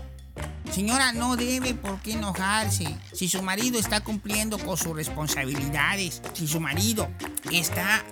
Señora, 0.72 1.12
no 1.12 1.36
debe 1.36 1.74
por 1.74 2.00
qué 2.02 2.12
enojarse. 2.12 2.86
Si 3.12 3.28
su 3.28 3.42
marido 3.42 3.78
está 3.78 4.00
cumpliendo 4.00 4.58
con 4.58 4.76
sus 4.76 4.94
responsabilidades, 4.94 6.22
si 6.34 6.46
su 6.46 6.60
marido 6.60 7.08
está 7.50 8.04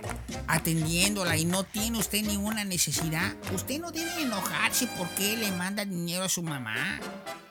atendiéndola 0.49 1.37
y 1.37 1.45
no 1.45 1.65
tiene 1.65 1.99
usted 1.99 2.23
ninguna 2.23 2.65
necesidad, 2.65 3.35
usted 3.55 3.79
no 3.79 3.93
debe 3.93 4.23
enojarse 4.23 4.89
porque 4.99 5.37
le 5.37 5.53
manda 5.53 5.85
dinero 5.85 6.25
a 6.25 6.29
su 6.29 6.43
mamá. 6.43 6.99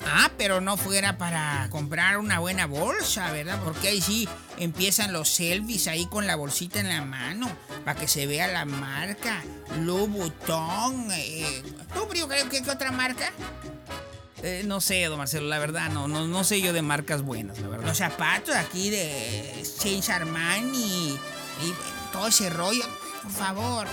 Ah, 0.08 0.30
pero 0.38 0.62
no 0.62 0.78
fuera 0.78 1.18
para 1.18 1.68
comprar 1.72 2.18
una 2.18 2.40
buena 2.40 2.68
bolsa, 2.68 3.32
¿verdad? 3.32 3.60
Porque 3.64 3.88
ahí 3.88 4.02
sí 4.02 4.30
empiezan 4.58 5.14
los 5.14 5.30
selfies 5.30 5.88
ahí 5.88 6.06
con 6.08 6.28
la 6.28 6.36
bolsita 6.36 6.80
en 6.80 6.90
la 6.90 7.04
mano, 7.04 7.50
para 7.84 8.00
que 8.00 8.08
se 8.08 8.28
vea 8.28 8.48
la 8.48 8.66
marca. 8.66 9.44
Louboutin. 9.82 11.12
Eh. 11.12 11.64
¿Tú, 11.94 12.08
que 12.10 12.62
qué 12.62 12.72
otra 12.72 12.92
marca? 12.92 13.32
Eh, 14.48 14.62
no 14.64 14.80
sé, 14.80 15.04
don 15.06 15.18
Marcelo, 15.18 15.48
la 15.48 15.58
verdad, 15.58 15.90
no, 15.90 16.08
no, 16.08 16.28
no 16.28 16.44
sé 16.44 16.62
yo 16.62 16.72
de 16.72 16.84
marcas 16.84 17.24
buenas, 17.24 17.58
la 17.62 17.68
verdad. 17.68 17.88
Los 17.88 17.98
zapatos 17.98 18.54
aquí 18.54 18.92
de 18.92 19.66
Saint 19.66 20.08
Armani 20.08 21.18
y 21.64 21.74
todo 22.14 22.28
ese 22.28 22.52
rollo. 22.52 22.84
Por 23.24 23.32
favor, 23.32 23.88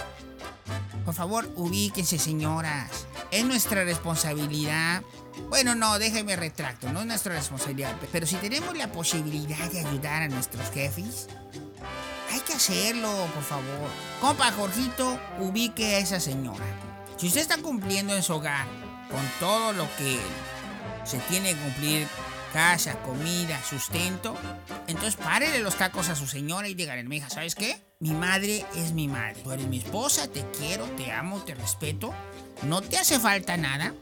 por 1.06 1.14
favor, 1.14 1.50
ubíquense, 1.56 2.18
señoras. 2.18 3.06
Es 3.30 3.46
nuestra 3.46 3.84
responsabilidad. 3.84 5.02
Bueno, 5.48 5.74
no, 5.74 5.98
déjeme 5.98 6.36
retracto, 6.36 6.92
no 6.92 7.00
es 7.00 7.06
nuestra 7.06 7.34
responsabilidad. 7.34 7.96
Pero 8.12 8.26
si 8.26 8.36
tenemos 8.36 8.76
la 8.76 8.92
posibilidad 8.92 9.70
de 9.70 9.80
ayudar 9.80 10.20
a 10.20 10.28
nuestros 10.28 10.70
jefes, 10.70 11.28
hay 12.30 12.40
que 12.40 12.52
hacerlo, 12.52 13.10
por 13.32 13.42
favor. 13.42 13.88
Compa, 14.20 14.52
Jorgito, 14.52 15.18
ubique 15.38 15.94
a 15.94 15.98
esa 16.00 16.20
señora. 16.20 16.66
Si 17.16 17.28
usted 17.28 17.40
está 17.40 17.56
cumpliendo 17.56 18.14
en 18.14 18.22
su 18.22 18.34
hogar 18.34 18.81
con 19.12 19.24
todo 19.38 19.72
lo 19.72 19.86
que 19.96 20.18
se 21.04 21.18
tiene 21.18 21.54
que 21.54 21.60
cumplir, 21.60 22.08
casa, 22.52 22.94
comida, 23.02 23.62
sustento, 23.62 24.36
entonces 24.86 25.16
párele 25.16 25.60
los 25.60 25.76
tacos 25.76 26.08
a 26.08 26.16
su 26.16 26.26
señora 26.26 26.68
y 26.68 26.74
dígale, 26.74 27.04
mi 27.04 27.16
hija, 27.16 27.30
¿sabes 27.30 27.54
qué? 27.54 27.76
Mi 28.00 28.12
madre 28.12 28.66
es 28.74 28.92
mi 28.92 29.06
madre. 29.06 29.36
Tú 29.44 29.52
eres 29.52 29.66
mi 29.68 29.78
esposa, 29.78 30.26
te 30.26 30.44
quiero, 30.58 30.84
te 30.96 31.12
amo, 31.12 31.40
te 31.42 31.54
respeto. 31.54 32.12
No 32.64 32.82
te 32.82 32.98
hace 32.98 33.20
falta 33.20 33.56
nada. 33.56 33.94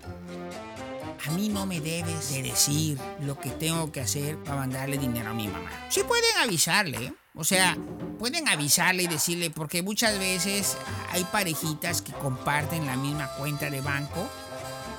A 1.27 1.31
mí 1.33 1.51
no 1.51 1.67
me 1.67 1.81
debes 1.81 2.31
de 2.31 2.43
decir 2.43 2.99
lo 3.21 3.39
que 3.39 3.51
tengo 3.51 3.93
que 3.93 4.01
hacer 4.01 4.39
para 4.39 4.57
mandarle 4.57 4.97
dinero 4.97 5.31
a 5.31 5.35
mi 5.35 5.49
mamá. 5.49 5.71
Sí 5.91 6.03
pueden 6.03 6.35
avisarle, 6.43 6.97
¿eh? 7.05 7.13
o 7.35 7.45
sea, 7.45 7.77
pueden 8.19 8.49
avisarle 8.49 9.03
y 9.03 9.07
decirle, 9.07 9.51
porque 9.51 9.83
muchas 9.83 10.19
veces 10.19 10.79
hay 11.11 11.25
parejitas 11.25 12.01
que 12.01 12.13
comparten 12.13 12.87
la 12.87 12.97
misma 12.97 13.29
cuenta 13.37 13.69
de 13.69 13.83
banco 13.83 14.29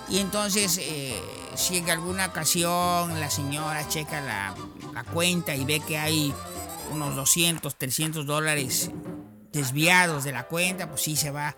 y 0.09 0.19
entonces, 0.19 0.77
eh, 0.81 1.19
si 1.55 1.77
en 1.77 1.89
alguna 1.89 2.27
ocasión 2.27 3.19
la 3.19 3.29
señora 3.29 3.87
checa 3.87 4.21
la, 4.21 4.55
la, 4.93 5.03
cuenta 5.03 5.55
y 5.55 5.65
ve 5.65 5.79
que 5.79 5.97
hay 5.97 6.33
unos 6.91 7.15
200, 7.15 7.75
300 7.75 8.25
dólares 8.25 8.91
desviados 9.51 10.23
de 10.23 10.31
la 10.31 10.43
cuenta, 10.43 10.89
pues 10.89 11.01
sí 11.01 11.15
se 11.15 11.31
va 11.31 11.55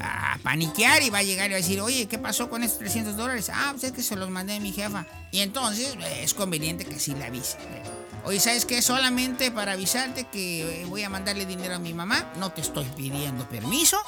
a 0.00 0.38
paniquear 0.42 1.02
y 1.02 1.10
va 1.10 1.18
a 1.18 1.22
llegar 1.22 1.50
y 1.50 1.52
va 1.52 1.58
a 1.58 1.60
decir, 1.60 1.80
oye, 1.80 2.06
¿qué 2.06 2.18
pasó 2.18 2.48
con 2.48 2.62
estos 2.62 2.78
300 2.78 3.16
dólares? 3.16 3.50
Ah, 3.52 3.68
pues 3.72 3.84
es 3.84 3.92
que 3.92 4.02
se 4.02 4.16
los 4.16 4.30
mandé 4.30 4.56
a 4.56 4.60
mi 4.60 4.72
jefa. 4.72 5.06
Y 5.30 5.40
entonces 5.40 5.96
eh, 6.00 6.22
es 6.22 6.34
conveniente 6.34 6.84
que 6.84 6.98
sí 6.98 7.14
le 7.14 7.24
avise. 7.24 7.58
Oye, 8.26 8.40
¿sabes 8.40 8.64
qué? 8.64 8.80
Solamente 8.80 9.50
para 9.50 9.72
avisarte 9.72 10.24
que 10.24 10.82
eh, 10.82 10.86
voy 10.86 11.02
a 11.02 11.10
mandarle 11.10 11.44
dinero 11.44 11.74
a 11.74 11.78
mi 11.78 11.92
mamá, 11.92 12.32
no 12.38 12.52
te 12.52 12.62
estoy 12.62 12.86
pidiendo 12.96 13.46
permiso. 13.46 13.98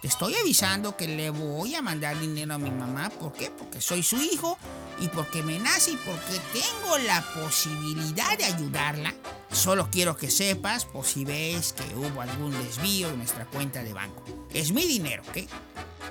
Te 0.00 0.08
estoy 0.08 0.34
avisando 0.36 0.96
que 0.96 1.06
le 1.06 1.28
voy 1.28 1.74
a 1.74 1.82
mandar 1.82 2.18
dinero 2.18 2.54
a 2.54 2.58
mi 2.58 2.70
mamá. 2.70 3.10
¿Por 3.10 3.34
qué? 3.34 3.50
Porque 3.50 3.82
soy 3.82 4.02
su 4.02 4.16
hijo 4.16 4.56
y 5.00 5.08
porque 5.08 5.42
me 5.42 5.58
nace 5.58 5.90
y 5.90 5.96
porque 5.96 6.40
tengo 6.52 6.96
la 6.98 7.20
posibilidad 7.34 8.38
de 8.38 8.44
ayudarla. 8.44 9.12
Solo 9.52 9.90
quiero 9.90 10.16
que 10.16 10.30
sepas, 10.30 10.86
por 10.86 11.04
si 11.04 11.26
ves 11.26 11.74
que 11.74 11.94
hubo 11.94 12.22
algún 12.22 12.52
desvío 12.64 13.10
en 13.10 13.18
nuestra 13.18 13.44
cuenta 13.44 13.82
de 13.82 13.92
banco. 13.92 14.22
Es 14.54 14.72
mi 14.72 14.86
dinero, 14.86 15.22
¿ok? 15.28 15.46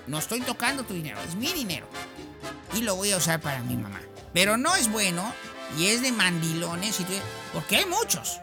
No 0.06 0.20
estoy 0.20 0.42
tocando 0.42 0.84
tu 0.84 0.94
dinero, 0.94 1.18
es 1.28 1.34
mi 1.36 1.54
dinero. 1.54 1.88
Y 2.76 2.82
lo 2.82 2.96
voy 2.96 3.14
a 3.14 3.18
usar 3.18 3.42
para 3.42 3.64
mi 3.64 3.78
mamá. 3.78 4.02
Pero 4.32 4.58
no 4.58 4.76
es 4.76 4.92
bueno 4.92 5.34
y 5.78 5.88
es 5.88 6.02
de 6.02 6.12
mandilones, 6.12 7.00
y 7.00 7.06
porque 7.54 7.78
hay 7.78 7.86
muchos 7.86 8.40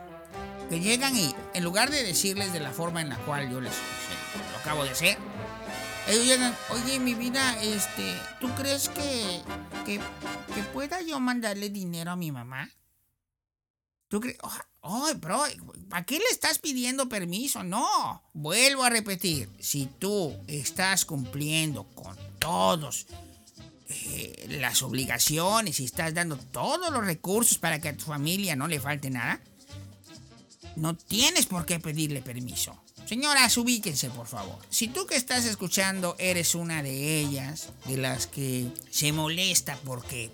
que 0.69 0.81
llegan 0.81 1.17
y 1.17 1.35
en 1.53 1.65
lugar 1.65 1.91
de 1.91 2.03
decirles 2.03 2.53
de 2.53 2.61
la 2.61 2.73
forma 2.73 3.01
en 3.01 3.09
la 3.09 3.19
cual 3.19 3.51
yo 3.51 3.61
les 3.61 3.73
lo 4.53 4.59
acabo 4.59 4.85
de 4.85 4.91
hacer, 4.91 5.19
ellos 6.09 6.27
llegan, 6.27 6.55
oye, 6.71 6.99
mi 6.99 7.15
vida, 7.15 7.59
este, 7.63 8.15
¿tú 8.41 8.49
crees 8.55 8.89
que, 8.91 9.43
que, 9.87 10.01
pueda 10.73 11.01
yo 11.01 11.19
mandarle 11.21 11.71
dinero 11.71 12.11
a 12.11 12.17
mi 12.17 12.31
mamá? 12.31 12.71
¿Tú 14.09 14.21
crees? 14.21 14.37
Ay, 14.83 15.15
bro, 15.15 15.43
¿para 15.89 16.05
qué 16.05 16.19
le 16.19 16.27
estás 16.31 16.59
pidiendo 16.59 17.09
permiso? 17.09 17.63
No. 17.63 18.23
Vuelvo 18.35 18.85
a 18.85 18.91
repetir, 18.91 19.49
si 19.59 19.87
tú 19.87 20.37
estás 20.47 21.05
cumpliendo 21.07 21.85
con 21.95 22.17
todos 22.39 23.07
eh, 24.07 24.47
las 24.61 24.83
obligaciones 24.83 25.81
y 25.81 25.85
estás 25.85 26.15
dando 26.15 26.37
todos 26.37 26.93
los 26.93 27.05
recursos 27.05 27.59
para 27.59 27.81
que 27.81 27.89
a 27.89 27.97
tu 27.97 28.05
familia 28.05 28.57
no 28.57 28.69
le 28.69 28.81
falte 28.81 29.11
nada, 29.11 29.41
no 30.77 30.97
tienes 30.97 31.47
por 31.47 31.67
qué 31.67 31.79
pedirle 31.81 32.23
permiso. 32.23 32.81
Señoras, 33.07 33.57
ubíquense, 33.59 34.09
por 34.11 34.27
favor. 34.27 34.59
Si 34.71 34.89
tú 34.89 35.07
que 35.07 35.17
estás 35.17 35.45
escuchando 35.45 36.17
eres 36.19 36.55
una 36.55 36.83
de 36.83 37.21
ellas, 37.21 37.69
de 37.87 37.99
las 37.99 38.27
que 38.27 38.67
se 38.91 39.13
molesta 39.13 39.79
porque 39.85 40.31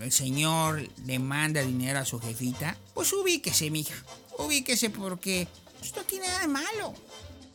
el 0.00 0.12
señor 0.12 0.88
le 1.06 1.18
manda 1.18 1.62
dinero 1.62 2.00
a 2.00 2.04
su 2.04 2.18
jefita, 2.18 2.76
pues 2.94 3.12
ubíquese, 3.12 3.70
mija. 3.70 3.94
Ubíquese 4.38 4.90
porque 4.90 5.46
pues, 5.78 5.94
no 5.94 6.02
tiene 6.02 6.26
nada 6.26 6.48
malo. 6.48 6.94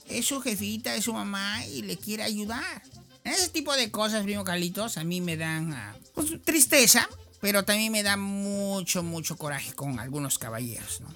Es 0.08 0.26
su 0.26 0.42
jefita, 0.42 0.96
es 0.96 1.06
su 1.06 1.14
mamá 1.14 1.66
y 1.66 1.82
le 1.82 1.98
quiere 1.98 2.24
ayudar. 2.24 2.82
Ese 3.24 3.50
tipo 3.50 3.74
de 3.76 3.90
cosas, 3.90 4.24
primo 4.24 4.44
Carlitos, 4.44 4.98
a 4.98 5.04
mí 5.04 5.22
me 5.22 5.38
dan 5.38 5.74
ah, 5.74 5.96
pues, 6.14 6.42
tristeza, 6.44 7.08
pero 7.40 7.64
también 7.64 7.92
me 7.92 8.04
da 8.04 8.18
mucho, 8.18 9.04
mucho 9.04 9.38
coraje 9.38 9.74
con 9.74 10.00
algunos 10.00 10.38
caballeros, 10.38 11.02
¿no? 11.02 11.14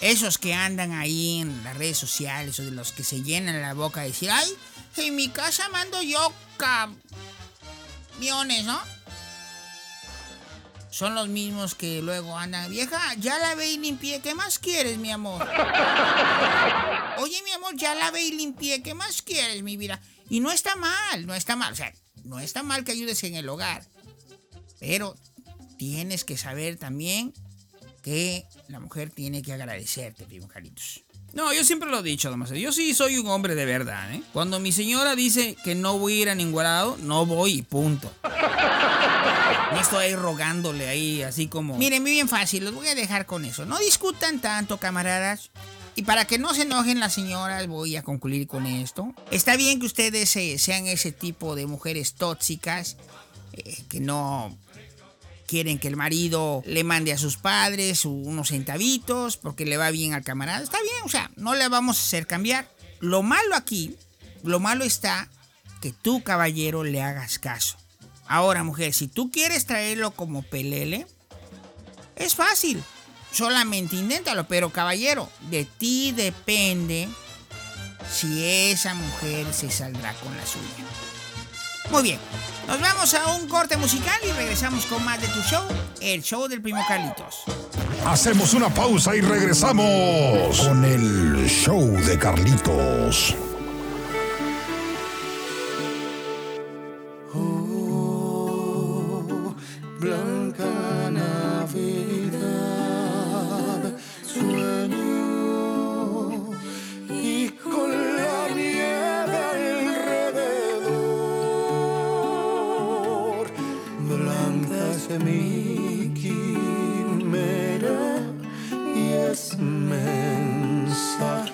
Esos 0.00 0.38
que 0.38 0.54
andan 0.54 0.92
ahí 0.92 1.40
en 1.40 1.64
las 1.64 1.76
redes 1.76 1.98
sociales 1.98 2.58
o 2.60 2.64
de 2.64 2.70
los 2.70 2.92
que 2.92 3.02
se 3.02 3.22
llenan 3.22 3.60
la 3.60 3.74
boca 3.74 4.02
de 4.02 4.08
decir, 4.08 4.30
ay, 4.30 4.48
en 4.96 5.16
mi 5.16 5.28
casa 5.28 5.68
mando 5.70 6.02
yo 6.02 6.32
camiones, 8.16 8.64
¿no? 8.64 8.80
Son 10.90 11.14
los 11.14 11.28
mismos 11.28 11.74
que 11.74 12.02
luego 12.02 12.36
andan, 12.36 12.70
vieja, 12.70 13.14
ya 13.18 13.38
lavé 13.38 13.70
y 13.70 13.78
limpié, 13.78 14.20
¿qué 14.20 14.34
más 14.34 14.58
quieres, 14.58 14.98
mi 14.98 15.12
amor? 15.12 15.42
Oye, 17.18 17.42
mi 17.44 17.52
amor, 17.52 17.76
ya 17.76 17.94
lavé 17.94 18.22
y 18.22 18.32
limpié, 18.32 18.82
¿qué 18.82 18.94
más 18.94 19.22
quieres, 19.22 19.62
mi 19.62 19.76
vida? 19.76 20.00
Y 20.28 20.40
no 20.40 20.50
está 20.50 20.76
mal, 20.76 21.26
no 21.26 21.34
está 21.34 21.56
mal, 21.56 21.72
o 21.72 21.76
sea, 21.76 21.92
no 22.24 22.38
está 22.38 22.62
mal 22.62 22.84
que 22.84 22.92
ayudes 22.92 23.22
en 23.24 23.34
el 23.34 23.48
hogar, 23.48 23.84
pero 24.78 25.16
tienes 25.78 26.24
que 26.24 26.36
saber 26.36 26.76
también 26.76 27.32
que 28.02 28.46
la 28.68 28.80
mujer 28.80 29.10
tiene 29.10 29.42
que 29.42 29.52
agradecerte, 29.52 30.24
primo 30.24 30.48
Carlitos. 30.48 31.02
No, 31.32 31.52
yo 31.52 31.62
siempre 31.62 31.90
lo 31.90 32.00
he 32.00 32.02
dicho, 32.02 32.30
don. 32.30 32.44
Yo 32.46 32.72
sí 32.72 32.94
soy 32.94 33.18
un 33.18 33.28
hombre 33.28 33.54
de 33.54 33.66
verdad, 33.66 34.12
¿eh? 34.14 34.22
Cuando 34.32 34.60
mi 34.60 34.72
señora 34.72 35.14
dice 35.14 35.56
que 35.62 35.74
no 35.74 35.98
voy 35.98 36.14
a 36.14 36.22
ir 36.22 36.30
a 36.30 36.34
ningún 36.34 36.62
lado, 36.62 36.96
no 37.02 37.26
voy 37.26 37.52
y 37.58 37.62
punto. 37.62 38.10
No 39.72 39.80
estoy 39.80 40.06
ahí 40.06 40.16
rogándole 40.16 40.88
ahí, 40.88 41.22
así 41.22 41.46
como... 41.46 41.76
Miren, 41.76 42.02
muy 42.02 42.12
bien 42.12 42.28
fácil, 42.28 42.64
los 42.64 42.74
voy 42.74 42.88
a 42.88 42.94
dejar 42.94 43.26
con 43.26 43.44
eso. 43.44 43.66
No 43.66 43.78
discutan 43.78 44.40
tanto, 44.40 44.78
camaradas. 44.78 45.50
Y 45.98 46.02
para 46.02 46.26
que 46.26 46.38
no 46.38 46.54
se 46.54 46.62
enojen 46.62 47.00
las 47.00 47.12
señoras, 47.12 47.66
voy 47.66 47.96
a 47.96 48.04
concluir 48.04 48.46
con 48.46 48.66
esto. 48.66 49.12
Está 49.32 49.56
bien 49.56 49.80
que 49.80 49.86
ustedes 49.86 50.36
eh, 50.36 50.56
sean 50.56 50.86
ese 50.86 51.10
tipo 51.10 51.56
de 51.56 51.66
mujeres 51.66 52.14
tóxicas, 52.14 52.96
eh, 53.52 53.82
que 53.88 53.98
no 53.98 54.56
quieren 55.48 55.80
que 55.80 55.88
el 55.88 55.96
marido 55.96 56.62
le 56.66 56.84
mande 56.84 57.12
a 57.12 57.18
sus 57.18 57.36
padres 57.36 58.04
unos 58.04 58.50
centavitos 58.50 59.38
porque 59.38 59.66
le 59.66 59.76
va 59.76 59.90
bien 59.90 60.14
al 60.14 60.22
camarada. 60.22 60.62
Está 60.62 60.80
bien, 60.82 61.02
o 61.04 61.08
sea, 61.08 61.32
no 61.34 61.56
le 61.56 61.66
vamos 61.66 61.98
a 61.98 62.02
hacer 62.02 62.28
cambiar. 62.28 62.70
Lo 63.00 63.24
malo 63.24 63.56
aquí, 63.56 63.96
lo 64.44 64.60
malo 64.60 64.84
está 64.84 65.28
que 65.80 65.90
tú, 65.90 66.22
caballero, 66.22 66.84
le 66.84 67.02
hagas 67.02 67.40
caso. 67.40 67.76
Ahora, 68.28 68.62
mujer, 68.62 68.94
si 68.94 69.08
tú 69.08 69.32
quieres 69.32 69.66
traerlo 69.66 70.12
como 70.12 70.42
pelele, 70.44 71.08
es 72.14 72.36
fácil. 72.36 72.84
Solamente 73.32 73.96
inténtalo, 73.96 74.46
pero 74.48 74.70
caballero, 74.70 75.30
de 75.50 75.64
ti 75.64 76.12
depende 76.12 77.08
si 78.10 78.44
esa 78.44 78.94
mujer 78.94 79.46
se 79.52 79.70
saldrá 79.70 80.14
con 80.14 80.36
la 80.36 80.46
suya. 80.46 80.84
Muy 81.90 82.02
bien, 82.02 82.18
nos 82.66 82.80
vamos 82.80 83.14
a 83.14 83.26
un 83.34 83.48
corte 83.48 83.76
musical 83.76 84.18
y 84.22 84.32
regresamos 84.32 84.84
con 84.86 85.04
más 85.04 85.20
de 85.20 85.28
tu 85.28 85.40
show, 85.42 85.64
el 86.00 86.22
show 86.22 86.48
del 86.48 86.60
primo 86.60 86.84
Carlitos. 86.86 87.44
Hacemos 88.06 88.54
una 88.54 88.68
pausa 88.68 89.16
y 89.16 89.20
regresamos 89.20 90.60
con 90.60 90.84
el 90.84 91.46
show 91.48 91.80
de 92.04 92.18
Carlitos. 92.18 93.34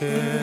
Yeah. 0.04 0.33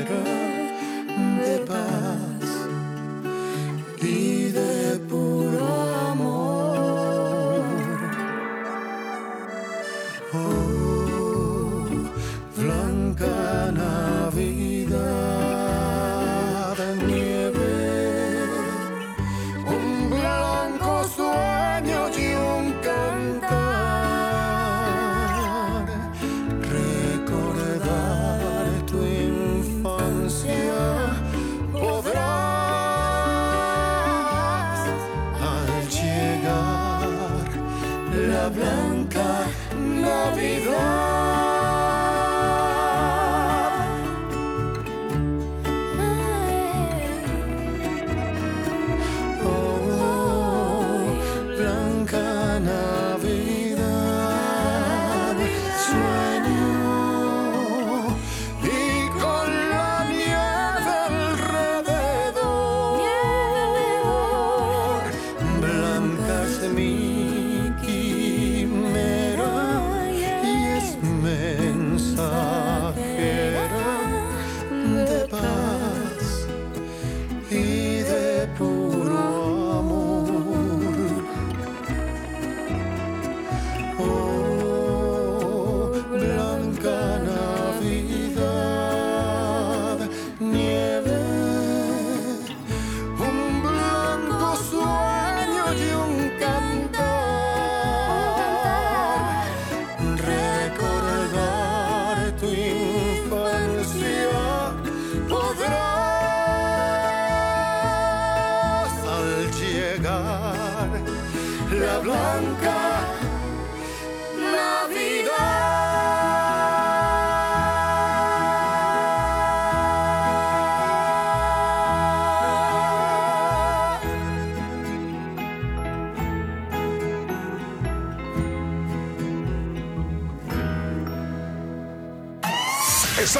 Blanca 38.50 39.46
Navidad. 39.76 41.31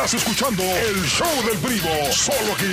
Estás 0.04 0.16
escuchando 0.16 0.64
el 0.64 1.06
show 1.06 1.30
del 1.46 1.60
primo, 1.60 2.12
solo 2.12 2.54
aquí. 2.56 2.66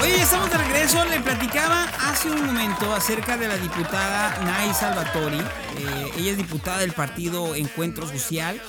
Oye, 0.00 0.20
estamos 0.20 0.50
de 0.50 0.58
regreso. 0.58 1.04
Le 1.04 1.20
platicaba 1.20 1.84
hace 2.04 2.32
un 2.32 2.46
momento 2.46 2.92
acerca 2.92 3.36
de 3.36 3.46
la 3.46 3.56
diputada 3.58 4.36
Nay 4.42 4.74
Salvatori. 4.74 5.38
Eh, 5.38 6.12
ella 6.16 6.32
es 6.32 6.36
diputada 6.36 6.78
del 6.78 6.94
partido 6.94 7.54
Encuentro 7.54 8.08
Social. 8.08 8.60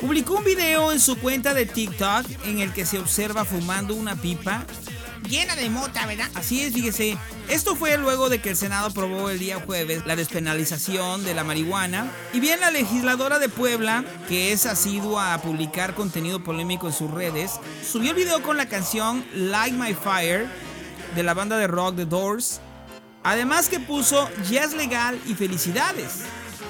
Publicó 0.00 0.38
un 0.38 0.44
video 0.44 0.90
en 0.90 0.98
su 0.98 1.16
cuenta 1.16 1.54
de 1.54 1.64
TikTok 1.66 2.26
en 2.44 2.58
el 2.58 2.72
que 2.72 2.84
se 2.84 2.98
observa 2.98 3.44
fumando 3.44 3.94
una 3.94 4.16
pipa. 4.16 4.64
Llena 5.28 5.54
de 5.54 5.70
mota, 5.70 6.06
¿verdad? 6.06 6.28
Así 6.34 6.62
es, 6.62 6.74
fíjese. 6.74 7.16
Esto 7.48 7.76
fue 7.76 7.96
luego 7.96 8.28
de 8.28 8.40
que 8.40 8.50
el 8.50 8.56
Senado 8.56 8.88
aprobó 8.88 9.30
el 9.30 9.38
día 9.38 9.60
jueves 9.64 10.04
la 10.04 10.16
despenalización 10.16 11.24
de 11.24 11.32
la 11.32 11.44
marihuana. 11.44 12.10
Y 12.32 12.40
bien, 12.40 12.58
la 12.58 12.72
legisladora 12.72 13.38
de 13.38 13.48
Puebla, 13.48 14.04
que 14.28 14.50
es 14.50 14.66
asidua 14.66 15.32
a 15.32 15.40
publicar 15.40 15.94
contenido 15.94 16.42
polémico 16.42 16.88
en 16.88 16.92
sus 16.92 17.08
redes, 17.08 17.52
subió 17.88 18.10
el 18.10 18.16
video 18.16 18.42
con 18.42 18.56
la 18.56 18.66
canción 18.66 19.24
Light 19.32 19.74
My 19.74 19.94
Fire 19.94 20.48
de 21.14 21.22
la 21.22 21.34
banda 21.34 21.56
de 21.56 21.68
rock 21.68 21.94
The 21.94 22.06
Doors. 22.06 22.60
Además 23.22 23.68
que 23.68 23.78
puso 23.78 24.28
ya 24.50 24.64
es 24.64 24.74
legal 24.74 25.20
y 25.26 25.34
felicidades. 25.34 26.22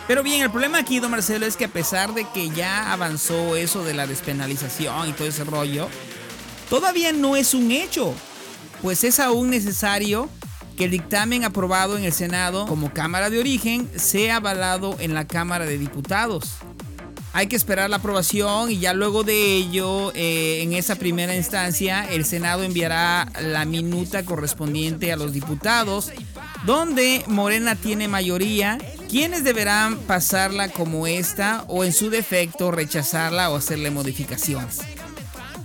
Pero 0.06 0.22
bien, 0.22 0.42
el 0.42 0.50
problema 0.50 0.78
aquí, 0.78 1.00
don 1.00 1.10
Marcelo, 1.10 1.46
es 1.46 1.56
que 1.56 1.64
a 1.64 1.72
pesar 1.72 2.12
de 2.12 2.28
que 2.34 2.50
ya 2.50 2.92
avanzó 2.92 3.56
eso 3.56 3.82
de 3.82 3.94
la 3.94 4.06
despenalización 4.06 5.08
y 5.08 5.12
todo 5.14 5.26
ese 5.26 5.44
rollo, 5.44 5.88
todavía 6.68 7.12
no 7.12 7.34
es 7.34 7.54
un 7.54 7.72
hecho, 7.72 8.14
pues 8.82 9.04
es 9.04 9.18
aún 9.20 9.48
necesario 9.48 10.28
que 10.76 10.84
el 10.84 10.90
dictamen 10.90 11.44
aprobado 11.44 11.96
en 11.96 12.04
el 12.04 12.12
Senado 12.12 12.66
como 12.66 12.92
Cámara 12.92 13.30
de 13.30 13.38
Origen 13.38 13.88
sea 13.96 14.36
avalado 14.36 14.96
en 15.00 15.14
la 15.14 15.26
Cámara 15.26 15.66
de 15.66 15.78
Diputados. 15.78 16.56
Hay 17.32 17.48
que 17.48 17.56
esperar 17.56 17.90
la 17.90 17.96
aprobación 17.96 18.70
y 18.70 18.78
ya 18.78 18.94
luego 18.94 19.22
de 19.22 19.56
ello, 19.56 20.10
eh, 20.14 20.62
en 20.62 20.72
esa 20.72 20.96
primera 20.96 21.36
instancia, 21.36 22.08
el 22.10 22.24
Senado 22.24 22.62
enviará 22.62 23.30
la 23.42 23.66
minuta 23.66 24.24
correspondiente 24.24 25.12
a 25.12 25.16
los 25.16 25.34
diputados, 25.34 26.12
donde 26.64 27.22
Morena 27.26 27.76
tiene 27.76 28.08
mayoría, 28.08 28.78
quienes 29.10 29.44
deberán 29.44 29.98
pasarla 29.98 30.70
como 30.70 31.06
esta 31.06 31.64
o 31.68 31.84
en 31.84 31.92
su 31.92 32.08
defecto 32.08 32.70
rechazarla 32.70 33.50
o 33.50 33.56
hacerle 33.56 33.90
modificaciones. 33.90 34.80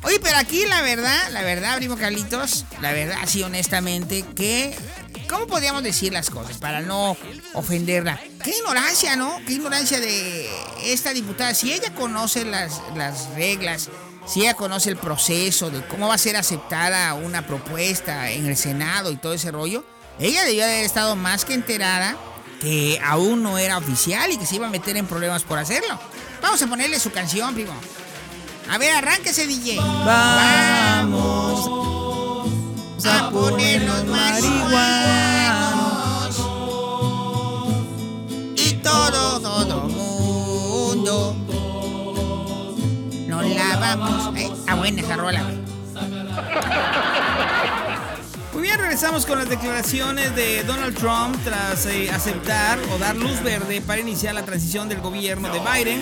Oye, 0.04 0.20
pero 0.20 0.38
aquí 0.38 0.66
la 0.66 0.82
verdad, 0.82 1.30
la 1.32 1.44
verdad, 1.44 1.78
primo 1.78 1.96
Carlitos, 1.96 2.66
la 2.82 2.92
verdad, 2.92 3.18
sí, 3.28 3.44
honestamente, 3.44 4.26
que. 4.36 4.76
¿Cómo 5.30 5.48
podríamos 5.48 5.82
decir 5.84 6.12
las 6.12 6.30
cosas 6.30 6.58
para 6.58 6.82
no 6.82 7.16
ofenderla? 7.54 8.20
Qué 8.44 8.52
ignorancia, 8.58 9.16
¿no? 9.16 9.40
Qué 9.48 9.54
ignorancia 9.54 10.00
de 10.02 10.50
esta 10.84 11.14
diputada. 11.14 11.54
Si 11.54 11.72
ella 11.72 11.94
conoce 11.96 12.44
las, 12.44 12.82
las 12.98 13.30
reglas 13.36 13.90
si 14.28 14.42
ella 14.42 14.54
conoce 14.54 14.90
el 14.90 14.98
proceso 14.98 15.72
de 15.72 15.86
cómo 15.88 16.08
va 16.08 16.16
a 16.16 16.18
ser 16.18 16.36
aceptada 16.36 17.14
una 17.16 17.46
propuesta 17.48 18.30
en 18.32 18.46
el 18.46 18.56
Senado 18.56 19.12
y 19.12 19.18
todo 19.18 19.34
ese 19.34 19.52
rollo, 19.52 19.84
ella 20.20 20.44
debió 20.44 20.64
haber 20.64 20.86
estado 20.86 21.16
más 21.16 21.44
que 21.44 21.54
enterada 21.54 22.16
que 22.60 23.00
aún 23.04 23.42
no 23.42 23.58
era 23.58 23.78
oficial 23.78 24.32
y 24.32 24.38
que 24.38 24.46
se 24.46 24.56
iba 24.56 24.68
a 24.68 24.70
meter 24.70 24.96
en 24.96 25.08
problemas 25.08 25.44
por 25.44 25.58
hacerlo. 25.58 26.00
Vamos 26.42 26.62
a 26.62 26.68
ponerle 26.68 27.00
su 27.00 27.12
canción, 27.12 27.54
primo. 27.56 27.74
A 28.70 28.78
ver, 28.78 28.92
arránquese, 28.96 29.48
DJ. 29.48 29.78
Vamos 30.06 31.70
a 33.06 33.30
ponernos 33.32 34.06
marihuanos 34.06 34.62
y 38.56 38.74
todo, 38.76 39.40
todo 39.42 39.88
mundo 39.90 41.36
nos 43.28 43.46
lavamos. 43.46 44.36
Eh, 44.38 44.52
ah, 44.68 44.76
buena 44.76 45.02
esa 45.02 45.18
rola, 45.18 45.44
güey. 45.44 45.62
Bien, 48.72 48.80
regresamos 48.80 49.26
con 49.26 49.38
las 49.38 49.50
declaraciones 49.50 50.34
de 50.34 50.64
Donald 50.64 50.98
Trump 50.98 51.36
tras 51.44 51.86
eh, 51.88 52.10
aceptar 52.10 52.80
o 52.94 52.98
dar 52.98 53.18
luz 53.18 53.44
verde 53.44 53.82
para 53.82 54.00
iniciar 54.00 54.34
la 54.34 54.46
transición 54.46 54.88
del 54.88 55.02
gobierno 55.02 55.52
de 55.52 55.60
Biden. 55.60 56.02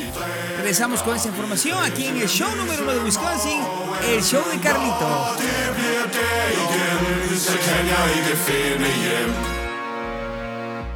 Regresamos 0.58 1.02
con 1.02 1.16
esa 1.16 1.30
información 1.30 1.84
aquí 1.84 2.06
en 2.06 2.18
el 2.18 2.30
show 2.30 2.48
número 2.56 2.84
uno 2.84 2.92
de 2.92 3.00
Wisconsin, 3.00 3.60
el 4.08 4.24
show 4.24 4.44
de 4.52 4.60
Carlito. 4.60 5.36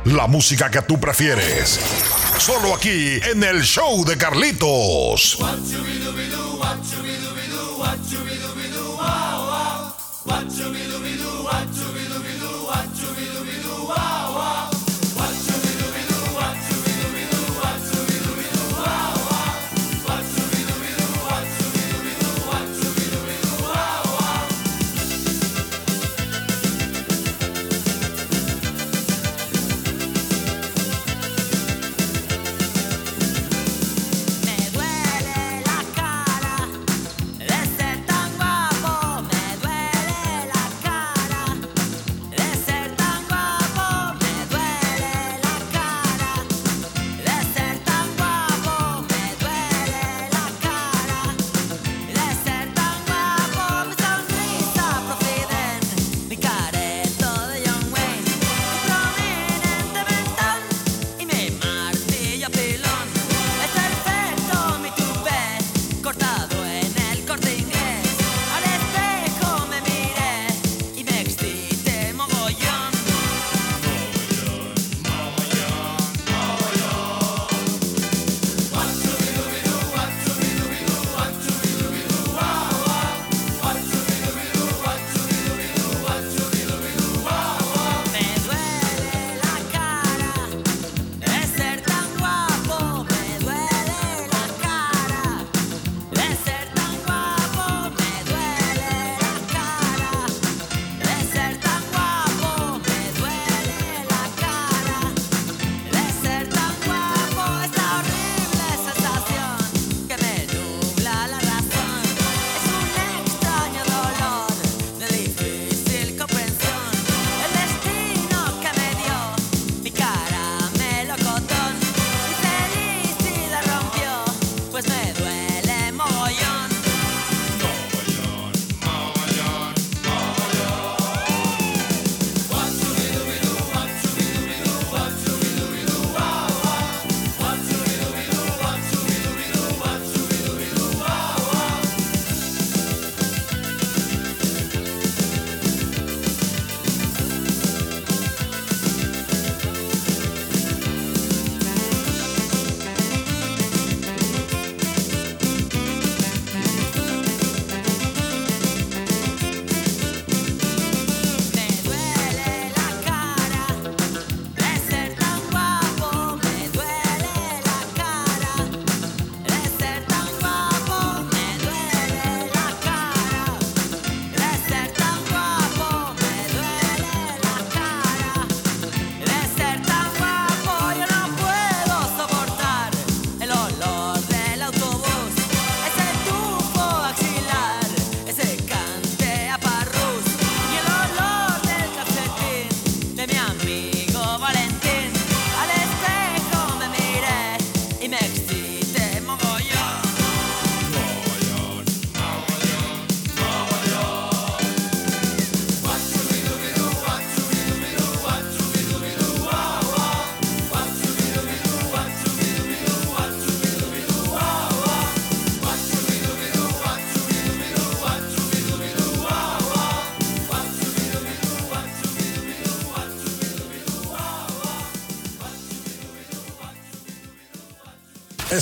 La 0.06 0.28
música 0.28 0.70
que 0.70 0.84
tú 0.84 1.00
prefieres. 1.00 1.80
Solo 2.38 2.76
aquí 2.76 3.20
en 3.32 3.44
el 3.44 3.64
show 3.64 4.06
de 4.06 4.16
Carlitos. 4.16 5.40
Me 11.44 12.12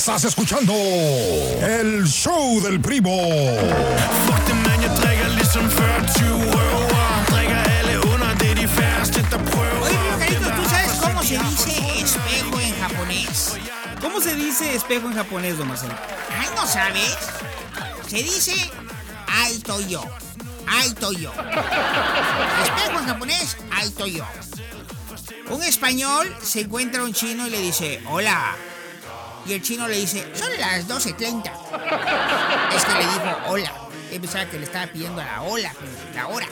Estás 0.01 0.23
escuchando 0.23 0.73
el 0.73 2.07
show 2.07 2.59
del 2.63 2.81
primo. 2.81 3.11
Fuck 4.25 4.47
det 4.47 4.55
mand, 4.55 4.81
jeg 4.81 4.91
drikker 4.97 5.27
ligesom 5.27 5.69
før 5.69 5.93
20 6.17 6.55
røver 6.55 7.25
Drikker 7.29 7.57
alle 7.77 7.99
under, 8.13 8.33
det 8.39 8.57
de 8.57 8.67
færreste, 8.67 9.21
der 9.31 9.37
prøver 9.37 9.81
Oye, 9.85 9.93
primo 9.93 10.17
Carlitos, 10.19 10.55
¿tú 10.57 10.69
sabes 10.69 10.91
cómo 11.03 11.21
se 11.23 11.37
dice 11.37 11.73
espejo 12.03 12.59
en 12.59 12.73
japonés? 12.81 13.59
¿Cómo 14.01 14.19
se 14.21 14.33
dice 14.35 14.75
espejo 14.75 15.07
en 15.07 15.13
japonés, 15.13 15.57
don 15.59 15.67
Marcelo? 15.67 15.93
Ay, 16.39 16.47
¿no 16.55 16.65
sabes? 16.65 17.17
Se 18.07 18.17
dice 18.23 18.55
alto 19.45 19.81
yo. 19.81 20.03
Alto 20.83 21.11
yo. 21.11 21.31
Espejo 22.63 22.99
en 23.01 23.05
japonés, 23.05 23.57
alto 23.71 24.07
yo. 24.07 24.25
Un 25.51 25.61
español 25.61 26.35
se 26.41 26.61
encuentra 26.61 27.01
a 27.01 27.05
un 27.05 27.13
chino 27.13 27.45
y 27.45 27.51
le 27.51 27.59
dice, 27.61 28.01
hola. 28.09 28.55
Y 29.45 29.53
el 29.53 29.61
chino 29.61 29.87
le 29.87 29.97
dice, 29.97 30.27
son 30.35 30.49
las 30.59 30.87
12.30. 30.87 31.51
Es 32.75 32.85
que 32.85 32.93
le 32.93 32.99
dijo, 32.99 33.37
hola. 33.47 33.71
Él 34.11 34.19
pensaba 34.19 34.45
que 34.45 34.59
le 34.59 34.65
estaba 34.65 34.87
pidiendo 34.87 35.23
la 35.23 35.41
hola, 35.41 35.73
la 36.13 36.27
hora. 36.27 36.45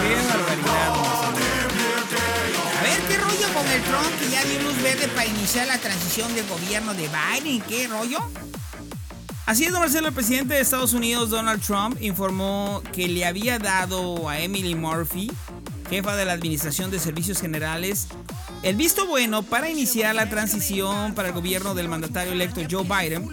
Qué 0.00 0.16
barbaridad. 0.26 0.94
A 2.78 2.82
ver, 2.82 3.00
¿qué 3.08 3.18
rollo 3.18 3.52
con 3.52 3.66
el 3.68 3.82
Trump 3.82 4.18
que 4.18 4.30
ya 4.30 4.42
dio 4.44 4.62
luz 4.62 4.82
verde 4.82 5.08
para 5.08 5.26
iniciar 5.26 5.66
la 5.66 5.76
transición 5.76 6.34
del 6.34 6.46
gobierno 6.48 6.94
de 6.94 7.08
Biden? 7.08 7.60
¿Qué 7.62 7.86
rollo? 7.88 8.20
Así 9.46 9.64
es, 9.64 9.72
don 9.72 9.80
Marcelo, 9.80 10.08
el 10.08 10.14
presidente 10.14 10.54
de 10.54 10.60
Estados 10.60 10.92
Unidos, 10.92 11.30
Donald 11.30 11.60
Trump, 11.62 12.00
informó 12.00 12.82
que 12.92 13.08
le 13.08 13.24
había 13.24 13.58
dado 13.58 14.28
a 14.28 14.38
Emily 14.38 14.74
Murphy, 14.74 15.30
jefa 15.88 16.14
de 16.14 16.24
la 16.24 16.34
Administración 16.34 16.90
de 16.90 17.00
Servicios 17.00 17.40
Generales, 17.40 18.06
el 18.62 18.76
visto 18.76 19.06
bueno 19.06 19.42
para 19.42 19.68
iniciar 19.68 20.14
la 20.14 20.28
transición 20.28 21.14
para 21.14 21.28
el 21.28 21.34
gobierno 21.34 21.74
del 21.74 21.88
mandatario 21.88 22.32
electo 22.32 22.60
Joe 22.70 22.84
Biden, 22.84 23.28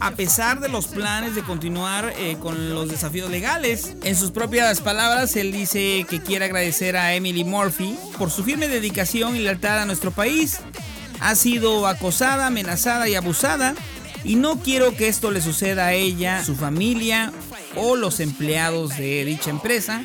a 0.00 0.10
pesar 0.10 0.60
de 0.60 0.68
los 0.68 0.88
planes 0.88 1.34
de 1.34 1.42
continuar 1.42 2.12
eh, 2.18 2.36
con 2.40 2.74
los 2.74 2.90
desafíos 2.90 3.30
legales. 3.30 3.94
En 4.02 4.16
sus 4.16 4.32
propias 4.32 4.80
palabras, 4.80 5.34
él 5.36 5.52
dice 5.52 6.04
que 6.10 6.20
quiere 6.20 6.46
agradecer 6.46 6.96
a 6.96 7.14
Emily 7.14 7.44
Murphy 7.44 7.96
por 8.18 8.30
su 8.30 8.44
firme 8.44 8.68
dedicación 8.68 9.36
y 9.36 9.40
lealtad 9.40 9.80
a 9.80 9.86
nuestro 9.86 10.10
país. 10.10 10.58
Ha 11.20 11.34
sido 11.36 11.86
acosada, 11.86 12.48
amenazada 12.48 13.08
y 13.08 13.14
abusada 13.14 13.74
y 14.28 14.36
no 14.36 14.60
quiero 14.60 14.94
que 14.94 15.08
esto 15.08 15.30
le 15.30 15.40
suceda 15.40 15.86
a 15.86 15.94
ella, 15.94 16.44
su 16.44 16.54
familia 16.54 17.32
o 17.76 17.96
los 17.96 18.20
empleados 18.20 18.96
de 18.98 19.24
dicha 19.24 19.48
empresa, 19.48 20.04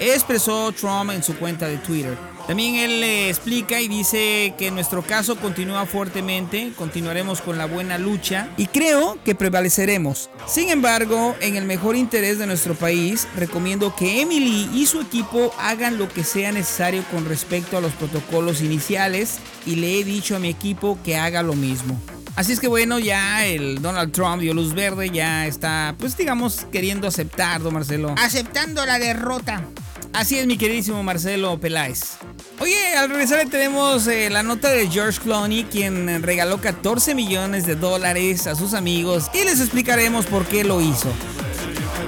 expresó 0.00 0.72
Trump 0.72 1.12
en 1.12 1.22
su 1.22 1.36
cuenta 1.36 1.68
de 1.68 1.78
Twitter. 1.78 2.18
También 2.46 2.76
él 2.76 3.00
le 3.00 3.28
explica 3.28 3.80
y 3.80 3.88
dice 3.88 4.54
que 4.56 4.70
nuestro 4.70 5.02
caso 5.02 5.34
continúa 5.36 5.84
fuertemente, 5.84 6.72
continuaremos 6.76 7.40
con 7.40 7.58
la 7.58 7.66
buena 7.66 7.98
lucha 7.98 8.48
y 8.56 8.66
creo 8.66 9.18
que 9.24 9.34
prevaleceremos. 9.34 10.30
Sin 10.46 10.70
embargo, 10.70 11.34
en 11.40 11.56
el 11.56 11.64
mejor 11.64 11.96
interés 11.96 12.38
de 12.38 12.46
nuestro 12.46 12.76
país, 12.76 13.26
recomiendo 13.36 13.96
que 13.96 14.20
Emily 14.20 14.70
y 14.72 14.86
su 14.86 15.00
equipo 15.00 15.52
hagan 15.58 15.98
lo 15.98 16.08
que 16.08 16.22
sea 16.22 16.52
necesario 16.52 17.02
con 17.10 17.24
respecto 17.24 17.76
a 17.76 17.80
los 17.80 17.92
protocolos 17.94 18.60
iniciales 18.60 19.38
y 19.66 19.74
le 19.76 19.98
he 19.98 20.04
dicho 20.04 20.36
a 20.36 20.38
mi 20.38 20.48
equipo 20.48 20.98
que 21.04 21.16
haga 21.16 21.42
lo 21.42 21.54
mismo. 21.54 22.00
Así 22.36 22.52
es 22.52 22.60
que 22.60 22.68
bueno, 22.68 22.98
ya 23.00 23.44
el 23.46 23.82
Donald 23.82 24.12
Trump 24.12 24.40
dio 24.42 24.54
luz 24.54 24.72
verde, 24.72 25.10
ya 25.10 25.46
está, 25.46 25.96
pues 25.98 26.16
digamos, 26.16 26.66
queriendo 26.70 27.08
aceptar, 27.08 27.62
don 27.62 27.74
Marcelo. 27.74 28.14
Aceptando 28.18 28.84
la 28.86 28.98
derrota. 28.98 29.64
Así 30.12 30.38
es, 30.38 30.46
mi 30.46 30.56
queridísimo 30.56 31.02
Marcelo 31.02 31.58
Peláez. 31.58 32.18
Oye, 32.58 32.96
al 32.96 33.10
regresar 33.10 33.48
tenemos 33.50 34.06
eh, 34.06 34.30
la 34.30 34.42
nota 34.42 34.70
de 34.70 34.88
George 34.88 35.20
Clooney, 35.20 35.64
quien 35.64 36.22
regaló 36.22 36.58
14 36.58 37.14
millones 37.14 37.66
de 37.66 37.76
dólares 37.76 38.46
a 38.46 38.54
sus 38.54 38.72
amigos 38.72 39.30
y 39.34 39.44
les 39.44 39.60
explicaremos 39.60 40.24
por 40.24 40.46
qué 40.46 40.64
lo 40.64 40.80
hizo. 40.80 41.08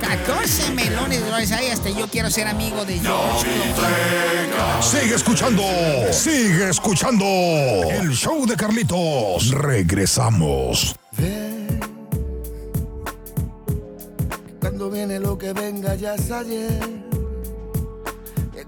14 0.01 0.71
melones 0.73 1.21
de 1.21 1.27
dólares. 1.27 1.53
Ay, 1.53 1.69
hasta 1.69 1.91
yo 1.91 2.09
quiero 2.09 2.31
ser 2.31 2.47
amigo 2.47 2.85
de 2.87 2.99
George 2.99 3.47
Clooney. 3.75 4.83
Sigue 4.83 5.15
escuchando, 5.15 5.63
sigue 6.13 6.71
escuchando 6.71 7.25
el 7.91 8.11
show 8.15 8.47
de 8.47 8.57
Carlitos. 8.57 9.51
Regresamos. 9.51 10.97
Cuando 14.61 14.91
viene 14.91 15.21
lo 15.21 15.37
que 15.37 15.53
venga 15.53 15.95
ya 15.95 16.15
es 16.15 16.31
ayer. 16.31 17.18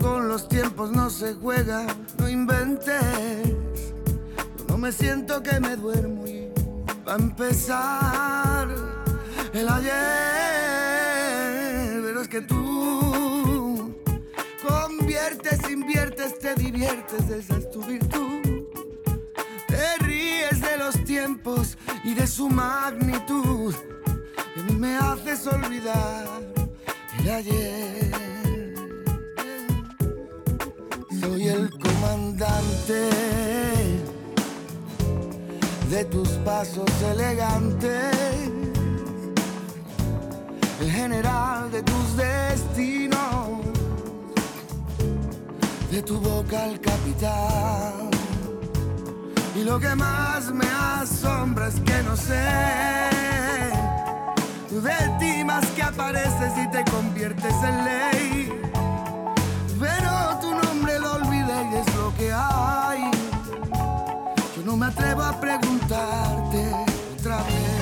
Con 0.00 0.28
los 0.28 0.48
tiempos 0.48 0.90
no 0.90 1.10
se 1.10 1.34
juega, 1.34 1.86
no 2.18 2.28
inventes. 2.28 3.02
Yo 4.58 4.64
no 4.68 4.78
me 4.78 4.90
siento 4.92 5.42
que 5.42 5.60
me 5.60 5.76
duermo 5.76 6.26
y 6.26 6.48
va 7.06 7.12
a 7.12 7.16
empezar 7.16 8.68
el 9.52 9.68
ayer. 9.68 9.92
Pero 12.02 12.22
es 12.22 12.28
que 12.28 12.40
tú 12.40 13.94
conviertes, 14.66 15.70
inviertes, 15.70 16.38
te 16.38 16.54
diviertes, 16.54 17.28
esa 17.28 17.58
es 17.58 17.70
tu 17.70 17.82
virtud. 17.82 18.40
Te 19.68 19.96
ríes 19.98 20.62
de 20.62 20.78
los 20.78 21.04
tiempos 21.04 21.76
y 22.04 22.14
de 22.14 22.26
su 22.26 22.48
magnitud. 22.48 23.74
Y 24.56 24.72
me 24.72 24.96
haces 24.96 25.46
olvidar 25.46 26.26
el 27.18 27.28
ayer. 27.28 28.09
Soy 31.20 31.48
el 31.48 31.70
comandante 31.70 33.10
de 35.90 36.04
tus 36.06 36.28
pasos 36.44 36.90
elegantes, 37.12 38.50
el 40.80 40.90
general 40.90 41.70
de 41.70 41.82
tus 41.82 42.16
destinos, 42.16 43.64
de 45.90 46.02
tu 46.02 46.18
boca 46.20 46.64
al 46.64 46.80
capitán. 46.80 48.10
Y 49.56 49.64
lo 49.64 49.78
que 49.78 49.94
más 49.94 50.50
me 50.52 50.66
asombra 50.66 51.68
es 51.68 51.80
que 51.80 52.02
no 52.02 52.16
sé 52.16 52.90
de 54.70 55.16
ti 55.18 55.44
más 55.44 55.66
que 55.72 55.82
apareces 55.82 56.52
y 56.56 56.70
te 56.70 56.84
conviertes 56.90 57.54
en 57.62 57.84
ley. 57.84 58.69
Pero 59.80 60.38
tu 60.42 60.50
nombre 60.50 60.98
lo 60.98 61.14
olvidé 61.14 61.70
y 61.72 61.76
es 61.76 61.94
lo 61.94 62.14
que 62.14 62.30
hay. 62.30 63.10
Yo 64.54 64.62
no 64.66 64.76
me 64.76 64.86
atrevo 64.86 65.22
a 65.22 65.40
preguntarte 65.40 66.70
otra 67.18 67.38
vez. 67.38 67.80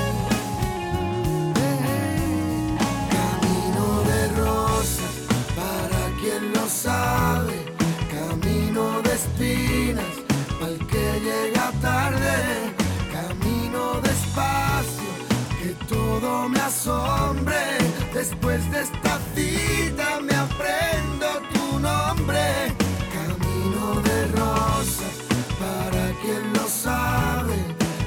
Camino 3.18 4.02
de 4.10 4.28
rosas, 4.40 5.14
para 5.56 6.00
quien 6.20 6.52
lo 6.52 6.68
sabe. 6.68 7.74
Camino 8.16 9.02
de 9.02 9.12
espinas, 9.14 10.14
para 10.60 10.70
el 10.70 10.86
que 10.86 11.20
llega 11.20 11.72
tarde. 11.82 12.74
Camino 13.12 14.00
despacio, 14.02 15.10
que 15.60 15.70
todo 15.92 16.48
me 16.48 16.60
asombre. 16.60 17.58
Después 18.14 18.70
de 18.70 18.82
esta 18.82 19.18
cita 19.34 20.20
me 20.20 20.34
aprendo 20.34 21.17
Camino 22.28 24.00
de 24.02 24.26
rosas, 24.36 25.14
para 25.58 26.12
quien 26.20 26.52
lo 26.52 26.68
sabe. 26.68 27.56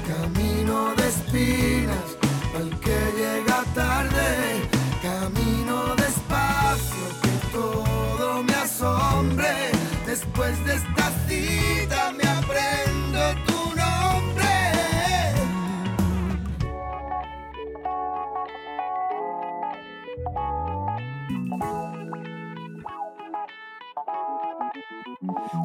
Camino 0.07 0.93
de 0.95 1.07
espinas, 1.07 2.17
el 2.59 2.69
que 2.80 2.99
llega 3.17 3.63
tarde. 3.74 4.61
Camino 5.01 5.95
despacio, 5.95 7.05
que 7.24 7.47
todo 7.51 8.43
me 8.43 8.53
asombre. 8.53 9.72
Después 10.05 10.53
de 10.65 10.76
esta 10.76 11.11
cita 11.28 12.11
me 12.11 12.24
aprendo 12.24 13.19
tu 13.47 13.76
nombre. 13.76 14.61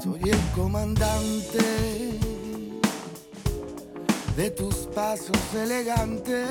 Soy 0.02 0.20
el 0.24 0.38
comandante 0.54 2.18
de 4.36 4.50
tus 4.50 4.74
pasos 4.94 5.38
elegantes, 5.54 6.48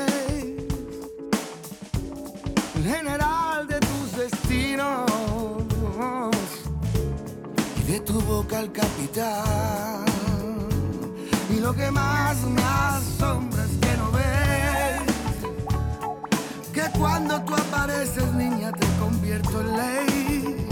el 2.75 2.83
general 2.83 3.67
de 3.67 3.79
tus 3.79 4.17
destinos 4.17 5.11
y 7.77 7.91
de 7.91 7.99
tu 7.99 8.19
boca 8.21 8.59
al 8.59 8.71
capitán. 8.71 10.05
Y 11.55 11.59
lo 11.59 11.73
que 11.73 11.91
más 11.91 12.41
me 12.41 12.63
asombra 12.63 13.63
es 13.63 13.77
que 13.77 13.97
no 13.97 14.11
ves 14.11 15.01
que 16.73 16.99
cuando 16.99 17.41
tú 17.43 17.53
apareces, 17.53 18.33
niña, 18.33 18.71
te 18.71 18.87
convierto 18.99 19.61
en 19.61 19.77
ley. 19.77 20.64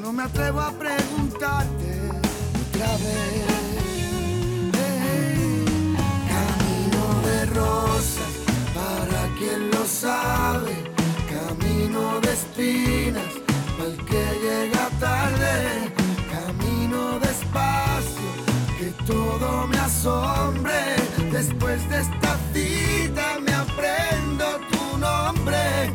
No 0.00 0.12
me 0.12 0.22
atrevo 0.22 0.60
a 0.60 0.70
preguntarte 0.70 2.10
otra 2.62 2.92
vez. 3.02 3.46
Camino 6.30 7.22
de 7.26 7.46
rosas, 7.46 8.32
para 8.72 9.34
quien 9.36 9.70
lo 9.72 9.84
sabe. 9.84 10.74
Camino 11.28 12.20
de 12.20 12.32
espinas, 12.32 13.32
al 13.80 13.96
que 14.04 14.24
llega 14.44 14.88
tarde, 15.00 15.92
camino 16.30 17.18
despacio, 17.18 18.30
que 18.78 18.92
todo 19.04 19.66
me 19.66 19.78
asombre. 19.78 20.96
Después 21.32 21.88
de 21.88 22.00
esta 22.00 22.38
cita 22.52 23.40
me 23.40 23.52
aprendo 23.52 24.60
tu 24.70 24.98
nombre, 24.98 25.92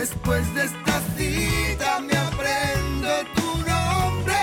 Después 0.00 0.54
de 0.54 0.64
esta 0.64 1.02
cita 1.14 2.00
me 2.00 2.16
aprendo 2.16 3.10
tu 3.34 3.48
nombre. 3.68 4.34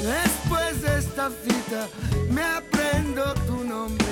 Después 0.00 0.80
de 0.80 0.98
esta 0.98 1.28
cita 1.44 1.88
me 2.30 2.42
aprendo 2.42 3.34
tu 3.46 3.64
nombre. 3.64 4.06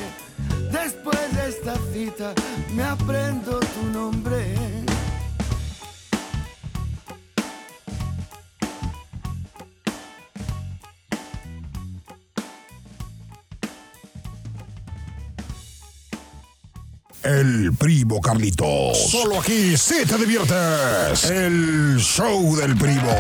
Después 0.71 1.35
de 1.35 1.49
esta 1.49 1.77
cita 1.95 2.35
me 2.75 2.83
aprendo 2.83 3.61
tu 3.61 3.87
nombre. 3.91 4.90
El 17.23 17.75
primo 17.79 18.19
Carlitos. 18.19 19.11
Solo 19.11 19.41
aquí 19.41 19.77
sí 19.77 20.07
te 20.07 20.17
diviertes. 20.17 21.25
El 21.25 21.99
show 21.99 22.57
del 22.57 22.75
primo. 22.77 23.15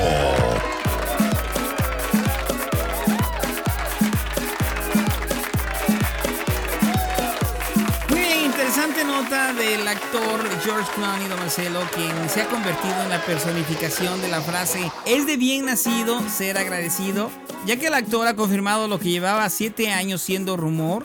Muy 8.09 8.20
bien, 8.20 8.44
interesante 8.46 9.05
nota 9.05 9.53
del 9.53 9.86
actor 9.86 10.48
George 10.64 10.90
Clooney, 10.94 11.28
don 11.28 11.38
Marcelo, 11.38 11.80
quien 11.94 12.30
se 12.30 12.40
ha 12.40 12.46
convertido 12.48 13.03
en 13.03 13.11
la 13.11 13.22
personificación 13.26 14.22
de 14.22 14.28
la 14.28 14.40
frase 14.40 14.90
es 15.05 15.26
de 15.26 15.36
bien 15.36 15.66
nacido 15.66 16.26
ser 16.30 16.57
agradecido, 16.57 17.30
ya 17.66 17.76
que 17.76 17.88
el 17.88 17.94
actor 17.94 18.26
ha 18.26 18.34
confirmado 18.34 18.88
lo 18.88 18.98
que 18.98 19.11
llevaba 19.11 19.51
siete 19.51 19.90
años 19.90 20.22
siendo 20.22 20.57
rumor. 20.57 21.05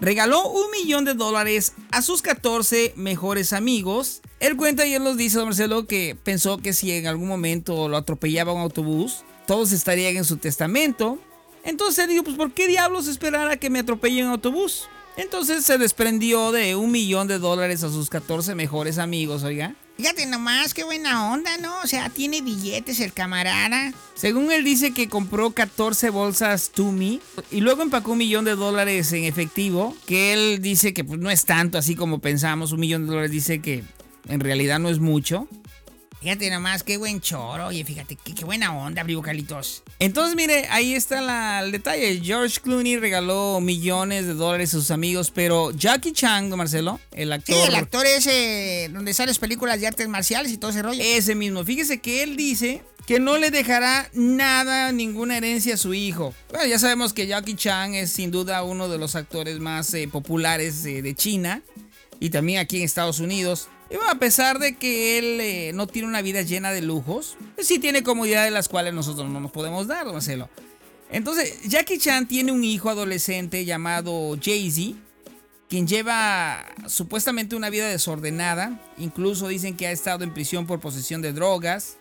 Regaló 0.00 0.48
un 0.48 0.70
millón 0.70 1.04
de 1.04 1.14
dólares 1.14 1.72
a 1.90 2.02
sus 2.02 2.22
14 2.22 2.92
mejores 2.96 3.52
amigos. 3.52 4.20
Él 4.40 4.56
cuenta 4.56 4.86
y 4.86 4.94
él 4.94 5.02
nos 5.02 5.16
dice, 5.16 5.38
don 5.38 5.46
Marcelo, 5.46 5.86
que 5.86 6.16
pensó 6.22 6.58
que 6.58 6.72
si 6.72 6.92
en 6.92 7.06
algún 7.06 7.28
momento 7.28 7.88
lo 7.88 7.96
atropellaba 7.96 8.52
un 8.52 8.60
autobús, 8.60 9.24
todos 9.46 9.72
estarían 9.72 10.16
en 10.16 10.24
su 10.24 10.36
testamento. 10.36 11.18
Entonces 11.64 12.04
él 12.04 12.10
dijo, 12.10 12.24
pues 12.24 12.36
¿por 12.36 12.52
qué 12.52 12.68
diablos 12.68 13.08
esperar 13.08 13.50
a 13.50 13.56
que 13.56 13.70
me 13.70 13.80
atropellen 13.80 14.26
un 14.26 14.32
autobús? 14.32 14.88
Entonces 15.16 15.64
se 15.64 15.78
desprendió 15.78 16.52
de 16.52 16.76
un 16.76 16.92
millón 16.92 17.26
de 17.26 17.40
dólares 17.40 17.82
a 17.82 17.90
sus 17.90 18.08
14 18.08 18.54
mejores 18.54 18.98
amigos, 18.98 19.42
oiga. 19.42 19.74
Fíjate 19.98 20.26
nomás, 20.26 20.74
qué 20.74 20.84
buena 20.84 21.32
onda, 21.32 21.58
¿no? 21.58 21.80
O 21.82 21.88
sea, 21.88 22.08
tiene 22.08 22.40
billetes 22.40 23.00
el 23.00 23.12
camarada. 23.12 23.92
Según 24.14 24.52
él 24.52 24.62
dice 24.62 24.94
que 24.94 25.08
compró 25.08 25.50
14 25.50 26.10
bolsas 26.10 26.70
Tumi 26.70 27.20
y 27.50 27.60
luego 27.62 27.82
empacó 27.82 28.12
un 28.12 28.18
millón 28.18 28.44
de 28.44 28.54
dólares 28.54 29.12
en 29.12 29.24
efectivo, 29.24 29.96
que 30.06 30.32
él 30.32 30.62
dice 30.62 30.94
que 30.94 31.02
pues, 31.02 31.18
no 31.18 31.30
es 31.30 31.44
tanto 31.46 31.78
así 31.78 31.96
como 31.96 32.20
pensamos, 32.20 32.70
un 32.70 32.78
millón 32.78 33.06
de 33.06 33.08
dólares 33.08 33.32
dice 33.32 33.60
que 33.60 33.82
en 34.28 34.38
realidad 34.38 34.78
no 34.78 34.88
es 34.88 35.00
mucho. 35.00 35.48
Fíjate 36.20 36.50
nomás, 36.50 36.82
qué 36.82 36.96
buen 36.96 37.20
choro. 37.20 37.68
Oye, 37.68 37.84
fíjate, 37.84 38.16
qué, 38.16 38.34
qué 38.34 38.44
buena 38.44 38.76
onda, 38.76 39.04
primo 39.04 39.22
Carlitos. 39.22 39.84
Entonces, 40.00 40.34
mire, 40.34 40.66
ahí 40.70 40.94
está 40.94 41.20
la- 41.20 41.60
el 41.62 41.70
detalle. 41.70 42.20
George 42.24 42.58
Clooney 42.60 42.96
regaló 42.96 43.60
millones 43.60 44.26
de 44.26 44.34
dólares 44.34 44.70
a 44.74 44.78
sus 44.78 44.90
amigos, 44.90 45.30
pero 45.32 45.70
Jackie 45.70 46.12
Chan, 46.12 46.50
don 46.50 46.58
Marcelo, 46.58 46.98
el 47.12 47.28
Sí, 47.28 47.32
actor... 47.34 47.68
el 47.68 47.74
actor 47.76 48.06
ese 48.06 48.90
donde 48.92 49.14
sales 49.14 49.38
películas 49.38 49.80
de 49.80 49.86
artes 49.86 50.08
marciales 50.08 50.50
y 50.50 50.58
todo 50.58 50.72
ese 50.72 50.82
rollo. 50.82 51.00
Ese 51.02 51.36
mismo. 51.36 51.64
Fíjese 51.64 51.98
que 52.00 52.24
él 52.24 52.36
dice 52.36 52.82
que 53.06 53.20
no 53.20 53.38
le 53.38 53.50
dejará 53.52 54.10
nada, 54.12 54.90
ninguna 54.90 55.36
herencia 55.36 55.74
a 55.74 55.78
su 55.78 55.94
hijo. 55.94 56.34
Bueno, 56.50 56.66
ya 56.66 56.80
sabemos 56.80 57.12
que 57.12 57.28
Jackie 57.28 57.54
Chan 57.54 57.94
es 57.94 58.10
sin 58.12 58.32
duda 58.32 58.64
uno 58.64 58.88
de 58.88 58.98
los 58.98 59.14
actores 59.14 59.60
más 59.60 59.94
eh, 59.94 60.08
populares 60.08 60.84
eh, 60.84 61.00
de 61.00 61.14
China 61.14 61.62
y 62.20 62.30
también 62.30 62.58
aquí 62.58 62.78
en 62.78 62.82
Estados 62.82 63.20
Unidos. 63.20 63.68
Y 63.90 63.96
bueno, 63.96 64.10
a 64.10 64.18
pesar 64.18 64.58
de 64.58 64.76
que 64.76 65.18
él 65.18 65.40
eh, 65.40 65.72
no 65.74 65.86
tiene 65.86 66.08
una 66.08 66.20
vida 66.20 66.42
llena 66.42 66.72
de 66.72 66.82
lujos, 66.82 67.36
pues 67.54 67.66
sí 67.66 67.78
tiene 67.78 68.02
comodidades 68.02 68.52
las 68.52 68.68
cuales 68.68 68.92
nosotros 68.92 69.30
no 69.30 69.40
nos 69.40 69.50
podemos 69.50 69.86
dar, 69.86 70.06
Marcelo. 70.06 70.50
Entonces, 71.10 71.62
Jackie 71.64 71.98
Chan 71.98 72.28
tiene 72.28 72.52
un 72.52 72.64
hijo 72.64 72.90
adolescente 72.90 73.64
llamado 73.64 74.36
Jay-Z, 74.42 74.98
quien 75.70 75.86
lleva 75.86 76.66
supuestamente 76.86 77.56
una 77.56 77.70
vida 77.70 77.88
desordenada. 77.88 78.78
Incluso 78.98 79.48
dicen 79.48 79.74
que 79.74 79.86
ha 79.86 79.90
estado 79.90 80.22
en 80.22 80.34
prisión 80.34 80.66
por 80.66 80.80
posesión 80.80 81.22
de 81.22 81.32
drogas. 81.32 81.96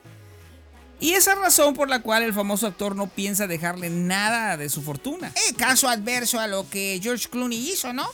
Y 0.99 1.11
esa 1.13 1.35
razón 1.35 1.73
por 1.73 1.89
la 1.89 2.01
cual 2.01 2.23
el 2.23 2.33
famoso 2.33 2.67
actor 2.67 2.95
no 2.95 3.07
piensa 3.07 3.47
dejarle 3.47 3.89
nada 3.89 4.57
de 4.57 4.67
su 4.67 4.81
fortuna. 4.81 5.31
Eh, 5.35 5.53
caso 5.55 5.87
adverso 5.87 6.39
a 6.39 6.47
lo 6.47 6.69
que 6.69 6.99
George 7.01 7.29
Clooney 7.29 7.71
hizo, 7.71 7.93
¿no? 7.93 8.09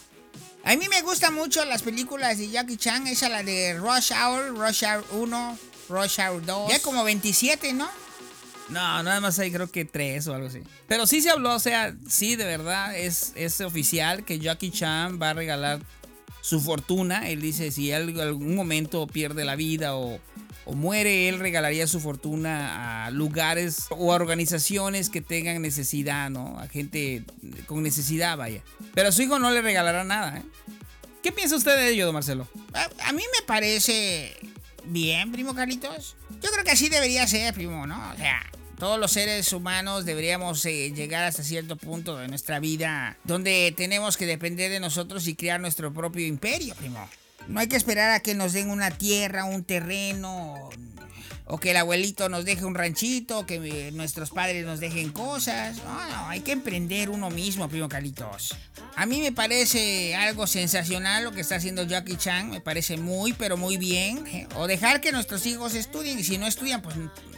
A 0.66 0.78
mí 0.78 0.88
me 0.88 1.02
gustan 1.02 1.34
mucho 1.34 1.66
las 1.66 1.84
películas 1.84 2.38
de 2.38 2.50
Jackie 2.50 2.78
Chan, 2.78 3.06
esa 3.08 3.28
la 3.28 3.44
de 3.44 3.78
Rush 3.78 4.14
Hour, 4.14 4.58
Rush 4.58 4.86
Hour 4.86 5.06
1, 5.12 5.60
Rush 5.90 6.20
Hour 6.20 6.46
2. 6.46 6.72
Ya 6.72 6.80
como 6.82 7.04
27, 7.04 7.74
¿no? 7.74 7.90
No, 8.70 9.04
nada 9.04 9.20
más 9.20 9.38
hay 9.40 9.52
creo 9.52 9.70
que 9.70 9.84
tres 9.84 10.26
o 10.28 10.34
algo 10.34 10.48
así. 10.48 10.62
Pero 10.88 11.06
sí 11.06 11.22
se 11.22 11.30
habló, 11.30 11.54
o 11.54 11.60
sea, 11.60 11.94
sí, 12.08 12.38
de 12.38 12.46
verdad, 12.46 12.98
es, 12.98 13.34
es 13.36 13.60
oficial 13.60 14.24
que 14.24 14.40
Jackie 14.40 14.72
Chan 14.72 15.20
va 15.22 15.32
a 15.32 15.34
regalar 15.34 15.82
su 16.40 16.62
fortuna. 16.62 17.30
Él 17.30 17.42
dice, 17.42 17.70
si 17.70 17.92
en 17.92 18.18
algún 18.22 18.56
momento 18.56 19.06
pierde 19.06 19.44
la 19.44 19.58
vida 19.58 19.96
o, 19.96 20.18
o 20.66 20.74
muere, 20.74 21.30
él 21.30 21.40
regalaría 21.40 21.88
su 21.88 22.00
fortuna 22.00 23.06
a 23.06 23.12
lugares 23.12 23.88
o 23.90 24.12
a 24.12 24.16
organizaciones 24.16 25.10
que 25.10 25.22
tengan 25.22 25.62
necesidad, 25.62 26.30
¿no? 26.30 26.60
A 26.60 26.68
gente 26.68 27.24
con 27.66 27.84
necesidad, 27.84 28.38
vaya. 28.38 28.62
Pero 28.94 29.10
a 29.10 29.12
su 29.12 29.22
hijo 29.22 29.40
no 29.40 29.52
le 29.52 29.62
regalará 29.62 30.04
nada, 30.04 30.38
¿eh? 30.38 30.44
¿Qué 31.24 31.32
piensa 31.32 31.56
usted 31.56 31.78
de 31.78 31.90
ello, 31.90 32.06
don 32.06 32.14
Marcelo? 32.14 32.48
A, 33.00 33.14
mí 33.14 33.24
me 33.40 33.46
parece 33.46 34.36
bien, 34.84 35.32
primo 35.32 35.56
Carlitos. 35.56 36.18
Yo 36.42 36.52
creo 36.52 36.66
que 36.66 36.72
así 36.72 36.90
debería 36.90 37.26
ser, 37.28 37.54
primo, 37.54 37.88
¿no? 37.88 38.12
O 38.14 38.18
sea, 38.18 38.44
todos 38.78 39.00
los 39.00 39.14
seres 39.14 39.54
humanos 39.54 40.04
deberíamos 40.04 40.66
eh, 40.66 40.92
llegar 40.92 41.24
hasta 41.24 41.42
cierto 41.42 41.78
punto 41.78 42.18
de 42.18 42.28
nuestra 42.28 42.60
vida 42.60 43.18
donde 43.24 43.74
tenemos 43.78 44.18
que 44.18 44.26
depender 44.26 44.70
de 44.70 44.82
nosotros 44.82 45.26
y 45.30 45.36
crear 45.36 45.62
nuestro 45.62 45.94
propio 45.94 46.28
imperio, 46.28 46.76
primo. 46.76 47.08
No 47.48 47.60
hay 47.60 47.68
que 47.68 47.76
esperar 47.76 48.12
a 48.12 48.20
que 48.22 48.36
nos 48.36 48.54
den 48.54 48.70
una 48.70 48.92
tierra, 48.92 49.46
un 49.46 49.64
terreno, 49.64 50.70
o 51.46 51.58
que 51.58 51.72
el 51.72 51.78
abuelito 51.78 52.30
nos 52.30 52.46
deje 52.46 52.64
un 52.66 52.74
ranchito, 52.74 53.46
que 53.46 53.56
eh, 53.56 53.92
nuestros 53.92 54.32
padres 54.32 54.66
nos 54.66 54.80
dejen 54.80 55.12
cosas. 55.12 55.78
No, 55.78 56.10
no, 56.10 56.30
hay 56.30 56.40
que 56.40 56.54
emprender 56.54 57.10
uno 57.10 57.30
mismo, 57.30 57.68
primo 57.68 57.90
Carlitos. 57.90 58.56
A 58.96 59.06
mí 59.06 59.22
me 59.22 59.32
parece 59.32 60.16
algo 60.16 60.48
sensacional 60.48 61.24
lo 61.24 61.32
que 61.32 61.42
está 61.42 61.56
haciendo 61.56 61.84
Jackie 61.84 62.16
Chan, 62.16 62.50
me 62.50 62.62
parece 62.62 62.98
muy, 62.98 63.34
pero 63.34 63.58
muy 63.58 63.78
bien. 63.78 64.26
¿eh? 64.28 64.48
O 64.56 64.68
dejar 64.68 65.02
que 65.02 65.12
nuestros 65.12 65.46
hijos 65.46 65.76
estudien, 65.76 66.18
y 66.20 66.24
si 66.24 66.38
no 66.38 66.48
estudian, 66.48 66.82
pues 66.82 66.96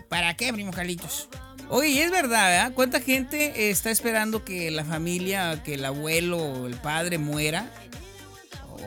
¿para 0.07 0.35
qué, 0.35 0.53
primo 0.53 0.71
Carlitos? 0.71 1.29
Oye, 1.69 2.03
es 2.03 2.11
verdad, 2.11 2.49
¿verdad? 2.49 2.73
¿Cuánta 2.75 3.01
gente 3.01 3.71
está 3.71 3.89
esperando 3.89 4.45
que 4.45 4.69
la 4.69 4.85
familia, 4.85 5.63
que 5.63 5.73
el 5.73 5.85
abuelo 5.85 6.37
o 6.37 6.67
el 6.67 6.75
padre 6.75 7.17
muera? 7.17 7.71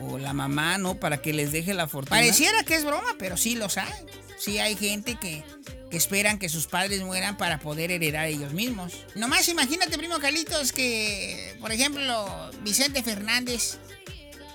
O 0.01 0.17
la 0.17 0.33
mamá, 0.33 0.77
¿no? 0.77 0.99
Para 0.99 1.21
que 1.21 1.33
les 1.33 1.51
deje 1.51 1.73
la 1.73 1.87
fortuna. 1.87 2.17
Pareciera 2.17 2.63
que 2.63 2.75
es 2.75 2.85
broma, 2.85 3.15
pero 3.17 3.37
sí 3.37 3.55
los 3.55 3.77
hay. 3.77 3.91
Sí 4.37 4.59
hay 4.59 4.75
gente 4.75 5.15
que, 5.15 5.43
que 5.89 5.97
esperan 5.97 6.39
que 6.39 6.49
sus 6.49 6.67
padres 6.67 7.01
mueran 7.01 7.37
para 7.37 7.59
poder 7.59 7.91
heredar 7.91 8.27
ellos 8.27 8.53
mismos. 8.53 8.93
Nomás 9.15 9.47
imagínate, 9.49 9.97
primo 9.97 10.19
Carlitos, 10.19 10.71
que, 10.71 11.55
por 11.59 11.71
ejemplo, 11.71 12.49
Vicente 12.63 13.03
Fernández, 13.03 13.77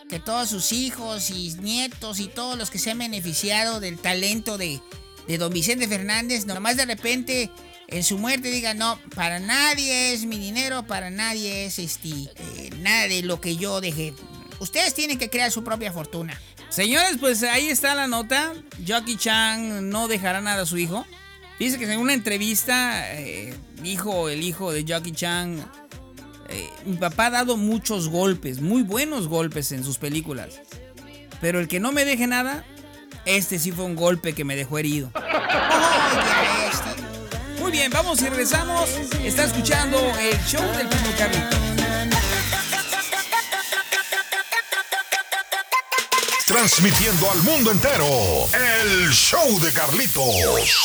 que 0.09 0.21
todos 0.21 0.49
sus 0.49 0.73
hijos 0.73 1.31
y 1.31 1.55
nietos 1.61 2.21
y 2.21 2.29
todos 2.29 2.57
los 2.57 2.71
que 2.71 2.79
se 2.79 2.91
han 2.91 2.99
beneficiado 2.99 3.81
del 3.81 3.99
talento 3.99 4.57
de, 4.59 4.81
de 5.27 5.39
don 5.39 5.53
Vicente 5.53 5.89
Fernández, 5.89 6.47
nomás 6.47 6.77
de 6.77 6.87
repente 6.87 7.51
en 7.89 8.03
su 8.03 8.19
muerte 8.19 8.51
digan, 8.51 8.79
no, 8.79 8.99
para 9.15 9.41
nadie 9.41 10.13
es 10.13 10.25
mi 10.25 10.39
dinero, 10.39 10.87
para 10.87 11.11
nadie 11.11 11.67
es 11.67 11.79
este, 11.79 12.09
eh, 12.09 12.71
nada 12.79 13.09
de 13.09 13.23
lo 13.23 13.41
que 13.41 13.57
yo 13.57 13.81
dejé. 13.81 14.15
Ustedes 14.65 14.95
tienen 14.95 15.19
que 15.19 15.29
crear 15.29 15.51
su 15.51 15.63
propia 15.63 15.93
fortuna. 15.93 16.41
Señores, 16.71 17.19
pues 17.21 17.43
ahí 17.43 17.69
está 17.69 17.95
la 17.95 18.07
nota. 18.07 18.55
Jackie 18.83 19.19
Chan 19.19 19.91
no 19.91 20.09
dejará 20.09 20.41
nada 20.41 20.63
a 20.63 20.67
su 20.67 20.79
hijo. 20.79 21.05
Dice 21.59 21.79
que 21.79 21.85
en 21.85 22.01
una 22.01 22.15
entrevista 22.15 23.13
eh, 23.13 23.55
dijo 23.83 24.31
el 24.31 24.43
hijo 24.43 24.73
de 24.73 24.83
Jackie 24.87 25.13
Chan, 25.13 25.71
eh, 26.49 26.67
mi 26.87 26.97
papá 26.97 27.27
ha 27.27 27.31
dado 27.31 27.59
muchos 27.59 28.09
golpes, 28.09 28.63
muy 28.63 28.83
buenos 28.83 29.29
golpes 29.29 29.71
en 29.71 29.85
sus 29.85 29.99
películas. 29.99 30.63
Pero 31.43 31.61
el 31.61 31.69
que 31.69 31.79
no 31.79 31.93
me 31.93 32.07
deje 32.07 32.27
nada, 32.27 32.65
este 33.27 33.59
sí 33.59 33.71
fue 33.71 33.85
un 33.85 33.97
golpe 33.97 34.33
que 34.33 34.45
me 34.45 34.57
dejó 34.57 34.79
herido. 34.79 35.11
Muy 37.61 37.71
bien, 37.71 37.91
vamos 37.91 38.23
y 38.23 38.29
regresamos. 38.31 38.89
Está 39.23 39.45
escuchando 39.45 39.99
el 40.19 40.39
show 40.47 40.65
del 40.77 40.89
Carlito. 41.19 41.74
Transmitiendo 46.47 47.31
al 47.31 47.43
mundo 47.43 47.71
entero. 47.71 48.07
El 48.53 49.11
show 49.11 49.59
de 49.61 49.73
Carlitos. 49.73 50.85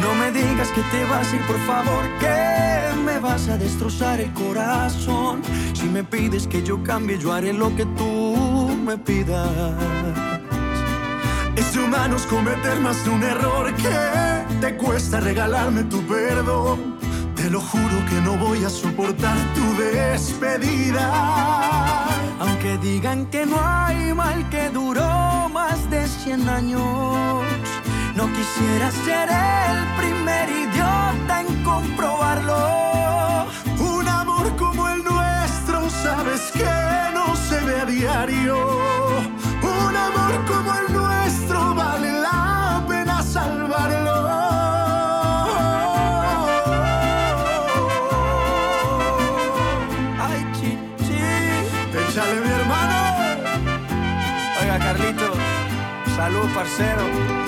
No 0.00 0.14
me 0.14 0.30
digas 0.30 0.68
que 0.68 0.82
te 0.82 1.04
vas 1.04 1.32
a 1.32 1.36
ir, 1.36 1.42
por 1.42 1.58
favor, 1.66 2.04
que 2.20 2.96
me 3.04 3.18
vas 3.18 3.48
a 3.48 3.58
destrozar 3.58 4.20
el 4.20 4.32
corazón. 4.32 5.42
Si 5.74 5.84
me 5.84 6.04
pides 6.04 6.46
que 6.46 6.62
yo 6.62 6.82
cambie, 6.82 7.18
yo 7.18 7.32
haré 7.32 7.52
lo 7.52 7.74
que 7.74 7.84
tú 7.84 8.76
me 8.84 8.96
pidas. 8.98 9.48
Es 11.56 11.74
de 11.74 11.80
humanos 11.84 12.22
cometer 12.26 12.78
más 12.80 13.04
de 13.04 13.10
un 13.10 13.22
error 13.22 13.74
que 13.74 14.56
te 14.60 14.76
cuesta 14.76 15.20
regalarme 15.20 15.84
tu 15.84 16.00
perdón. 16.02 16.96
Te 17.34 17.50
lo 17.50 17.60
juro 17.60 18.04
que 18.08 18.20
no 18.20 18.36
voy 18.36 18.64
a 18.64 18.70
soportar 18.70 19.36
tu 19.54 19.82
despedida. 19.82 21.04
Aunque 22.38 22.78
digan 22.78 23.26
que 23.26 23.46
no 23.46 23.56
hay 23.60 24.14
mal 24.14 24.48
que 24.50 24.70
duró 24.70 25.48
más 25.48 25.90
de 25.90 26.06
100 26.06 26.48
años. 26.48 27.44
No 28.18 28.26
quisiera 28.32 28.90
ser 28.90 29.28
el 29.28 29.78
primer 29.96 30.48
idiota 30.48 31.40
en 31.40 31.62
comprobarlo. 31.62 33.46
Un 33.78 34.08
amor 34.08 34.56
como 34.56 34.88
el 34.88 35.04
nuestro, 35.04 35.88
sabes 35.88 36.50
que 36.52 36.68
no 37.14 37.36
se 37.36 37.60
ve 37.60 37.78
a 37.80 37.84
diario. 37.84 38.56
Un 39.62 39.96
amor 39.96 40.32
como 40.48 40.74
el 40.80 40.92
nuestro 40.94 41.76
vale 41.76 42.10
la 42.10 42.84
pena 42.88 43.22
salvarlo. 43.22 44.28
Ay, 50.26 50.44
chichi. 50.54 51.20
Échale, 52.00 52.40
mi 52.40 52.50
hermano. 52.50 52.98
Oiga, 54.60 54.78
Carlito. 54.80 55.34
Salud, 56.16 56.48
parcero. 56.52 57.47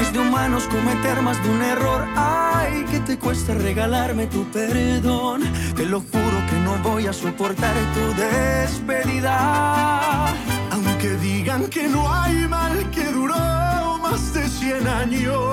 Es 0.00 0.12
de 0.12 0.20
humanos 0.20 0.64
cometer 0.68 1.20
más 1.22 1.42
de 1.42 1.50
un 1.50 1.62
error. 1.62 2.06
Ay, 2.16 2.84
que 2.90 3.00
te 3.00 3.18
cuesta 3.18 3.54
regalarme 3.54 4.26
tu 4.26 4.44
perdón. 4.50 5.42
Te 5.74 5.86
lo 5.86 6.00
juro 6.00 6.38
que 6.48 6.56
no 6.64 6.76
voy 6.88 7.06
a 7.06 7.12
soportar 7.12 7.74
tu 7.94 8.22
despedida. 8.22 10.28
Aunque 10.70 11.10
digan 11.16 11.66
que 11.66 11.88
no 11.88 12.12
hay 12.12 12.46
mal 12.48 12.90
que 12.90 13.04
duró 13.04 13.98
más 13.98 14.32
de 14.32 14.48
100 14.48 14.86
años, 14.86 15.44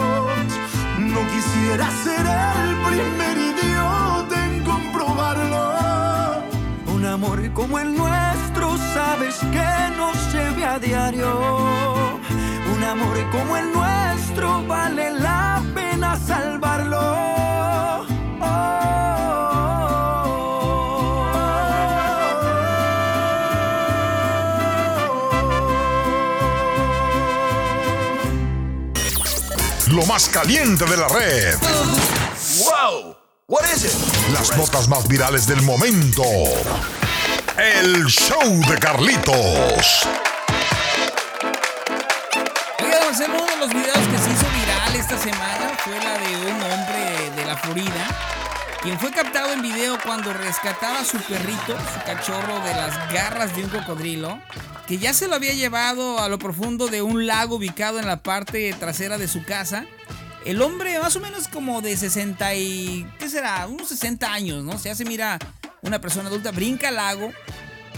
no 0.99 1.19
quisiera 1.33 1.89
ser 2.03 2.25
el 2.25 2.75
primer 2.87 3.37
idiota 3.37 4.45
en 4.45 4.63
comprobarlo. 4.63 6.43
Un 6.93 7.05
amor 7.05 7.51
como 7.53 7.79
el 7.79 7.95
nuestro, 7.95 8.77
sabes 8.93 9.35
que 9.39 9.95
no 9.97 10.13
se 10.31 10.49
ve 10.51 10.65
a 10.65 10.79
diario. 10.79 12.19
Amor 12.85 13.29
como 13.31 13.57
el 13.57 13.71
nuestro 13.73 14.65
vale 14.67 15.11
la 15.11 15.63
pena 15.73 16.19
salvarlo. 16.25 17.25
Lo 29.87 30.05
más 30.05 30.29
caliente 30.29 30.85
de 30.85 30.97
la 30.97 31.07
red. 31.07 31.57
Wow, 32.59 33.17
what 33.47 33.65
is 33.73 33.85
it? 33.85 34.31
Las 34.31 34.55
notas 34.55 34.87
más 34.87 35.07
virales 35.07 35.47
del 35.47 35.61
momento. 35.63 36.23
El 37.57 38.05
show 38.05 38.61
de 38.69 38.77
Carlitos. 38.77 40.07
Florida, 47.75 48.07
quien 48.81 48.97
fue 48.97 49.11
captado 49.11 49.51
en 49.51 49.61
video 49.61 49.97
cuando 50.01 50.31
rescataba 50.31 50.99
a 50.99 51.03
su 51.03 51.17
perrito, 51.17 51.75
su 51.93 52.05
cachorro, 52.05 52.61
de 52.61 52.73
las 52.73 53.11
garras 53.11 53.53
de 53.53 53.65
un 53.65 53.69
cocodrilo, 53.69 54.39
que 54.87 54.97
ya 54.97 55.13
se 55.13 55.27
lo 55.27 55.35
había 55.35 55.51
llevado 55.51 56.19
a 56.19 56.29
lo 56.29 56.39
profundo 56.39 56.87
de 56.87 57.01
un 57.01 57.27
lago 57.27 57.57
ubicado 57.57 57.99
en 57.99 58.07
la 58.07 58.23
parte 58.23 58.73
trasera 58.79 59.17
de 59.17 59.27
su 59.27 59.43
casa. 59.43 59.85
El 60.45 60.61
hombre, 60.61 60.97
más 60.99 61.17
o 61.17 61.19
menos 61.19 61.49
como 61.49 61.81
de 61.81 61.97
60 61.97 62.55
y... 62.55 63.05
¿Qué 63.19 63.27
será? 63.27 63.67
Unos 63.67 63.89
60 63.89 64.31
años, 64.31 64.63
¿no? 64.63 64.79
Se 64.79 64.89
hace, 64.89 65.03
mira, 65.03 65.37
una 65.81 65.99
persona 65.99 66.29
adulta, 66.29 66.51
brinca 66.51 66.87
al 66.87 66.95
lago, 66.95 67.33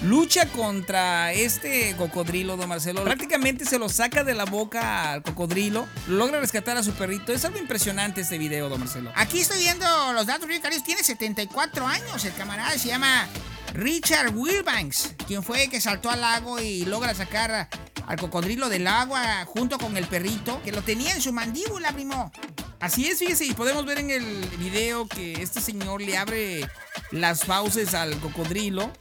lucha 0.04 0.48
contra 0.48 1.34
este 1.34 1.95
cocodrilo, 1.98 2.58
don 2.58 2.70
Marcelo. 2.70 3.04
Prácticamente 3.04 3.66
se 3.66 3.80
lo 3.80 3.89
saca 3.89 4.24
de 4.24 4.34
la 4.34 4.45
boca 4.45 5.12
al 5.12 5.24
cocodrilo, 5.24 5.88
logra 6.08 6.39
rescatar 6.39 6.78
a 6.78 6.84
su 6.84 6.93
perrito. 6.93 7.34
Es 7.34 7.45
algo 7.45 7.58
impresionante 7.58 8.22
este 8.22 8.38
video, 8.38 8.70
don 8.70 8.80
Marcelo. 8.80 9.12
Aquí 9.16 9.39
estoy 9.39 9.60
viendo 9.60 9.86
los 10.14 10.26
datos 10.26 10.48
caros. 10.62 10.84
Tiene 10.84 11.04
74 11.04 11.88
años 11.88 12.26
el 12.26 12.34
camarada. 12.34 12.78
Se 12.78 12.88
llama 12.88 13.28
Richard 13.74 14.36
Wilbanks, 14.36 15.16
quien 15.28 15.43
fue 15.43 15.66
el 15.66 15.70
que 15.70 15.82
saltó 15.82 16.10
al 16.10 16.22
lago 16.22 16.60
y 16.60 16.86
logra 16.86 17.14
sacar 17.14 17.70
al 18.08 18.20
cocodrilo 18.20 18.70
del 18.70 18.88
agua 18.88 19.45
junto 19.45 19.78
con 19.78 19.98
el 19.98 20.08
perrito 20.08 20.62
que 20.64 20.72
lo 20.72 20.82
tenía 20.82 21.14
en 21.14 21.22
su 21.22 21.34
mandíbula, 21.34 21.91
primo. 21.91 22.32
Así 22.80 23.08
es, 23.08 23.20
fíjese, 23.20 23.45
y 23.45 23.54
podemos 23.54 23.86
ver 23.86 24.00
en 24.00 24.12
el 24.12 24.24
video 24.60 25.08
que 25.08 25.41
este 25.41 25.62
señor 25.62 26.02
le 26.02 26.18
abre 26.18 26.70
las 27.12 27.43
fauces 27.43 27.93
al 27.95 28.18
cocodrilo, 28.20 28.91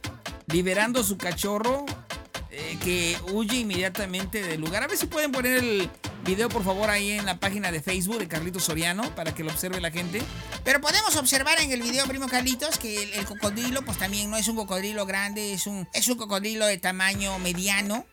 liberando 0.47 1.03
su 1.03 1.17
cachorro, 1.17 1.85
eh, 2.51 2.77
que 2.81 3.17
huye 3.33 3.57
inmediatamente 3.57 4.41
del 4.41 4.61
lugar. 4.61 4.83
A 4.83 4.87
ver 4.87 4.97
si 4.97 5.05
pueden 5.05 5.31
poner 5.31 5.57
el 5.57 5.89
video, 6.23 6.47
por 6.47 6.63
favor, 6.63 6.89
ahí 6.89 7.11
en 7.11 7.25
la 7.25 7.37
página 7.37 7.69
de 7.71 7.81
Facebook 7.81 8.17
de 8.17 8.29
Carlitos 8.29 8.63
Soriano, 8.63 9.13
para 9.13 9.35
que 9.35 9.43
lo 9.43 9.51
observe 9.51 9.81
la 9.81 9.91
gente. 9.91 10.21
Pero 10.63 10.79
podemos 10.79 11.17
observar 11.17 11.59
en 11.59 11.71
el 11.71 11.81
video, 11.81 12.05
primo 12.05 12.27
Carlitos, 12.29 12.77
que 12.77 13.13
el, 13.13 13.25
cocodrilo, 13.25 13.83
pues 13.83 13.97
también 13.97 14.31
no 14.31 14.37
es 14.37 14.47
un 14.47 14.55
cocodrilo 14.55 15.05
grande, 15.05 15.53
es 15.53 15.67
un, 15.67 15.87
es 15.93 16.07
un 16.07 16.17
cocodrilo 16.17 16.65
de 16.65 16.77
tamaño 16.77 17.37
mediano. 17.39 18.05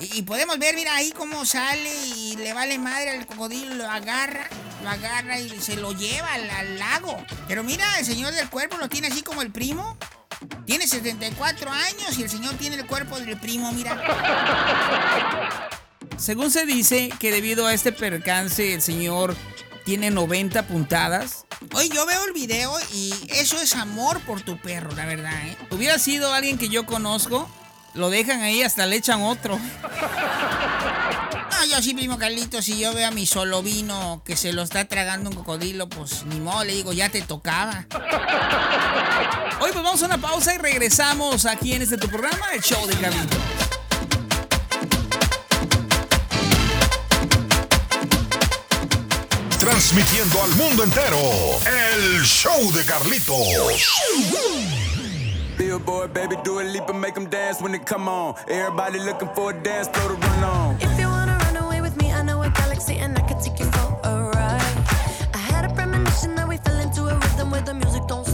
Y, 0.00 0.18
y 0.18 0.22
podemos 0.22 0.58
ver, 0.58 0.74
mira 0.74 0.96
ahí 0.96 1.12
cómo 1.12 1.44
sale 1.44 1.94
y 2.16 2.36
le 2.36 2.54
vale 2.54 2.78
madre 2.78 3.10
al 3.10 3.26
cocodrilo, 3.26 3.74
lo 3.74 3.90
agarra, 3.90 4.48
lo 4.82 4.88
agarra 4.88 5.38
y 5.38 5.50
se 5.60 5.76
lo 5.76 5.92
lleva 5.92 6.32
al, 6.32 6.48
al 6.48 6.78
lago. 6.78 7.16
Pero 7.46 7.62
mira, 7.62 7.84
el 7.98 8.06
señor 8.06 8.32
del 8.32 8.48
cuerpo 8.48 8.78
lo 8.78 8.88
tiene 8.88 9.08
así 9.08 9.22
como 9.22 9.42
el 9.42 9.52
primo. 9.52 9.98
Tiene 10.66 10.86
74 10.86 11.70
años 11.70 12.18
y 12.18 12.22
el 12.22 12.30
señor 12.30 12.54
tiene 12.54 12.76
el 12.76 12.86
cuerpo 12.86 13.18
del 13.18 13.38
primo, 13.38 13.72
mira. 13.72 14.00
Según 16.16 16.50
se 16.50 16.66
dice 16.66 17.10
que 17.18 17.32
debido 17.32 17.66
a 17.66 17.74
este 17.74 17.92
percance 17.92 18.74
el 18.74 18.82
señor 18.82 19.36
tiene 19.84 20.10
90 20.10 20.66
puntadas. 20.66 21.44
Oye, 21.74 21.88
yo 21.90 22.06
veo 22.06 22.24
el 22.24 22.32
video 22.32 22.72
y 22.92 23.12
eso 23.30 23.60
es 23.60 23.74
amor 23.74 24.20
por 24.20 24.40
tu 24.40 24.56
perro, 24.58 24.92
la 24.92 25.06
verdad, 25.06 25.46
¿eh? 25.46 25.56
Hubiera 25.70 25.98
sido 25.98 26.32
alguien 26.32 26.58
que 26.58 26.68
yo 26.68 26.86
conozco, 26.86 27.48
lo 27.94 28.10
dejan 28.10 28.42
ahí 28.42 28.62
hasta 28.62 28.86
le 28.86 28.96
echan 28.96 29.22
otro. 29.22 29.58
No, 31.64 31.70
yo 31.70 31.82
sí, 31.82 31.94
primo 31.94 32.18
Carlitos, 32.18 32.66
si 32.66 32.78
yo 32.78 32.92
veo 32.92 33.08
a 33.08 33.10
mi 33.10 33.24
solo 33.24 33.62
vino 33.62 34.20
que 34.26 34.36
se 34.36 34.52
lo 34.52 34.62
está 34.62 34.84
tragando 34.84 35.30
un 35.30 35.36
cocodrilo, 35.36 35.88
pues 35.88 36.26
ni 36.26 36.38
modo, 36.38 36.62
le 36.62 36.74
digo, 36.74 36.92
ya 36.92 37.08
te 37.08 37.22
tocaba. 37.22 37.86
Hoy 39.60 39.70
pues 39.72 39.82
vamos 39.82 40.02
a 40.02 40.06
una 40.06 40.18
pausa 40.18 40.54
y 40.54 40.58
regresamos 40.58 41.46
aquí 41.46 41.72
en 41.72 41.80
este 41.80 41.96
tu 41.96 42.08
programa, 42.08 42.52
el 42.52 42.60
show 42.60 42.86
de 42.86 42.94
Carlitos. 42.96 43.38
Transmitiendo 49.58 50.42
al 50.42 50.50
mundo 50.56 50.84
entero. 50.84 51.18
El 51.64 52.24
show 52.24 52.72
de 52.72 52.84
Carlitos. 52.84 54.02
Billboard, 55.56 56.12
baby, 56.12 56.36
do 56.44 56.58
a 56.58 56.64
leap 56.64 56.90
and 56.90 57.00
make 57.00 57.14
them 57.14 57.30
dance 57.30 57.62
when 57.62 57.72
they 57.72 57.78
come 57.78 58.08
on. 58.08 58.34
Everybody 58.48 58.98
looking 58.98 59.28
for 59.34 59.50
a 59.50 59.62
dance, 59.62 59.88
throw 59.88 60.08
the 60.08 60.26
run 60.26 60.44
on. 60.44 60.93
Galaxy 62.74 62.98
and 62.98 63.16
I 63.16 63.20
can 63.22 63.38
take 63.40 63.58
you 63.60 63.66
for 63.66 64.00
a 64.02 64.30
ride. 64.34 64.76
I 65.32 65.38
had 65.38 65.64
a 65.64 65.74
premonition 65.74 66.34
that 66.34 66.48
we 66.48 66.56
fell 66.56 66.80
into 66.80 67.02
a 67.06 67.14
rhythm 67.14 67.50
where 67.52 67.62
the 67.62 67.74
music 67.74 68.06
don't 68.08 68.33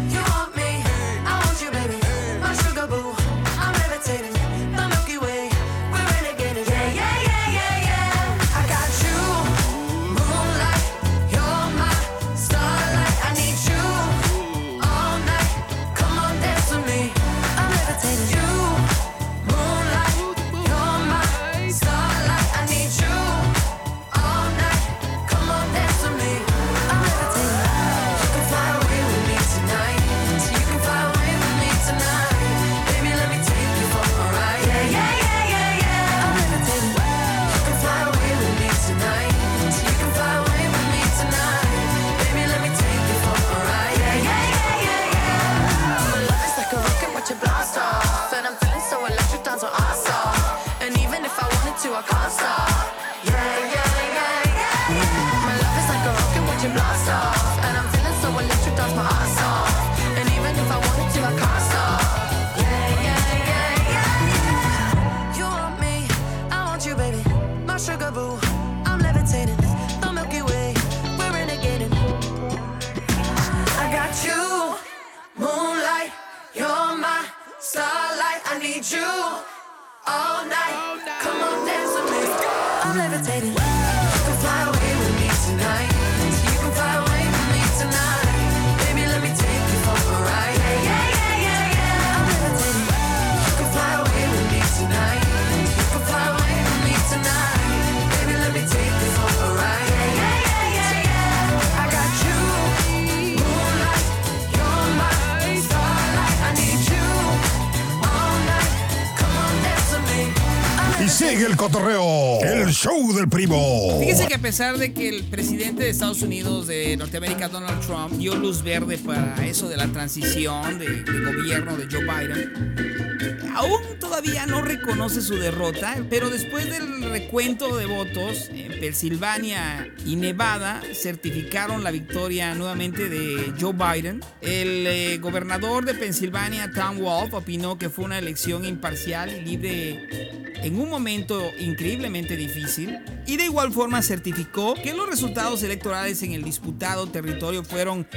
Sigue 111.41 111.51
el 111.51 111.57
cotorreo. 111.57 112.39
El 112.41 112.69
show 112.71 113.13
del 113.13 113.27
primo. 113.27 113.97
Fíjese 113.99 114.27
que 114.27 114.35
a 114.35 114.41
pesar 114.41 114.77
de 114.77 114.93
que 114.93 115.09
el 115.09 115.23
presidente 115.23 115.83
de 115.83 115.89
Estados 115.89 116.21
Unidos 116.21 116.67
de 116.67 116.95
Norteamérica, 116.97 117.47
Donald 117.49 117.83
Trump, 117.85 118.13
dio 118.13 118.35
luz 118.35 118.61
verde 118.61 118.99
para 118.99 119.35
eso 119.47 119.67
de 119.67 119.77
la 119.77 119.87
transición 119.87 120.77
de, 120.77 121.03
gobierno 121.03 121.77
de 121.77 121.87
Joe 121.89 122.03
Biden, 122.03 123.51
aún 123.55 123.81
todavía 123.99 124.45
no 124.45 124.61
reconoce 124.61 125.21
su 125.21 125.35
derrota, 125.35 125.95
pero 126.09 126.29
después 126.29 126.69
del 126.69 127.09
recuento 127.09 127.75
de 127.75 127.87
votos, 127.87 128.49
en 128.53 128.79
Pensilvania 128.79 129.89
y 130.05 130.17
Nevada 130.17 130.81
certificaron 130.93 131.83
la 131.83 131.91
victoria 131.91 132.53
nuevamente 132.53 133.09
de 133.09 133.53
Joe 133.59 133.73
Biden. 133.73 134.21
El 134.41 134.85
eh, 134.85 135.17
gobernador 135.17 135.85
de 135.85 135.93
Pensilvania, 135.95 136.71
Tom 136.71 136.99
Wolf, 136.99 137.33
opinó 137.33 137.77
que 137.77 137.89
fue 137.89 138.05
una 138.05 138.19
elección 138.19 138.65
imparcial 138.65 139.31
y 139.33 139.41
libre 139.41 140.41
en 140.63 140.79
un 140.79 140.89
momento 140.89 141.30
increíblemente 141.59 142.35
difícil 142.35 142.97
y 143.25 143.37
de 143.37 143.45
igual 143.45 143.71
forma 143.71 144.01
certificó 144.01 144.73
que 144.75 144.93
los 144.93 145.09
resultados 145.09 145.63
electorales 145.63 146.21
en 146.23 146.33
el 146.33 146.43
disputado 146.43 147.07
territorio 147.07 147.63
fueron 147.63 148.07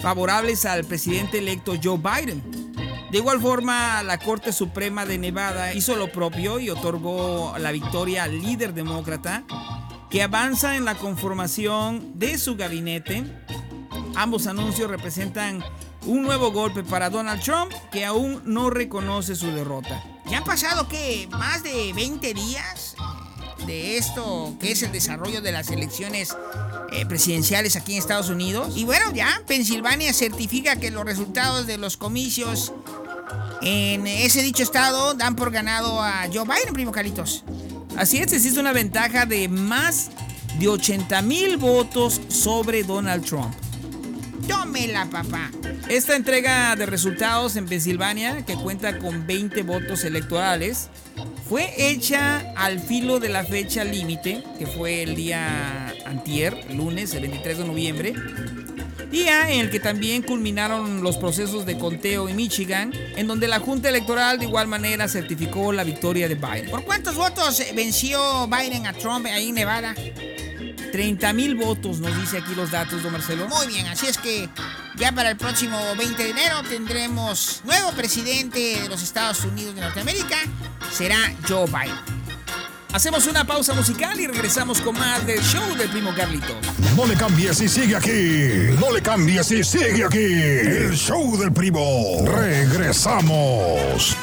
favorables 0.00 0.64
al 0.64 0.84
presidente 0.84 1.38
electo 1.38 1.74
Joe 1.82 1.98
Biden. 1.98 2.42
De 3.10 3.18
igual 3.18 3.40
forma, 3.40 4.02
la 4.02 4.18
Corte 4.18 4.52
Suprema 4.52 5.06
de 5.06 5.18
Nevada 5.18 5.72
hizo 5.72 5.94
lo 5.94 6.10
propio 6.10 6.58
y 6.58 6.70
otorgó 6.70 7.54
la 7.58 7.70
victoria 7.70 8.24
al 8.24 8.40
líder 8.40 8.74
demócrata 8.74 9.44
que 10.10 10.22
avanza 10.22 10.76
en 10.76 10.84
la 10.84 10.96
conformación 10.96 12.18
de 12.18 12.38
su 12.38 12.56
gabinete. 12.56 13.24
Ambos 14.16 14.46
anuncios 14.46 14.90
representan 14.90 15.62
un 16.06 16.22
nuevo 16.22 16.52
golpe 16.52 16.82
para 16.82 17.10
Donald 17.10 17.42
Trump 17.42 17.72
que 17.90 18.04
aún 18.04 18.42
no 18.44 18.70
reconoce 18.70 19.34
su 19.34 19.50
derrota. 19.50 20.02
Ya 20.30 20.38
han 20.38 20.44
pasado, 20.44 20.88
¿qué? 20.88 21.28
Más 21.30 21.62
de 21.62 21.92
20 21.94 22.34
días 22.34 22.96
eh, 22.98 23.64
de 23.66 23.96
esto 23.98 24.54
que 24.60 24.72
es 24.72 24.82
el 24.82 24.92
desarrollo 24.92 25.40
de 25.40 25.52
las 25.52 25.70
elecciones 25.70 26.36
eh, 26.92 27.06
presidenciales 27.06 27.76
aquí 27.76 27.92
en 27.92 27.98
Estados 27.98 28.28
Unidos. 28.28 28.76
Y 28.76 28.84
bueno, 28.84 29.12
ya 29.12 29.42
Pensilvania 29.46 30.12
certifica 30.12 30.76
que 30.76 30.90
los 30.90 31.04
resultados 31.04 31.66
de 31.66 31.78
los 31.78 31.96
comicios 31.96 32.72
en 33.62 34.06
ese 34.06 34.42
dicho 34.42 34.62
estado 34.62 35.14
dan 35.14 35.36
por 35.36 35.50
ganado 35.50 36.02
a 36.02 36.26
Joe 36.32 36.44
Biden, 36.44 36.74
primo 36.74 36.92
Caritos. 36.92 37.44
Así 37.96 38.18
es, 38.18 38.32
existe 38.32 38.60
una 38.60 38.72
ventaja 38.72 39.24
de 39.24 39.48
más 39.48 40.10
de 40.58 40.68
80 40.68 41.22
mil 41.22 41.56
votos 41.56 42.20
sobre 42.28 42.82
Donald 42.84 43.24
Trump. 43.24 43.54
Tómela, 44.48 45.06
papá. 45.10 45.50
Esta 45.88 46.16
entrega 46.16 46.76
de 46.76 46.86
resultados 46.86 47.56
en 47.56 47.66
Pensilvania, 47.66 48.44
que 48.44 48.54
cuenta 48.54 48.98
con 48.98 49.26
20 49.26 49.62
votos 49.62 50.04
electorales, 50.04 50.88
fue 51.48 51.72
hecha 51.76 52.52
al 52.56 52.80
filo 52.80 53.20
de 53.20 53.28
la 53.28 53.44
fecha 53.44 53.84
límite, 53.84 54.42
que 54.58 54.66
fue 54.66 55.02
el 55.02 55.14
día 55.14 55.94
antier, 56.06 56.72
lunes, 56.72 57.14
el 57.14 57.22
23 57.22 57.58
de 57.58 57.64
noviembre, 57.64 58.14
día 59.10 59.50
en 59.50 59.60
el 59.60 59.70
que 59.70 59.78
también 59.78 60.22
culminaron 60.22 61.02
los 61.02 61.16
procesos 61.18 61.66
de 61.66 61.78
conteo 61.78 62.28
en 62.28 62.36
Michigan, 62.36 62.92
en 63.16 63.26
donde 63.26 63.46
la 63.46 63.60
Junta 63.60 63.88
Electoral 63.88 64.38
de 64.38 64.46
igual 64.46 64.66
manera 64.66 65.06
certificó 65.06 65.72
la 65.72 65.84
victoria 65.84 66.28
de 66.28 66.34
Biden. 66.34 66.70
¿Por 66.70 66.84
cuántos 66.84 67.14
votos 67.14 67.62
venció 67.76 68.48
Biden 68.48 68.86
a 68.86 68.92
Trump 68.92 69.26
ahí 69.26 69.50
en 69.50 69.54
Nevada? 69.54 69.94
30 70.94 71.32
mil 71.32 71.56
votos, 71.56 71.98
nos 71.98 72.16
dice 72.20 72.38
aquí 72.38 72.54
los 72.54 72.70
datos, 72.70 73.02
don 73.02 73.10
Marcelo. 73.10 73.48
Muy 73.48 73.66
bien, 73.66 73.84
así 73.88 74.06
es 74.06 74.16
que 74.16 74.48
ya 74.94 75.10
para 75.10 75.30
el 75.30 75.36
próximo 75.36 75.76
20 75.98 76.22
de 76.22 76.30
enero 76.30 76.62
tendremos 76.68 77.62
nuevo 77.64 77.90
presidente 77.94 78.80
de 78.80 78.88
los 78.88 79.02
Estados 79.02 79.44
Unidos 79.44 79.74
de 79.74 79.80
Norteamérica. 79.80 80.36
Será 80.92 81.18
Joe 81.48 81.66
Biden. 81.66 81.98
Hacemos 82.92 83.26
una 83.26 83.44
pausa 83.44 83.74
musical 83.74 84.20
y 84.20 84.28
regresamos 84.28 84.80
con 84.80 84.96
más 84.96 85.26
del 85.26 85.40
show 85.42 85.74
del 85.74 85.88
primo 85.88 86.14
Carlitos. 86.14 86.64
No 86.96 87.06
le 87.06 87.16
cambies 87.16 87.60
y 87.60 87.68
sigue 87.68 87.96
aquí. 87.96 88.78
No 88.78 88.92
le 88.92 89.02
cambies 89.02 89.50
y 89.50 89.64
sigue 89.64 90.04
aquí. 90.04 90.22
El 90.22 90.96
show 90.96 91.36
del 91.36 91.52
primo. 91.52 92.24
Regresamos. 92.24 94.16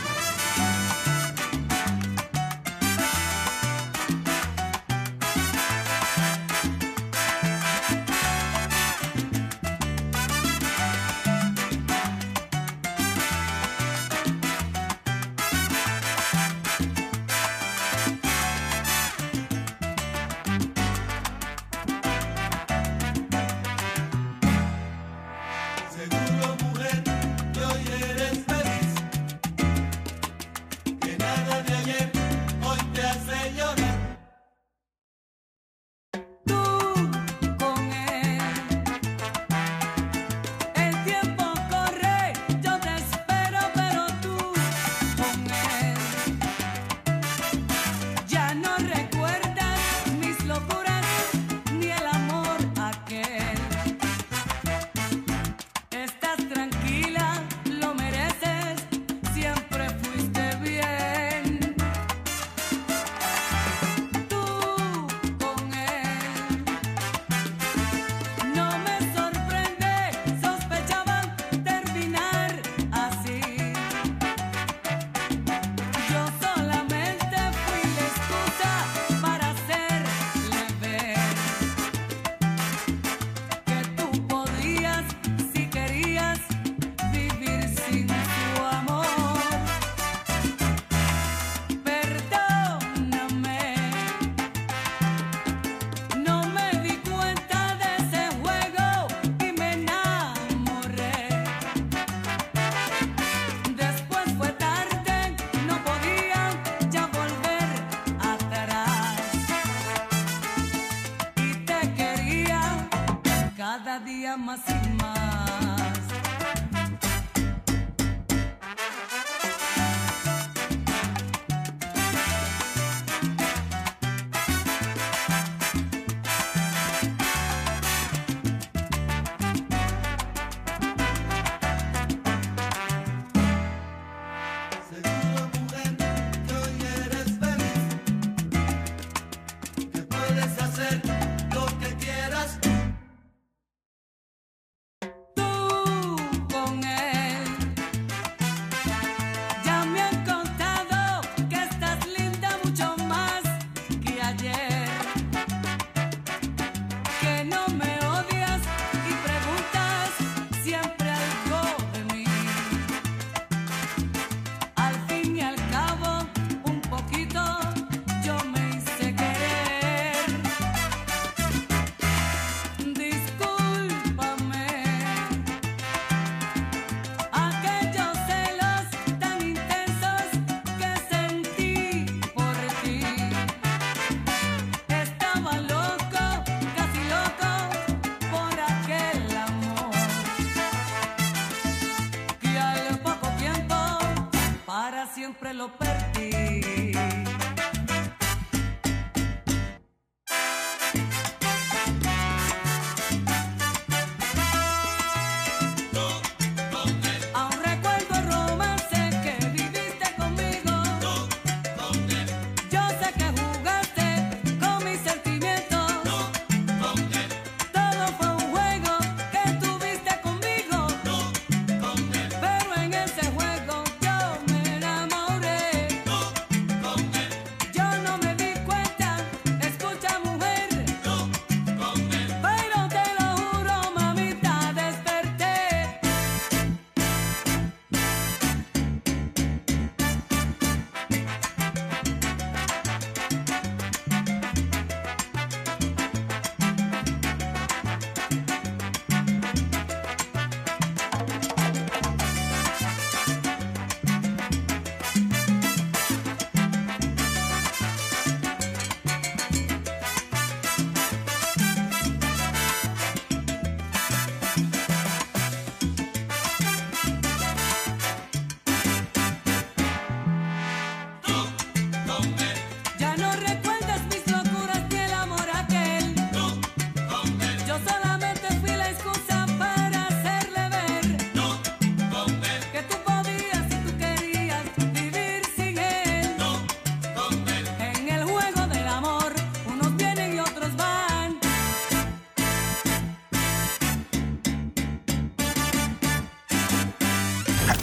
reloj. 195.52 195.91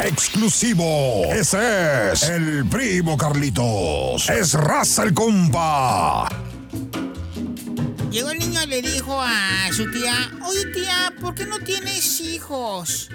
Exclusivo. 0.00 1.24
Ese 1.26 2.12
es 2.12 2.28
el 2.28 2.66
primo 2.68 3.16
Carlitos. 3.16 4.28
Es 4.30 4.54
raza 4.54 5.02
el 5.02 5.12
compa. 5.12 6.28
Llegó 8.10 8.30
el 8.30 8.38
niño 8.38 8.62
y 8.62 8.66
le 8.66 8.82
dijo 8.82 9.20
a 9.20 9.68
su 9.72 9.90
tía, 9.90 10.30
oye 10.46 10.66
tía, 10.66 11.12
¿por 11.20 11.34
qué 11.34 11.44
no 11.44 11.58
tienes 11.58 12.20
hijos? 12.20 13.10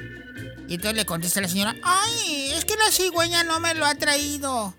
Y 0.67 0.75
entonces 0.75 0.95
le 0.95 1.05
contesta 1.05 1.41
la 1.41 1.47
señora, 1.47 1.75
ay, 1.83 2.51
es 2.53 2.65
que 2.65 2.75
la 2.75 2.91
cigüeña 2.91 3.43
no 3.43 3.59
me 3.59 3.73
lo 3.73 3.85
ha 3.85 3.95
traído. 3.95 4.73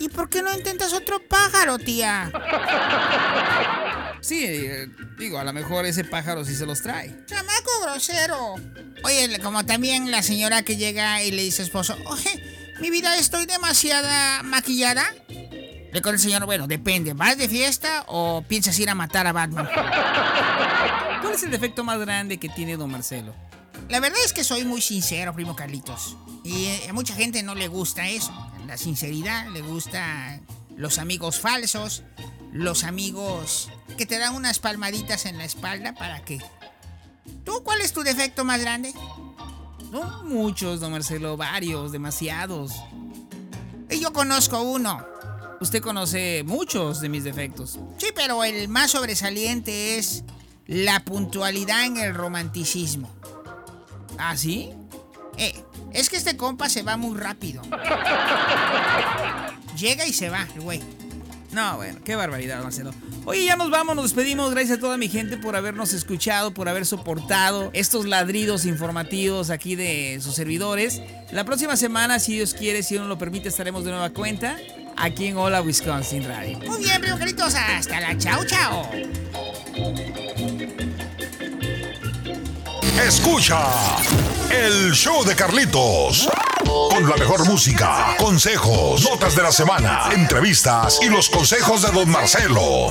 ¿Y 0.00 0.08
por 0.10 0.28
qué 0.28 0.42
no 0.42 0.54
intentas 0.54 0.92
otro 0.92 1.20
pájaro, 1.28 1.78
tía? 1.78 2.30
Sí, 4.28 4.44
eh, 4.44 4.86
digo, 5.18 5.38
a 5.38 5.44
lo 5.44 5.54
mejor 5.54 5.86
ese 5.86 6.04
pájaro 6.04 6.44
sí 6.44 6.54
se 6.54 6.66
los 6.66 6.82
trae. 6.82 7.24
Chamaco 7.24 7.70
grosero. 7.80 8.56
Oye, 9.02 9.40
como 9.40 9.64
también 9.64 10.10
la 10.10 10.22
señora 10.22 10.62
que 10.64 10.76
llega 10.76 11.22
y 11.22 11.30
le 11.30 11.44
dice 11.44 11.62
a 11.62 11.64
esposo, 11.64 11.96
oye, 12.04 12.74
mi 12.78 12.90
vida, 12.90 13.16
estoy 13.16 13.46
demasiada 13.46 14.42
maquillada. 14.42 15.02
Le 15.30 16.02
contesta 16.02 16.10
el 16.10 16.20
señor, 16.20 16.44
bueno, 16.44 16.66
depende, 16.66 17.14
¿vas 17.14 17.38
de 17.38 17.48
fiesta 17.48 18.04
o 18.06 18.44
piensas 18.46 18.78
ir 18.78 18.90
a 18.90 18.94
matar 18.94 19.26
a 19.26 19.32
Batman? 19.32 19.66
¿Cuál 21.22 21.32
es 21.32 21.42
el 21.44 21.50
defecto 21.50 21.82
más 21.82 21.98
grande 21.98 22.36
que 22.36 22.50
tiene 22.50 22.76
don 22.76 22.90
Marcelo? 22.90 23.34
La 23.88 23.98
verdad 23.98 24.18
es 24.22 24.34
que 24.34 24.44
soy 24.44 24.66
muy 24.66 24.82
sincero, 24.82 25.32
primo 25.32 25.56
Carlitos. 25.56 26.18
Y 26.44 26.66
eh, 26.66 26.86
a 26.90 26.92
mucha 26.92 27.14
gente 27.14 27.42
no 27.42 27.54
le 27.54 27.68
gusta 27.68 28.06
eso. 28.10 28.34
La 28.66 28.76
sinceridad, 28.76 29.48
le 29.48 29.62
gusta 29.62 30.38
los 30.76 30.98
amigos 30.98 31.40
falsos, 31.40 32.04
los 32.52 32.84
amigos 32.84 33.70
que 33.96 34.06
te 34.06 34.18
dan 34.18 34.34
unas 34.34 34.58
palmaditas 34.58 35.26
en 35.26 35.38
la 35.38 35.44
espalda 35.44 35.94
para 35.94 36.20
que... 36.20 36.38
¿Tú 37.44 37.62
cuál 37.62 37.80
es 37.80 37.92
tu 37.92 38.02
defecto 38.02 38.44
más 38.44 38.60
grande? 38.60 38.92
No 39.90 40.22
muchos, 40.24 40.80
don 40.80 40.92
Marcelo, 40.92 41.36
varios, 41.36 41.92
demasiados. 41.92 42.72
Y 43.90 44.00
yo 44.00 44.12
conozco 44.12 44.60
uno. 44.60 45.04
Usted 45.60 45.82
conoce 45.82 46.44
muchos 46.44 47.00
de 47.00 47.08
mis 47.08 47.24
defectos. 47.24 47.78
Sí, 47.96 48.08
pero 48.14 48.44
el 48.44 48.68
más 48.68 48.92
sobresaliente 48.92 49.98
es 49.98 50.24
la 50.66 51.00
puntualidad 51.00 51.84
en 51.84 51.96
el 51.96 52.14
romanticismo. 52.14 53.10
¿Ah, 54.18 54.36
sí? 54.36 54.70
Eh, 55.36 55.64
es 55.92 56.10
que 56.10 56.16
este 56.16 56.36
compa 56.36 56.68
se 56.68 56.82
va 56.82 56.96
muy 56.96 57.16
rápido. 57.16 57.62
Llega 59.76 60.06
y 60.06 60.12
se 60.12 60.28
va, 60.28 60.46
el 60.54 60.60
güey. 60.60 60.82
No, 61.52 61.76
bueno, 61.76 61.98
qué 62.04 62.14
barbaridad, 62.14 62.62
Marcelo. 62.62 62.92
Oye, 63.24 63.44
ya 63.44 63.56
nos 63.56 63.70
vamos, 63.70 63.96
nos 63.96 64.04
despedimos. 64.04 64.50
Gracias 64.50 64.78
a 64.78 64.80
toda 64.80 64.96
mi 64.96 65.08
gente 65.08 65.36
por 65.38 65.56
habernos 65.56 65.92
escuchado, 65.92 66.52
por 66.52 66.68
haber 66.68 66.84
soportado 66.84 67.70
estos 67.72 68.06
ladridos 68.06 68.66
informativos 68.66 69.50
aquí 69.50 69.74
de 69.74 70.18
sus 70.20 70.34
servidores. 70.34 71.00
La 71.32 71.44
próxima 71.44 71.76
semana, 71.76 72.18
si 72.18 72.34
Dios 72.34 72.54
quiere, 72.54 72.82
si 72.82 72.96
uno 72.96 73.06
lo 73.06 73.18
permite, 73.18 73.48
estaremos 73.48 73.84
de 73.84 73.90
nueva 73.90 74.10
cuenta 74.10 74.58
aquí 74.96 75.26
en 75.26 75.36
Hola 75.36 75.62
Wisconsin 75.62 76.24
Radio. 76.26 76.58
Muy 76.66 76.78
bien, 76.78 77.00
Carlitos, 77.00 77.54
hasta 77.54 78.00
la 78.00 78.16
chao, 78.18 78.44
chao. 78.44 78.90
Escucha 83.06 83.58
el 84.50 84.92
show 84.92 85.24
de 85.24 85.34
Carlitos. 85.34 86.28
Con 86.64 87.08
la 87.08 87.16
mejor 87.16 87.46
música, 87.46 88.14
consejos, 88.18 89.02
notas 89.08 89.34
de 89.36 89.42
la 89.42 89.52
semana, 89.52 90.08
entrevistas 90.12 90.98
y 91.02 91.08
los 91.08 91.28
consejos 91.28 91.82
de 91.82 91.90
Don 91.92 92.08
Marcelo. 92.08 92.88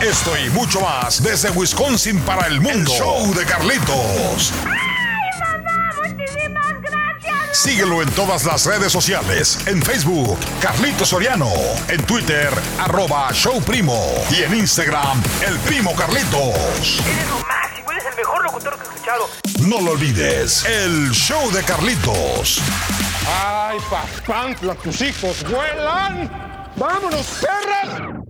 Esto 0.00 0.32
y 0.38 0.50
mucho 0.50 0.80
más 0.80 1.22
desde 1.22 1.50
Wisconsin 1.50 2.20
para 2.20 2.46
el 2.46 2.60
mundo. 2.60 2.90
El 2.90 2.98
show 2.98 3.34
de 3.34 3.44
Carlitos. 3.44 4.52
Síguelo 7.52 8.02
en 8.02 8.10
todas 8.12 8.44
las 8.44 8.64
redes 8.64 8.92
sociales. 8.92 9.58
En 9.66 9.82
Facebook, 9.82 10.38
Carlitos 10.60 11.08
Soriano. 11.08 11.50
En 11.88 12.02
Twitter, 12.04 12.50
arroba 12.78 13.30
Show 13.32 13.60
Primo. 13.62 14.02
Y 14.30 14.42
en 14.42 14.54
Instagram, 14.54 15.22
El 15.46 15.58
Primo 15.58 15.94
Carlitos. 15.94 17.02
Mejor 18.40 18.44
locutor 18.44 18.78
que 18.78 18.84
he 18.84 18.94
escuchado. 18.94 19.28
No 19.66 19.80
lo 19.80 19.92
olvides, 19.92 20.64
el 20.64 21.10
show 21.12 21.50
de 21.52 21.62
Carlitos. 21.62 22.60
¡Ay, 23.26 23.78
papantla, 23.90 24.74
tus 24.74 25.00
hijos 25.02 25.44
vuelan! 25.48 26.30
¡Vámonos, 26.76 27.26
perras! 27.40 28.29